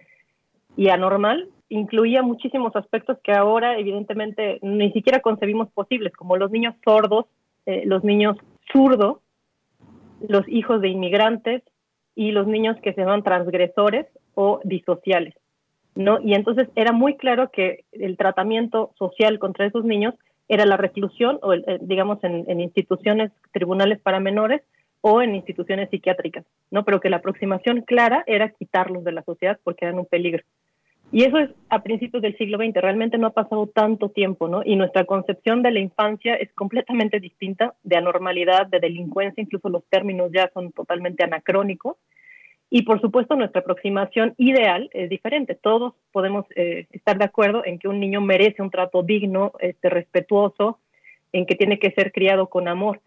y 0.77 0.91
anormal 0.91 1.49
incluía 1.71 2.23
muchísimos 2.23 2.77
aspectos 2.77 3.17
que 3.25 3.33
ahora 3.33 3.79
evidentemente 3.79 4.59
ni 4.61 4.93
siquiera 4.93 5.21
concebimos 5.21 5.71
posibles, 5.71 6.13
como 6.13 6.37
los 6.37 6.51
niños 6.51 6.75
sordos, 6.85 7.25
eh, 7.65 7.85
los 7.87 8.05
niños 8.05 8.37
zurdos, 8.73 9.19
los 10.29 10.49
hijos 10.49 10.81
de 10.81 10.89
inmigrantes 10.89 11.63
y 12.15 12.33
los 12.33 12.47
niños 12.47 12.77
que 12.83 12.93
se 12.93 13.01
llaman 13.01 13.23
transgresores 13.23 14.07
o 14.35 14.61
disociales. 14.65 15.35
¿no? 15.95 16.21
Y 16.23 16.35
entonces 16.35 16.69
era 16.75 16.93
muy 16.93 17.17
claro 17.17 17.51
que 17.51 17.85
el 17.93 18.17
tratamiento 18.17 18.93
social 18.99 19.39
contra 19.39 19.67
esos 19.67 19.85
niños 19.85 20.15
era 20.49 20.67
la 20.67 20.77
reclusión, 20.77 21.39
o 21.43 21.55
eh, 21.55 21.79
digamos, 21.81 22.19
en, 22.23 22.61
instituciones, 22.61 23.33
tribunales 23.53 24.01
para 24.01 24.21
menores 24.21 24.63
o 25.01 25.23
en 25.23 25.35
instituciones 25.35 25.91
psiquiátricas, 25.91 26.45
¿no? 26.71 26.85
Pero 26.85 27.01
que 27.01 27.11
la 27.11 27.17
aproximación 27.17 27.83
clara 27.83 28.23
era 28.27 28.51
quitarlos 28.51 29.03
de 29.05 29.13
la 29.13 29.23
sociedad 29.23 29.59
porque 29.65 29.85
eran 29.85 29.99
un 29.99 30.07
peligro. 30.07 30.43
Y 31.13 31.25
eso 31.25 31.37
es 31.39 31.51
a 31.69 31.83
principios 31.83 32.23
del 32.23 32.37
siglo 32.39 32.57
XX, 32.57 32.75
realmente 32.77 33.19
no 33.19 33.27
ha 33.27 33.35
pasado 33.35 33.67
tanto 33.67 34.09
tiempo, 34.09 34.49
¿no? 34.49 34.63
Y 34.65 34.77
nuestra 34.77 35.05
concepción 35.05 35.63
de 35.63 35.71
la 35.71 35.79
infancia 35.79 36.35
es 36.35 36.51
completamente 36.55 37.21
distinta, 37.21 37.75
de 37.83 37.97
anormalidad, 37.99 38.67
de 38.67 38.81
delincuencia, 38.81 39.43
incluso 39.43 39.69
los 39.69 39.85
términos 39.91 40.31
ya 40.33 40.51
son 40.55 40.73
totalmente 40.73 41.23
anacrónicos. 41.23 41.99
Y 42.71 42.85
por 42.85 43.03
supuesto, 43.03 43.37
nuestra 43.37 43.61
aproximación 43.61 44.35
ideal 44.39 44.89
es 44.95 45.11
diferente. 45.11 45.55
Todos 45.55 45.93
podemos 46.13 46.47
eh, 46.57 46.87
estar 46.93 47.19
de 47.19 47.27
acuerdo 47.27 47.63
en 47.67 47.79
que 47.79 47.89
un 47.89 48.01
niño 48.01 48.23
merece 48.23 48.63
un 48.63 48.71
trato 48.71 49.03
digno, 49.03 49.53
este, 49.59 49.91
respetuoso, 49.91 50.79
en 51.33 51.45
que 51.45 51.57
tiene 51.57 51.79
que 51.79 51.91
ser 51.91 52.13
criado 52.13 52.49
con 52.49 52.69
amor. 52.69 53.03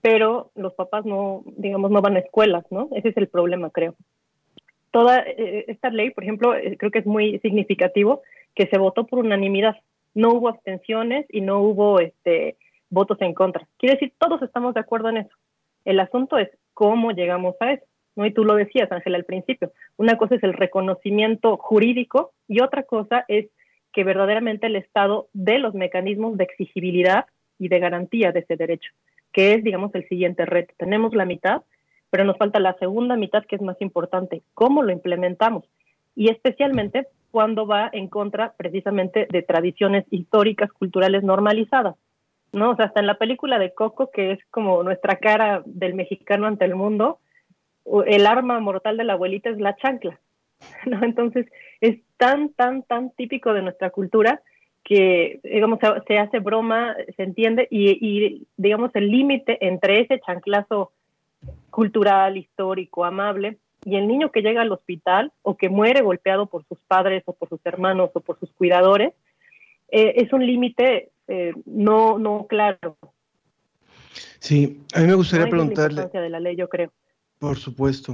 Pero 0.00 0.52
los 0.54 0.72
papás 0.72 1.04
no, 1.04 1.42
digamos, 1.58 1.90
no 1.90 2.00
van 2.00 2.16
a 2.16 2.20
escuelas, 2.20 2.64
¿no? 2.70 2.88
Ese 2.92 3.10
es 3.10 3.16
el 3.18 3.28
problema, 3.28 3.68
creo. 3.68 3.94
Toda 4.96 5.18
eh, 5.18 5.66
esta 5.68 5.90
ley, 5.90 6.08
por 6.08 6.24
ejemplo, 6.24 6.54
eh, 6.54 6.74
creo 6.78 6.90
que 6.90 7.00
es 7.00 7.06
muy 7.06 7.38
significativo 7.40 8.22
que 8.54 8.66
se 8.68 8.78
votó 8.78 9.04
por 9.04 9.18
unanimidad. 9.18 9.76
No 10.14 10.30
hubo 10.30 10.48
abstenciones 10.48 11.26
y 11.28 11.42
no 11.42 11.60
hubo 11.60 12.00
este, 12.00 12.56
votos 12.88 13.20
en 13.20 13.34
contra. 13.34 13.68
Quiere 13.76 13.96
decir, 13.96 14.14
todos 14.18 14.40
estamos 14.40 14.72
de 14.72 14.80
acuerdo 14.80 15.10
en 15.10 15.18
eso. 15.18 15.36
El 15.84 16.00
asunto 16.00 16.38
es 16.38 16.48
cómo 16.72 17.10
llegamos 17.10 17.56
a 17.60 17.72
eso. 17.72 17.84
¿no? 18.14 18.24
Y 18.24 18.32
tú 18.32 18.42
lo 18.46 18.54
decías, 18.54 18.90
Ángela, 18.90 19.18
al 19.18 19.26
principio. 19.26 19.70
Una 19.98 20.16
cosa 20.16 20.36
es 20.36 20.42
el 20.42 20.54
reconocimiento 20.54 21.58
jurídico 21.58 22.32
y 22.48 22.62
otra 22.62 22.84
cosa 22.84 23.26
es 23.28 23.48
que 23.92 24.02
verdaderamente 24.02 24.68
el 24.68 24.76
Estado 24.76 25.28
dé 25.34 25.58
los 25.58 25.74
mecanismos 25.74 26.38
de 26.38 26.44
exigibilidad 26.44 27.26
y 27.58 27.68
de 27.68 27.80
garantía 27.80 28.32
de 28.32 28.40
ese 28.40 28.56
derecho, 28.56 28.92
que 29.30 29.52
es, 29.52 29.62
digamos, 29.62 29.94
el 29.94 30.08
siguiente 30.08 30.46
reto. 30.46 30.72
Tenemos 30.78 31.14
la 31.14 31.26
mitad, 31.26 31.64
pero 32.10 32.24
nos 32.24 32.36
falta 32.36 32.60
la 32.60 32.74
segunda 32.74 33.16
mitad, 33.16 33.44
que 33.44 33.56
es 33.56 33.62
más 33.62 33.80
importante. 33.80 34.42
¿Cómo 34.54 34.82
lo 34.82 34.92
implementamos? 34.92 35.64
Y 36.14 36.30
especialmente 36.30 37.08
cuando 37.30 37.66
va 37.66 37.90
en 37.92 38.08
contra 38.08 38.54
precisamente 38.56 39.26
de 39.30 39.42
tradiciones 39.42 40.04
históricas, 40.10 40.72
culturales 40.72 41.22
normalizadas. 41.22 41.96
¿no? 42.52 42.70
O 42.70 42.76
sea, 42.76 42.86
hasta 42.86 43.00
en 43.00 43.06
la 43.06 43.18
película 43.18 43.58
de 43.58 43.74
Coco, 43.74 44.10
que 44.10 44.32
es 44.32 44.38
como 44.50 44.82
nuestra 44.82 45.16
cara 45.16 45.62
del 45.66 45.94
mexicano 45.94 46.46
ante 46.46 46.64
el 46.64 46.74
mundo, 46.74 47.18
el 48.06 48.26
arma 48.26 48.58
mortal 48.60 48.96
de 48.96 49.04
la 49.04 49.12
abuelita 49.12 49.50
es 49.50 49.58
la 49.58 49.76
chancla, 49.76 50.18
¿no? 50.86 51.04
Entonces, 51.04 51.46
es 51.80 51.98
tan, 52.16 52.50
tan, 52.54 52.82
tan 52.82 53.10
típico 53.10 53.52
de 53.52 53.62
nuestra 53.62 53.90
cultura 53.90 54.40
que, 54.82 55.40
digamos, 55.42 55.80
se, 56.06 56.18
hace 56.18 56.38
broma, 56.38 56.96
se 57.16 57.22
entiende, 57.24 57.66
y, 57.70 58.46
digamos, 58.56 58.92
el 58.94 59.10
límite 59.10 59.58
entre 59.66 60.00
ese 60.00 60.20
chanclazo 60.20 60.92
cultural, 61.70 62.36
histórico, 62.36 63.04
amable, 63.04 63.58
y 63.84 63.96
el 63.96 64.08
niño 64.08 64.32
que 64.32 64.42
llega 64.42 64.62
al 64.62 64.72
hospital 64.72 65.32
o 65.42 65.56
que 65.56 65.68
muere 65.68 66.02
golpeado 66.02 66.46
por 66.46 66.64
sus 66.66 66.78
padres 66.88 67.22
o 67.26 67.32
por 67.32 67.48
sus 67.48 67.60
hermanos 67.64 68.10
o 68.14 68.20
por 68.20 68.38
sus 68.38 68.52
cuidadores, 68.52 69.12
eh, 69.88 70.14
es 70.16 70.32
un 70.32 70.44
límite 70.44 71.10
eh, 71.28 71.52
no, 71.64 72.18
no 72.18 72.46
claro. 72.48 72.96
Sí, 74.38 74.80
a 74.94 75.00
mí 75.00 75.06
me 75.06 75.14
gustaría 75.14 75.48
preguntarle. 75.48 76.06
de 76.06 76.30
la 76.30 76.40
ley, 76.40 76.56
yo 76.56 76.68
creo. 76.68 76.92
Por 77.38 77.58
supuesto. 77.58 78.12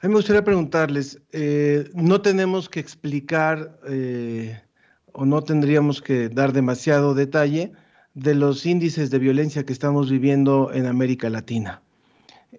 A 0.00 0.06
mí 0.06 0.08
me 0.08 0.16
gustaría 0.16 0.44
preguntarles, 0.44 1.20
eh, 1.32 1.88
no 1.94 2.20
tenemos 2.22 2.68
que 2.68 2.80
explicar 2.80 3.78
eh, 3.88 4.60
o 5.12 5.24
no 5.24 5.42
tendríamos 5.42 6.02
que 6.02 6.28
dar 6.28 6.52
demasiado 6.52 7.14
detalle 7.14 7.72
de 8.14 8.34
los 8.34 8.66
índices 8.66 9.10
de 9.10 9.18
violencia 9.18 9.64
que 9.64 9.72
estamos 9.72 10.10
viviendo 10.10 10.72
en 10.72 10.86
América 10.86 11.30
Latina. 11.30 11.82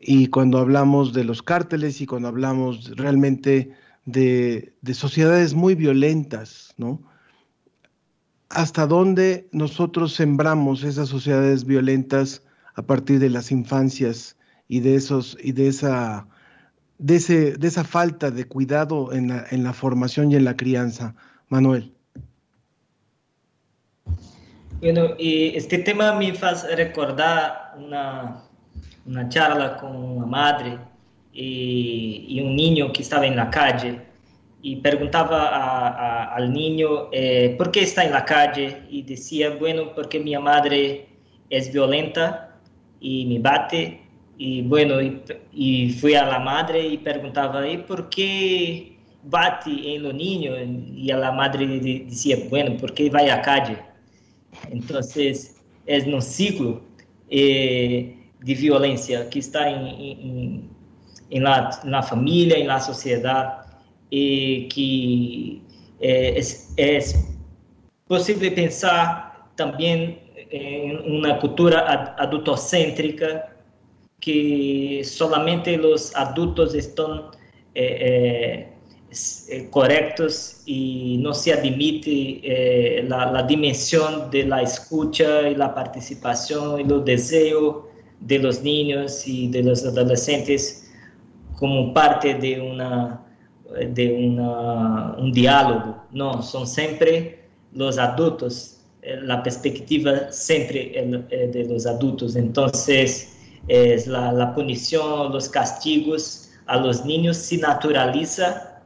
Y 0.06 0.28
cuando 0.28 0.58
hablamos 0.60 1.14
de 1.14 1.24
los 1.24 1.42
cárteles 1.42 2.02
y 2.02 2.06
cuando 2.06 2.28
hablamos 2.28 2.92
realmente 2.98 3.72
de, 4.06 4.74
de 4.82 4.94
sociedades 4.94 5.54
muy 5.54 5.76
violentas, 5.76 6.74
¿no? 6.78 7.02
¿Hasta 8.50 8.86
dónde 8.86 9.48
nosotros 9.52 10.14
sembramos 10.14 10.84
esas 10.84 11.10
sociedades 11.10 11.66
violentas 11.66 12.44
a 12.76 12.82
partir 12.82 13.20
de 13.20 13.30
las 13.30 13.52
infancias 13.52 14.36
y 14.68 14.82
de 14.82 14.96
esos 14.96 15.38
y 15.42 15.54
de 15.54 15.68
esa 15.68 16.28
de, 16.98 17.16
ese, 17.16 17.54
de 17.58 17.68
esa 17.68 17.84
falta 17.84 18.32
de 18.32 18.46
cuidado 18.46 19.12
en 19.14 19.30
la, 19.30 19.46
en 19.52 19.64
la 19.64 19.74
formación 19.74 20.32
y 20.32 20.36
en 20.36 20.46
la 20.46 20.56
crianza, 20.56 21.16
Manuel? 21.50 21.92
Bueno, 24.80 25.16
y 25.18 25.56
este 25.56 25.80
tema 25.80 26.14
me 26.14 26.32
hace 26.32 26.76
recordar 26.76 27.74
una, 27.78 28.44
una 29.06 29.28
charla 29.30 29.78
con 29.78 29.96
una 29.96 30.26
madre 30.26 30.78
y, 31.34 32.40
un 32.42 32.56
niño 32.56 32.92
que 32.92 33.02
estaba 33.02 33.26
en 33.26 33.36
la 33.36 33.50
calle 33.50 34.00
y 34.62 34.78
preguntaba 34.78 36.34
al 36.34 36.54
niño 36.54 37.10
eh, 37.12 37.56
por 37.58 37.72
qué 37.72 37.82
está 37.82 38.06
en 38.06 38.12
la 38.12 38.24
calle 38.24 38.84
y 38.90 39.02
decía, 39.02 39.50
bueno, 39.60 39.94
porque 39.94 40.20
mi 40.20 40.38
madre 40.38 41.08
es 41.50 41.72
violenta 41.72 42.58
y 43.02 43.26
me 43.26 43.40
bate 43.40 44.02
y 44.38 44.62
bueno, 44.62 45.02
y, 45.02 45.22
y 45.52 45.90
fui 45.94 46.16
a 46.16 46.26
la 46.26 46.40
madre 46.40 46.88
y 46.88 46.98
preguntaba, 46.98 47.68
¿y 47.68 47.78
por 47.78 48.10
qué 48.10 48.98
bate 49.24 49.96
en 49.96 50.04
los 50.04 50.14
niños? 50.14 50.58
Y 50.96 51.12
a 51.12 51.18
la 51.18 51.32
madre 51.32 51.68
decía, 51.80 52.38
bueno, 52.50 52.78
porque 52.80 53.10
va 53.10 53.20
a 53.20 53.24
la 53.24 53.42
calle. 53.42 53.78
Entonces, 54.72 55.62
es 55.86 56.06
un 56.06 56.22
ciclo 56.22 56.82
eh, 57.30 58.23
de 58.44 58.54
violencia 58.56 59.30
que 59.30 59.40
está 59.40 59.70
en, 59.70 59.88
en, 59.88 60.70
en, 61.30 61.44
la, 61.44 61.80
en, 61.84 61.92
la, 61.92 62.04
familia, 62.04 62.58
en 62.58 62.68
la 62.68 62.80
sociedad, 62.80 63.66
y 64.10 64.68
que 64.68 65.62
eh, 66.00 66.34
es, 66.38 66.74
es 66.78 67.26
posible 68.08 68.52
pensar 68.52 69.48
también 69.56 70.20
en 70.52 71.12
una 71.12 71.40
cultura 71.40 72.16
adultocéntrica 72.18 73.50
que 74.20 75.02
solamente 75.04 75.78
los 75.78 76.16
adultos 76.16 76.76
están 76.76 77.32
eh, 77.76 78.70
eh, 79.50 79.68
correctos 79.70 80.62
y 80.66 81.18
no 81.20 81.34
se 81.34 81.54
admite 81.54 82.40
eh, 82.44 83.04
la, 83.08 83.32
la, 83.32 83.44
dimensión 83.44 84.32
de 84.32 84.46
la 84.46 84.62
escucha 84.62 85.48
y 85.50 85.56
la 85.56 85.74
participación 85.74 86.80
y 86.80 86.84
los 86.84 87.04
deseos 87.06 87.86
de 88.26 88.40
los 88.40 88.62
niños 88.62 89.28
y 89.28 89.48
de 89.50 89.64
los 89.64 89.86
adolescentes 89.86 90.92
como 91.58 91.94
parte 91.94 92.34
de, 92.36 92.60
una, 92.60 93.24
de 93.92 94.14
un 94.14 95.32
diálogo. 95.32 96.04
No, 96.12 96.42
son 96.42 96.68
siempre 96.68 97.44
los 97.74 97.98
adultos, 97.98 98.82
la 99.02 99.44
perspectiva 99.44 100.32
siempre 100.32 100.92
de 101.30 101.66
los 101.70 101.86
adultos. 101.86 102.36
Entonces, 102.36 103.38
es 103.68 104.08
la, 104.08 104.32
la, 104.32 104.54
punición, 104.54 105.32
los 105.32 105.48
castigos 105.48 106.44
a 106.66 106.78
los 106.78 107.06
niños 107.06 107.38
se 107.38 107.58
naturaliza 107.58 108.82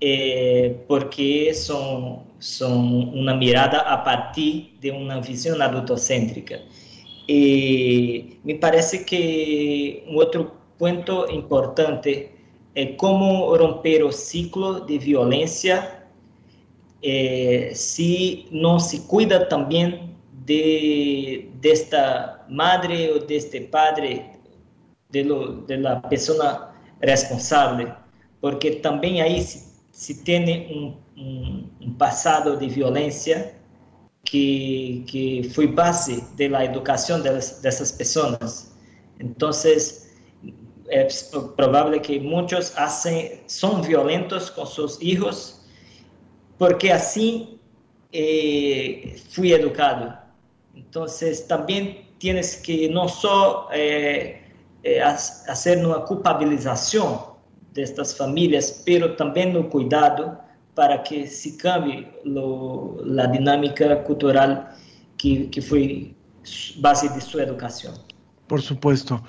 eh, 0.00 0.82
porque 0.88 1.52
son, 1.52 2.22
son 2.38 3.10
una 3.18 3.34
mirada 3.34 3.80
a 3.80 4.02
partir 4.02 4.78
de 4.80 4.90
una 4.90 5.20
visión 5.20 5.60
adultocéntrica. 5.60 6.58
Y 7.26 8.38
me 8.44 8.54
parece 8.56 9.04
que 9.04 10.04
un 10.08 10.22
otro 10.22 10.54
punto 10.78 11.28
importante 11.30 12.34
es 12.74 12.96
cómo 12.96 13.56
romper 13.56 14.02
el 14.02 14.12
ciclo 14.12 14.80
de 14.80 14.98
violencia 14.98 16.00
eh, 17.02 17.72
si 17.74 18.46
no 18.50 18.78
se 18.78 19.06
cuida 19.06 19.48
también 19.48 20.16
de, 20.44 21.50
esta 21.62 22.44
madre 22.48 23.10
o 23.12 23.18
de 23.18 23.36
este 23.36 23.62
padre, 23.62 24.32
de, 25.08 25.24
la 25.78 26.02
persona 26.02 26.72
responsable, 27.00 27.92
porque 28.40 28.72
también 28.72 29.22
ahí 29.22 29.40
se, 29.42 30.68
un, 30.70 30.96
un, 31.16 31.96
pasado 31.96 32.56
de 32.56 32.66
violencia 32.66 33.59
que, 34.24 35.04
que 35.10 35.50
fue 35.52 35.66
base 35.66 36.22
de 36.36 36.48
la 36.48 36.64
educación 36.64 37.22
de, 37.22 37.38
esas 37.38 37.92
personas. 37.92 38.72
Entonces, 39.18 40.12
es 40.90 41.30
probable 41.56 42.02
que 42.02 42.18
muchos 42.20 42.72
hacen, 42.76 43.42
son 43.46 43.82
violentos 43.82 44.50
con 44.50 44.66
sus 44.66 45.00
hijos 45.00 45.60
porque 46.58 46.92
así 46.92 47.58
eh, 48.12 49.18
fui 49.30 49.52
educado. 49.52 50.18
Entonces, 50.74 51.46
también 51.46 52.06
tienes 52.18 52.56
que 52.56 52.88
no 52.88 53.08
solo 53.08 53.68
eh, 53.72 54.42
eh, 54.82 55.00
hacer 55.00 55.84
una 55.84 56.04
culpabilización 56.04 57.18
de 57.72 57.82
estas 57.82 58.14
familias, 58.14 58.82
pero 58.84 59.16
también 59.16 59.56
un 59.56 59.70
cuidado 59.70 60.38
para 60.74 61.02
que 61.02 61.26
se 61.26 61.56
cambie 61.56 62.08
lo, 62.24 62.98
la 63.04 63.26
dinámica 63.26 64.02
cultural 64.04 64.70
que, 65.16 65.50
que 65.50 65.60
fue 65.60 66.14
base 66.78 67.08
de 67.08 67.20
su 67.20 67.38
educación. 67.38 67.94
Por 68.46 68.62
supuesto. 68.62 69.22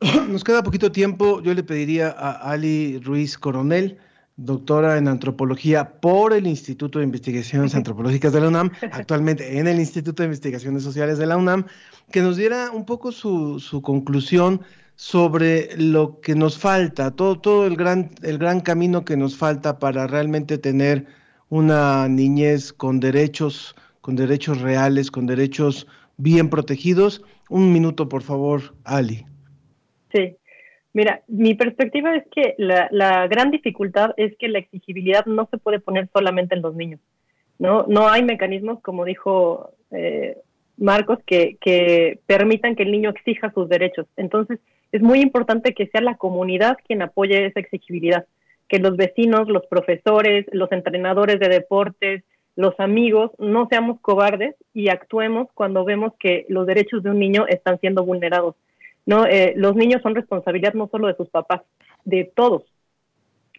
Nos 0.28 0.44
queda 0.44 0.62
poquito 0.62 0.90
tiempo. 0.90 1.40
Yo 1.42 1.54
le 1.54 1.62
pediría 1.62 2.10
a 2.10 2.50
Ali 2.50 2.98
Ruiz 2.98 3.38
Coronel 3.38 3.98
doctora 4.36 4.98
en 4.98 5.06
antropología 5.06 6.00
por 6.00 6.32
el 6.32 6.46
Instituto 6.46 6.98
de 6.98 7.04
Investigaciones 7.04 7.74
Antropológicas 7.74 8.32
de 8.32 8.40
la 8.40 8.48
UNAM, 8.48 8.70
actualmente 8.92 9.58
en 9.58 9.68
el 9.68 9.78
Instituto 9.78 10.22
de 10.22 10.26
Investigaciones 10.26 10.82
Sociales 10.82 11.18
de 11.18 11.26
la 11.26 11.36
UNAM, 11.36 11.66
que 12.10 12.20
nos 12.20 12.36
diera 12.36 12.70
un 12.72 12.84
poco 12.84 13.12
su, 13.12 13.60
su 13.60 13.80
conclusión 13.80 14.60
sobre 14.96 15.76
lo 15.76 16.20
que 16.20 16.34
nos 16.34 16.58
falta, 16.58 17.10
todo, 17.10 17.40
todo 17.40 17.66
el, 17.66 17.76
gran, 17.76 18.10
el 18.22 18.38
gran 18.38 18.60
camino 18.60 19.04
que 19.04 19.16
nos 19.16 19.36
falta 19.36 19.78
para 19.78 20.06
realmente 20.06 20.58
tener 20.58 21.06
una 21.48 22.08
niñez 22.08 22.72
con 22.72 23.00
derechos, 23.00 23.74
con 24.00 24.16
derechos 24.16 24.60
reales, 24.60 25.10
con 25.10 25.26
derechos 25.26 25.86
bien 26.16 26.48
protegidos. 26.48 27.22
Un 27.48 27.72
minuto, 27.72 28.08
por 28.08 28.22
favor, 28.22 28.74
Ali. 28.84 29.26
Sí, 30.12 30.36
Mira, 30.94 31.22
mi 31.26 31.54
perspectiva 31.54 32.14
es 32.14 32.24
que 32.30 32.54
la, 32.56 32.86
la, 32.92 33.26
gran 33.26 33.50
dificultad 33.50 34.12
es 34.16 34.36
que 34.38 34.46
la 34.46 34.60
exigibilidad 34.60 35.26
no 35.26 35.48
se 35.50 35.58
puede 35.58 35.80
poner 35.80 36.08
solamente 36.12 36.54
en 36.54 36.62
los 36.62 36.76
niños. 36.76 37.00
No, 37.58 37.84
no 37.88 38.08
hay 38.08 38.22
mecanismos, 38.22 38.80
como 38.80 39.04
dijo 39.04 39.72
eh, 39.90 40.38
Marcos, 40.76 41.18
que, 41.26 41.56
que 41.60 42.20
permitan 42.26 42.76
que 42.76 42.84
el 42.84 42.92
niño 42.92 43.10
exija 43.10 43.52
sus 43.52 43.68
derechos. 43.68 44.06
Entonces, 44.16 44.60
es 44.94 45.02
muy 45.02 45.20
importante 45.20 45.74
que 45.74 45.88
sea 45.88 46.00
la 46.00 46.16
comunidad 46.16 46.78
quien 46.86 47.02
apoye 47.02 47.46
esa 47.46 47.60
exigibilidad, 47.60 48.26
que 48.68 48.78
los 48.78 48.96
vecinos, 48.96 49.48
los 49.48 49.66
profesores, 49.66 50.46
los 50.52 50.70
entrenadores 50.72 51.40
de 51.40 51.48
deportes, 51.48 52.24
los 52.56 52.78
amigos, 52.78 53.32
no 53.38 53.66
seamos 53.68 54.00
cobardes 54.00 54.54
y 54.72 54.88
actuemos 54.88 55.48
cuando 55.54 55.84
vemos 55.84 56.12
que 56.18 56.46
los 56.48 56.66
derechos 56.66 57.02
de 57.02 57.10
un 57.10 57.18
niño 57.18 57.46
están 57.48 57.80
siendo 57.80 58.04
vulnerados 58.04 58.54
¿no? 59.06 59.26
Eh, 59.26 59.52
los 59.56 59.74
niños 59.76 60.02
son 60.02 60.14
responsabilidad 60.14 60.74
no 60.74 60.88
solo 60.88 61.08
de 61.08 61.16
sus 61.16 61.28
papás, 61.28 61.62
de 62.04 62.30
todos. 62.34 62.62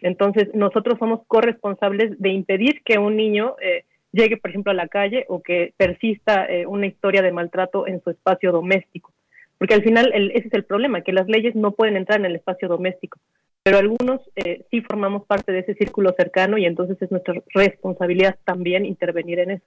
Entonces, 0.02 0.48
nosotros 0.54 0.98
somos 0.98 1.20
corresponsables 1.26 2.18
de 2.20 2.30
impedir 2.30 2.82
que 2.84 2.98
un 2.98 3.16
niño 3.16 3.56
eh, 3.62 3.84
llegue, 4.12 4.36
por 4.36 4.50
ejemplo, 4.50 4.72
a 4.72 4.74
la 4.74 4.88
calle 4.88 5.24
o 5.28 5.42
que 5.42 5.72
persista 5.76 6.46
eh, 6.46 6.66
una 6.66 6.86
historia 6.86 7.22
de 7.22 7.32
maltrato 7.32 7.86
en 7.86 8.02
su 8.02 8.10
espacio 8.10 8.52
doméstico. 8.52 9.12
Porque 9.58 9.74
al 9.74 9.82
final 9.82 10.10
el, 10.14 10.30
ese 10.32 10.48
es 10.48 10.54
el 10.54 10.64
problema, 10.64 11.02
que 11.02 11.12
las 11.12 11.28
leyes 11.28 11.54
no 11.54 11.72
pueden 11.72 11.96
entrar 11.96 12.20
en 12.20 12.26
el 12.26 12.36
espacio 12.36 12.68
doméstico, 12.68 13.18
pero 13.62 13.78
algunos 13.78 14.20
eh, 14.36 14.64
sí 14.70 14.80
formamos 14.82 15.24
parte 15.26 15.52
de 15.52 15.60
ese 15.60 15.74
círculo 15.74 16.14
cercano 16.16 16.58
y 16.58 16.66
entonces 16.66 17.00
es 17.00 17.10
nuestra 17.10 17.34
responsabilidad 17.54 18.36
también 18.44 18.84
intervenir 18.84 19.40
en 19.40 19.52
eso. 19.52 19.64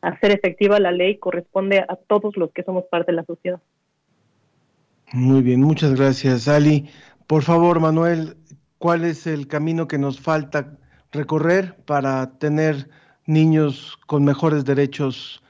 Hacer 0.00 0.32
efectiva 0.32 0.80
la 0.80 0.90
ley 0.90 1.18
corresponde 1.18 1.80
a 1.80 1.96
todos 1.96 2.36
los 2.36 2.50
que 2.52 2.62
somos 2.62 2.84
parte 2.84 3.12
de 3.12 3.16
la 3.16 3.24
sociedad. 3.24 3.60
Muy 5.12 5.42
bien, 5.42 5.60
muchas 5.60 5.94
gracias, 5.94 6.48
Ali. 6.48 6.88
Por 7.26 7.42
favor, 7.42 7.78
Manuel, 7.80 8.36
¿cuál 8.78 9.04
es 9.04 9.26
el 9.26 9.46
camino 9.46 9.86
que 9.86 9.98
nos 9.98 10.18
falta 10.18 10.78
recorrer 11.12 11.76
para 11.84 12.38
tener 12.38 12.88
niños 13.26 13.98
con 14.06 14.24
mejores 14.24 14.64
derechos 14.64 15.42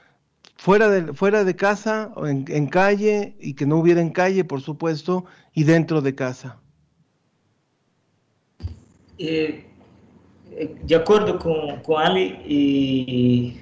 fuera 0.63 0.87
de, 0.87 1.13
fuera 1.13 1.43
de 1.43 1.57
casa, 1.57 2.13
en, 2.25 2.45
en 2.47 2.67
calle, 2.67 3.35
y 3.41 3.53
que 3.53 3.65
no 3.65 3.79
hubiera 3.79 3.99
en 3.99 4.11
calle, 4.11 4.45
por 4.45 4.61
supuesto, 4.61 5.25
y 5.53 5.65
dentro 5.65 6.01
de 6.01 6.15
casa? 6.15 6.57
Eh, 9.17 9.65
de 10.87 10.95
acuerdo 10.95 11.37
con, 11.37 11.81
con 11.81 12.01
Ali, 12.01 13.57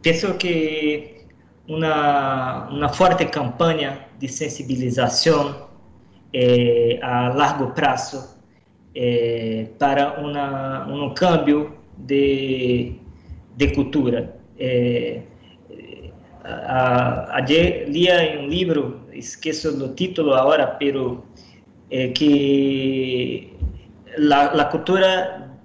pienso 0.00 0.38
que 0.38 1.26
una, 1.68 2.70
una 2.72 2.88
fuerte 2.88 3.28
campaña 3.28 4.08
de 4.18 4.26
sensibilización 4.26 5.56
eh, 6.32 6.98
a 7.02 7.34
largo 7.36 7.74
prazo 7.74 8.38
eh, 8.94 9.70
para 9.78 10.12
una, 10.12 10.86
un 10.86 11.12
cambio 11.12 11.76
de, 11.98 12.98
de 13.58 13.74
cultura. 13.74 14.32
Eh, 14.56 15.22
ayer 16.44 17.88
leía 17.88 18.22
en 18.24 18.44
un 18.44 18.50
libro, 18.50 19.00
esqueço 19.12 19.70
el 19.70 19.94
título 19.94 20.34
ahora, 20.34 20.78
pero 20.78 21.24
eh, 21.90 22.12
que 22.12 23.52
la, 24.18 24.52
la, 24.54 24.68
cultura 24.68 25.58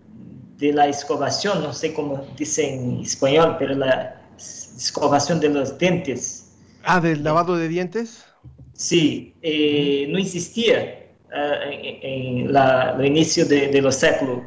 de 0.57 0.73
la 0.73 0.87
escovación, 0.87 1.61
no 1.61 1.73
sé 1.73 1.93
cómo 1.93 2.25
dice 2.37 2.73
en 2.73 3.01
español, 3.01 3.55
pero 3.59 3.75
la 3.75 4.21
escovación 4.37 5.39
de 5.39 5.49
los 5.49 5.77
dientes. 5.77 6.55
Ah, 6.83 6.99
del 6.99 7.23
lavado 7.23 7.57
de 7.57 7.67
dientes. 7.67 8.25
Sí, 8.73 9.33
eh, 9.41 10.07
no 10.09 10.17
existía 10.17 11.07
uh, 11.31 11.69
en, 11.69 11.99
en 12.01 12.53
la, 12.53 12.95
el 12.97 13.05
inicio 13.05 13.45
de, 13.45 13.67
de 13.67 13.81
los 13.81 13.95
séculos 13.95 14.39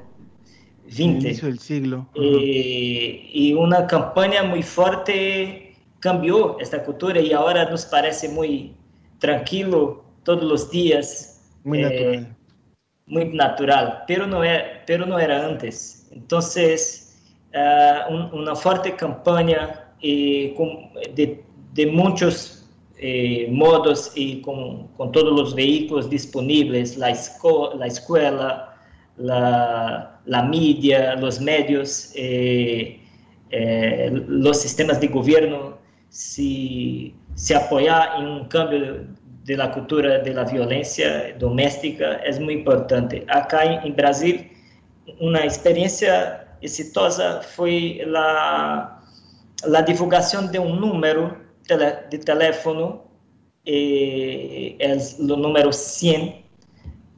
20. 0.96 1.28
Inicio 1.28 1.48
del 1.48 1.58
siglo. 1.58 2.08
Eh, 2.14 3.30
y 3.32 3.52
una 3.54 3.86
campaña 3.86 4.42
muy 4.42 4.62
fuerte 4.62 5.71
cambió 6.02 6.58
esta 6.58 6.82
cultura 6.84 7.20
y 7.20 7.32
ahora 7.32 7.70
nos 7.70 7.86
parece 7.86 8.28
muy 8.28 8.74
tranquilo 9.20 10.04
todos 10.24 10.42
los 10.42 10.70
días. 10.70 11.48
Muy 11.62 11.78
eh, 11.78 11.82
natural. 11.84 12.36
Muy 13.06 13.24
natural, 13.26 14.04
pero 14.08 14.26
no 14.26 14.42
era, 14.42 14.82
pero 14.84 15.06
no 15.06 15.18
era 15.18 15.46
antes. 15.46 16.08
Entonces, 16.10 17.22
uh, 17.54 18.12
un, 18.12 18.34
una 18.34 18.54
fuerte 18.56 18.96
campaña 18.96 19.94
eh, 20.02 20.52
con, 20.56 20.90
de, 21.14 21.44
de, 21.74 21.86
muchos 21.86 22.68
eh, 22.98 23.46
modos 23.50 24.12
y 24.16 24.40
con, 24.40 24.88
con, 24.96 25.12
todos 25.12 25.32
los 25.32 25.54
vehículos 25.54 26.10
disponibles, 26.10 26.96
la, 26.96 27.10
esco 27.10 27.74
la 27.76 27.86
escuela, 27.86 28.76
la, 29.16 30.20
la, 30.24 30.42
media, 30.42 31.14
los 31.14 31.40
medios, 31.40 32.12
eh, 32.16 32.98
los 34.26 34.60
sistemas 34.60 35.00
de 35.00 35.08
gobierno, 35.08 35.81
si, 36.12 37.14
se 37.34 37.56
apoyar 37.56 38.20
en 38.20 38.26
un 38.26 38.44
cambio 38.48 38.80
de, 38.80 39.06
de, 39.44 39.56
la 39.56 39.72
cultura 39.72 40.18
de 40.18 40.34
la 40.34 40.44
violencia 40.44 41.34
doméstica 41.38 42.16
es 42.24 42.38
muy 42.38 42.54
importante. 42.54 43.24
Acá 43.28 43.64
en, 43.64 43.86
en 43.86 43.96
Brasil, 43.96 44.52
una 45.18 45.42
experiencia 45.42 46.46
exitosa 46.60 47.40
fue 47.42 48.02
la, 48.06 49.00
la 49.66 49.82
divulgación 49.82 50.52
de 50.52 50.58
un 50.58 50.80
número 50.80 51.36
de 51.68 52.18
teléfono, 52.18 53.04
eh, 53.64 54.76
es 54.78 55.18
el 55.18 55.28
número 55.28 55.72
100, 55.72 56.42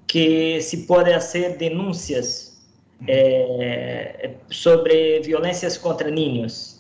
que 0.07 0.61
se 0.61 0.78
puede 0.78 1.14
hacer 1.14 1.59
denuncias 1.59 2.62
eh, 3.07 4.38
sobre 4.51 5.20
violencias 5.20 5.78
contra 5.78 6.11
niños. 6.11 6.74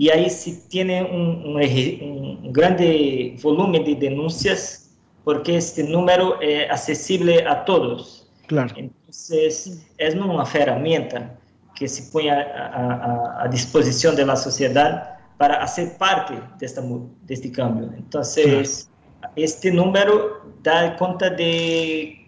Y 0.00 0.08
ahí 0.08 0.30
se 0.30 0.52
tiene 0.70 1.02
un, 1.02 1.44
un, 1.44 2.40
un, 2.42 2.52
grande 2.54 3.36
volumen 3.42 3.84
de 3.84 3.94
denuncias 3.96 4.96
porque 5.24 5.58
este 5.58 5.84
número 5.84 6.40
es 6.40 6.70
accesible 6.70 7.44
a 7.46 7.66
todos. 7.66 8.26
Claro. 8.46 8.74
Entonces, 8.78 9.86
es 9.98 10.14
una 10.14 10.42
herramienta 10.54 11.38
que 11.74 11.86
se 11.86 12.10
pone 12.10 12.30
a, 12.30 12.40
a, 12.40 13.44
a 13.44 13.48
disposición 13.48 14.16
de 14.16 14.24
la 14.24 14.36
sociedad 14.36 15.18
para 15.36 15.62
hacer 15.62 15.98
parte 15.98 16.32
de, 16.58 16.64
esta, 16.64 16.80
de 16.80 17.34
este 17.34 17.52
cambio. 17.52 17.90
Entonces, 17.94 18.88
claro. 19.18 19.34
este 19.36 19.70
número 19.70 20.46
da 20.62 20.96
cuenta 20.96 21.28
de 21.28 22.26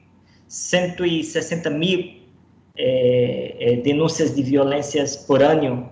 160 0.49 1.71
mil 1.71 2.29
eh, 2.75 3.57
eh, 3.59 3.83
denuncias 3.83 4.37
de 4.37 4.43
violencias 4.43 5.17
por 5.17 5.43
año. 5.43 5.91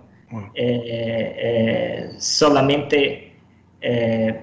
Eh, 0.54 2.10
solamente 2.18 3.32
eh, 3.80 4.40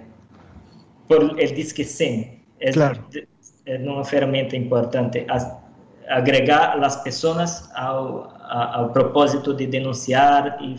por 1.08 1.40
el 1.40 1.56
Disque 1.56 1.84
100. 1.84 2.44
Es, 2.60 2.76
claro. 2.76 3.08
es 3.14 3.80
una 3.80 4.02
herramienta 4.12 4.56
importante. 4.56 5.26
Agregar 6.10 6.72
a 6.72 6.76
las 6.78 6.98
personas 6.98 7.70
al, 7.76 8.24
al 8.50 8.92
propósito 8.92 9.54
de 9.54 9.68
denunciar 9.68 10.58
y, 10.62 10.78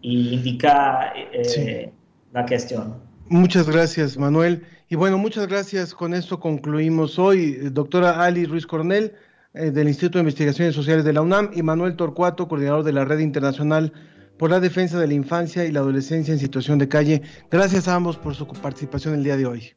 y 0.00 0.34
indicar 0.34 1.12
eh, 1.32 1.44
sí. 1.44 1.92
la 2.32 2.46
cuestión. 2.46 2.94
Muchas 3.28 3.68
gracias, 3.68 4.16
Manuel. 4.16 4.64
Y 4.88 4.96
bueno, 4.96 5.18
muchas 5.18 5.48
gracias. 5.48 5.94
Con 5.94 6.14
esto 6.14 6.38
concluimos 6.38 7.18
hoy. 7.18 7.54
Doctora 7.70 8.22
Ali 8.22 8.44
Ruiz 8.44 8.66
Cornell, 8.66 9.12
eh, 9.54 9.70
del 9.70 9.88
Instituto 9.88 10.18
de 10.18 10.22
Investigaciones 10.22 10.74
Sociales 10.74 11.04
de 11.04 11.12
la 11.12 11.22
UNAM, 11.22 11.50
y 11.54 11.62
Manuel 11.62 11.96
Torcuato, 11.96 12.46
coordinador 12.46 12.84
de 12.84 12.92
la 12.92 13.04
Red 13.04 13.20
Internacional 13.20 13.92
por 14.38 14.50
la 14.50 14.60
Defensa 14.60 14.98
de 14.98 15.06
la 15.06 15.14
Infancia 15.14 15.64
y 15.64 15.72
la 15.72 15.80
Adolescencia 15.80 16.32
en 16.32 16.38
Situación 16.38 16.78
de 16.78 16.88
Calle. 16.88 17.22
Gracias 17.50 17.88
a 17.88 17.94
ambos 17.94 18.16
por 18.16 18.34
su 18.34 18.46
participación 18.46 19.14
el 19.14 19.24
día 19.24 19.36
de 19.36 19.46
hoy. 19.46 19.72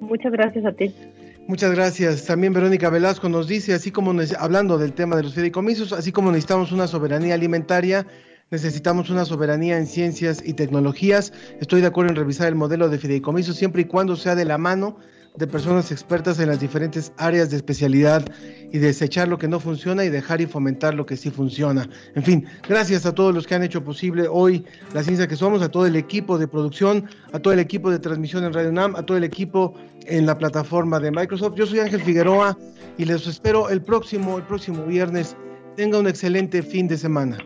Muchas 0.00 0.32
gracias 0.32 0.64
a 0.64 0.72
ti. 0.72 0.94
Muchas 1.48 1.74
gracias. 1.74 2.26
También 2.26 2.52
Verónica 2.52 2.90
Velasco 2.90 3.28
nos 3.28 3.48
dice, 3.48 3.72
así 3.72 3.90
como 3.90 4.12
hablando 4.38 4.76
del 4.76 4.92
tema 4.92 5.16
de 5.16 5.22
los 5.22 5.34
fideicomisos, 5.34 5.92
así 5.92 6.12
como 6.12 6.30
necesitamos 6.30 6.72
una 6.72 6.86
soberanía 6.86 7.34
alimentaria, 7.34 8.06
necesitamos 8.50 9.08
una 9.08 9.24
soberanía 9.24 9.78
en 9.78 9.86
ciencias 9.86 10.42
y 10.44 10.52
tecnologías. 10.52 11.32
Estoy 11.60 11.80
de 11.80 11.86
acuerdo 11.86 12.10
en 12.10 12.16
revisar 12.16 12.48
el 12.48 12.54
modelo 12.54 12.90
de 12.90 12.98
fideicomiso 12.98 13.54
siempre 13.54 13.82
y 13.82 13.84
cuando 13.86 14.14
sea 14.16 14.34
de 14.34 14.44
la 14.44 14.58
mano 14.58 14.98
de 15.38 15.46
personas 15.46 15.92
expertas 15.92 16.40
en 16.40 16.48
las 16.48 16.58
diferentes 16.58 17.12
áreas 17.16 17.50
de 17.50 17.56
especialidad 17.56 18.24
y 18.72 18.78
desechar 18.78 19.28
lo 19.28 19.38
que 19.38 19.46
no 19.46 19.60
funciona 19.60 20.04
y 20.04 20.10
dejar 20.10 20.40
y 20.40 20.46
fomentar 20.46 20.94
lo 20.94 21.06
que 21.06 21.16
sí 21.16 21.30
funciona. 21.30 21.88
En 22.16 22.24
fin, 22.24 22.46
gracias 22.68 23.06
a 23.06 23.14
todos 23.14 23.32
los 23.32 23.46
que 23.46 23.54
han 23.54 23.62
hecho 23.62 23.84
posible 23.84 24.26
hoy 24.28 24.64
la 24.92 25.04
ciencia 25.04 25.28
que 25.28 25.36
somos, 25.36 25.62
a 25.62 25.70
todo 25.70 25.86
el 25.86 25.94
equipo 25.94 26.38
de 26.38 26.48
producción, 26.48 27.08
a 27.32 27.38
todo 27.38 27.54
el 27.54 27.60
equipo 27.60 27.90
de 27.90 28.00
transmisión 28.00 28.44
en 28.44 28.52
Radio 28.52 28.70
UNAM, 28.70 28.96
a 28.96 29.04
todo 29.04 29.16
el 29.16 29.24
equipo 29.24 29.74
en 30.06 30.26
la 30.26 30.36
plataforma 30.36 30.98
de 30.98 31.12
Microsoft. 31.12 31.54
Yo 31.54 31.66
soy 31.66 31.78
Ángel 31.78 32.02
Figueroa 32.02 32.58
y 32.96 33.04
les 33.04 33.26
espero 33.26 33.68
el 33.68 33.80
próximo, 33.80 34.38
el 34.38 34.42
próximo 34.42 34.84
viernes. 34.84 35.36
Tenga 35.76 35.98
un 35.98 36.08
excelente 36.08 36.62
fin 36.62 36.88
de 36.88 36.98
semana. 36.98 37.38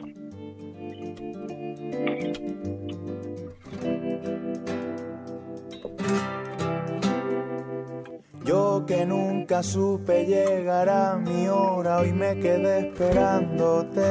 Que 8.81 9.05
nunca 9.05 9.63
supe 9.63 10.25
llegar 10.25 10.89
a 10.89 11.17
mi 11.17 11.47
hora, 11.47 11.99
hoy 11.99 12.13
me 12.13 12.41
quedé 12.41 12.89
esperándote. 12.89 14.03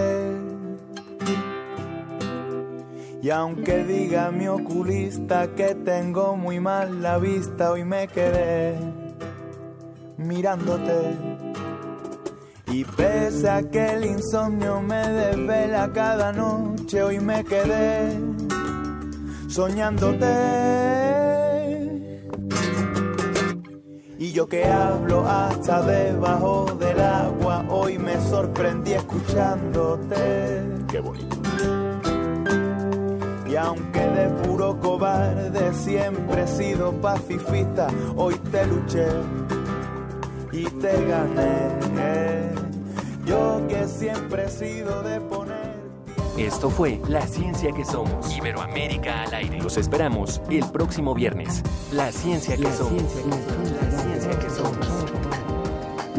Y 3.24 3.30
aunque 3.32 3.84
diga 3.84 4.32
mi 4.32 4.48
oculista 4.48 5.48
que 5.56 5.74
tengo 5.74 6.38
muy 6.38 6.60
mal 6.60 7.02
la 7.02 7.18
vista, 7.18 7.72
hoy 7.72 7.84
me 7.84 8.08
quedé 8.08 8.78
mirándote. 10.18 11.18
Y 12.68 12.86
pese 12.86 13.50
a 13.50 13.64
que 13.64 13.94
el 13.94 14.06
insomnio 14.06 14.80
me 14.80 15.08
desvela 15.08 15.92
cada 15.92 16.32
noche, 16.32 17.02
hoy 17.02 17.20
me 17.20 17.44
quedé 17.44 18.16
soñándote. 19.50 21.31
Y 24.32 24.34
yo 24.34 24.48
que 24.48 24.64
hablo 24.64 25.28
hasta 25.28 25.82
debajo 25.82 26.66
del 26.80 27.02
agua, 27.02 27.66
hoy 27.68 27.98
me 27.98 28.18
sorprendí 28.22 28.94
escuchándote. 28.94 30.64
Qué 30.90 31.02
bonito. 31.02 31.36
Y 33.46 33.58
aunque 33.58 34.00
de 34.00 34.30
puro 34.42 34.80
cobarde 34.80 35.74
siempre 35.74 36.44
he 36.44 36.48
sido 36.48 36.94
pacifista, 37.02 37.88
hoy 38.16 38.36
te 38.54 38.66
luché 38.68 39.08
y 40.54 40.64
te 40.64 41.06
gané. 41.08 42.52
Yo 43.26 43.62
que 43.68 43.86
siempre 43.86 44.46
he 44.46 44.50
sido 44.50 45.04
de 45.04 45.20
poner. 45.20 45.72
Esto 46.38 46.70
fue 46.70 47.02
La 47.10 47.28
Ciencia 47.28 47.74
que 47.74 47.84
Somos. 47.84 48.34
Iberoamérica 48.38 49.24
al 49.24 49.34
aire. 49.34 49.62
Los 49.62 49.76
esperamos 49.76 50.42
el 50.50 50.66
próximo 50.72 51.14
viernes. 51.14 51.62
La 51.92 52.12
Ciencia 52.14 52.56
que, 52.56 52.64
La 52.64 52.74
somos. 52.74 52.94
Ciencia, 52.94 53.26
la 53.26 53.36
Ciencia 53.36 53.78
que 53.78 53.92
Somos. 53.92 54.11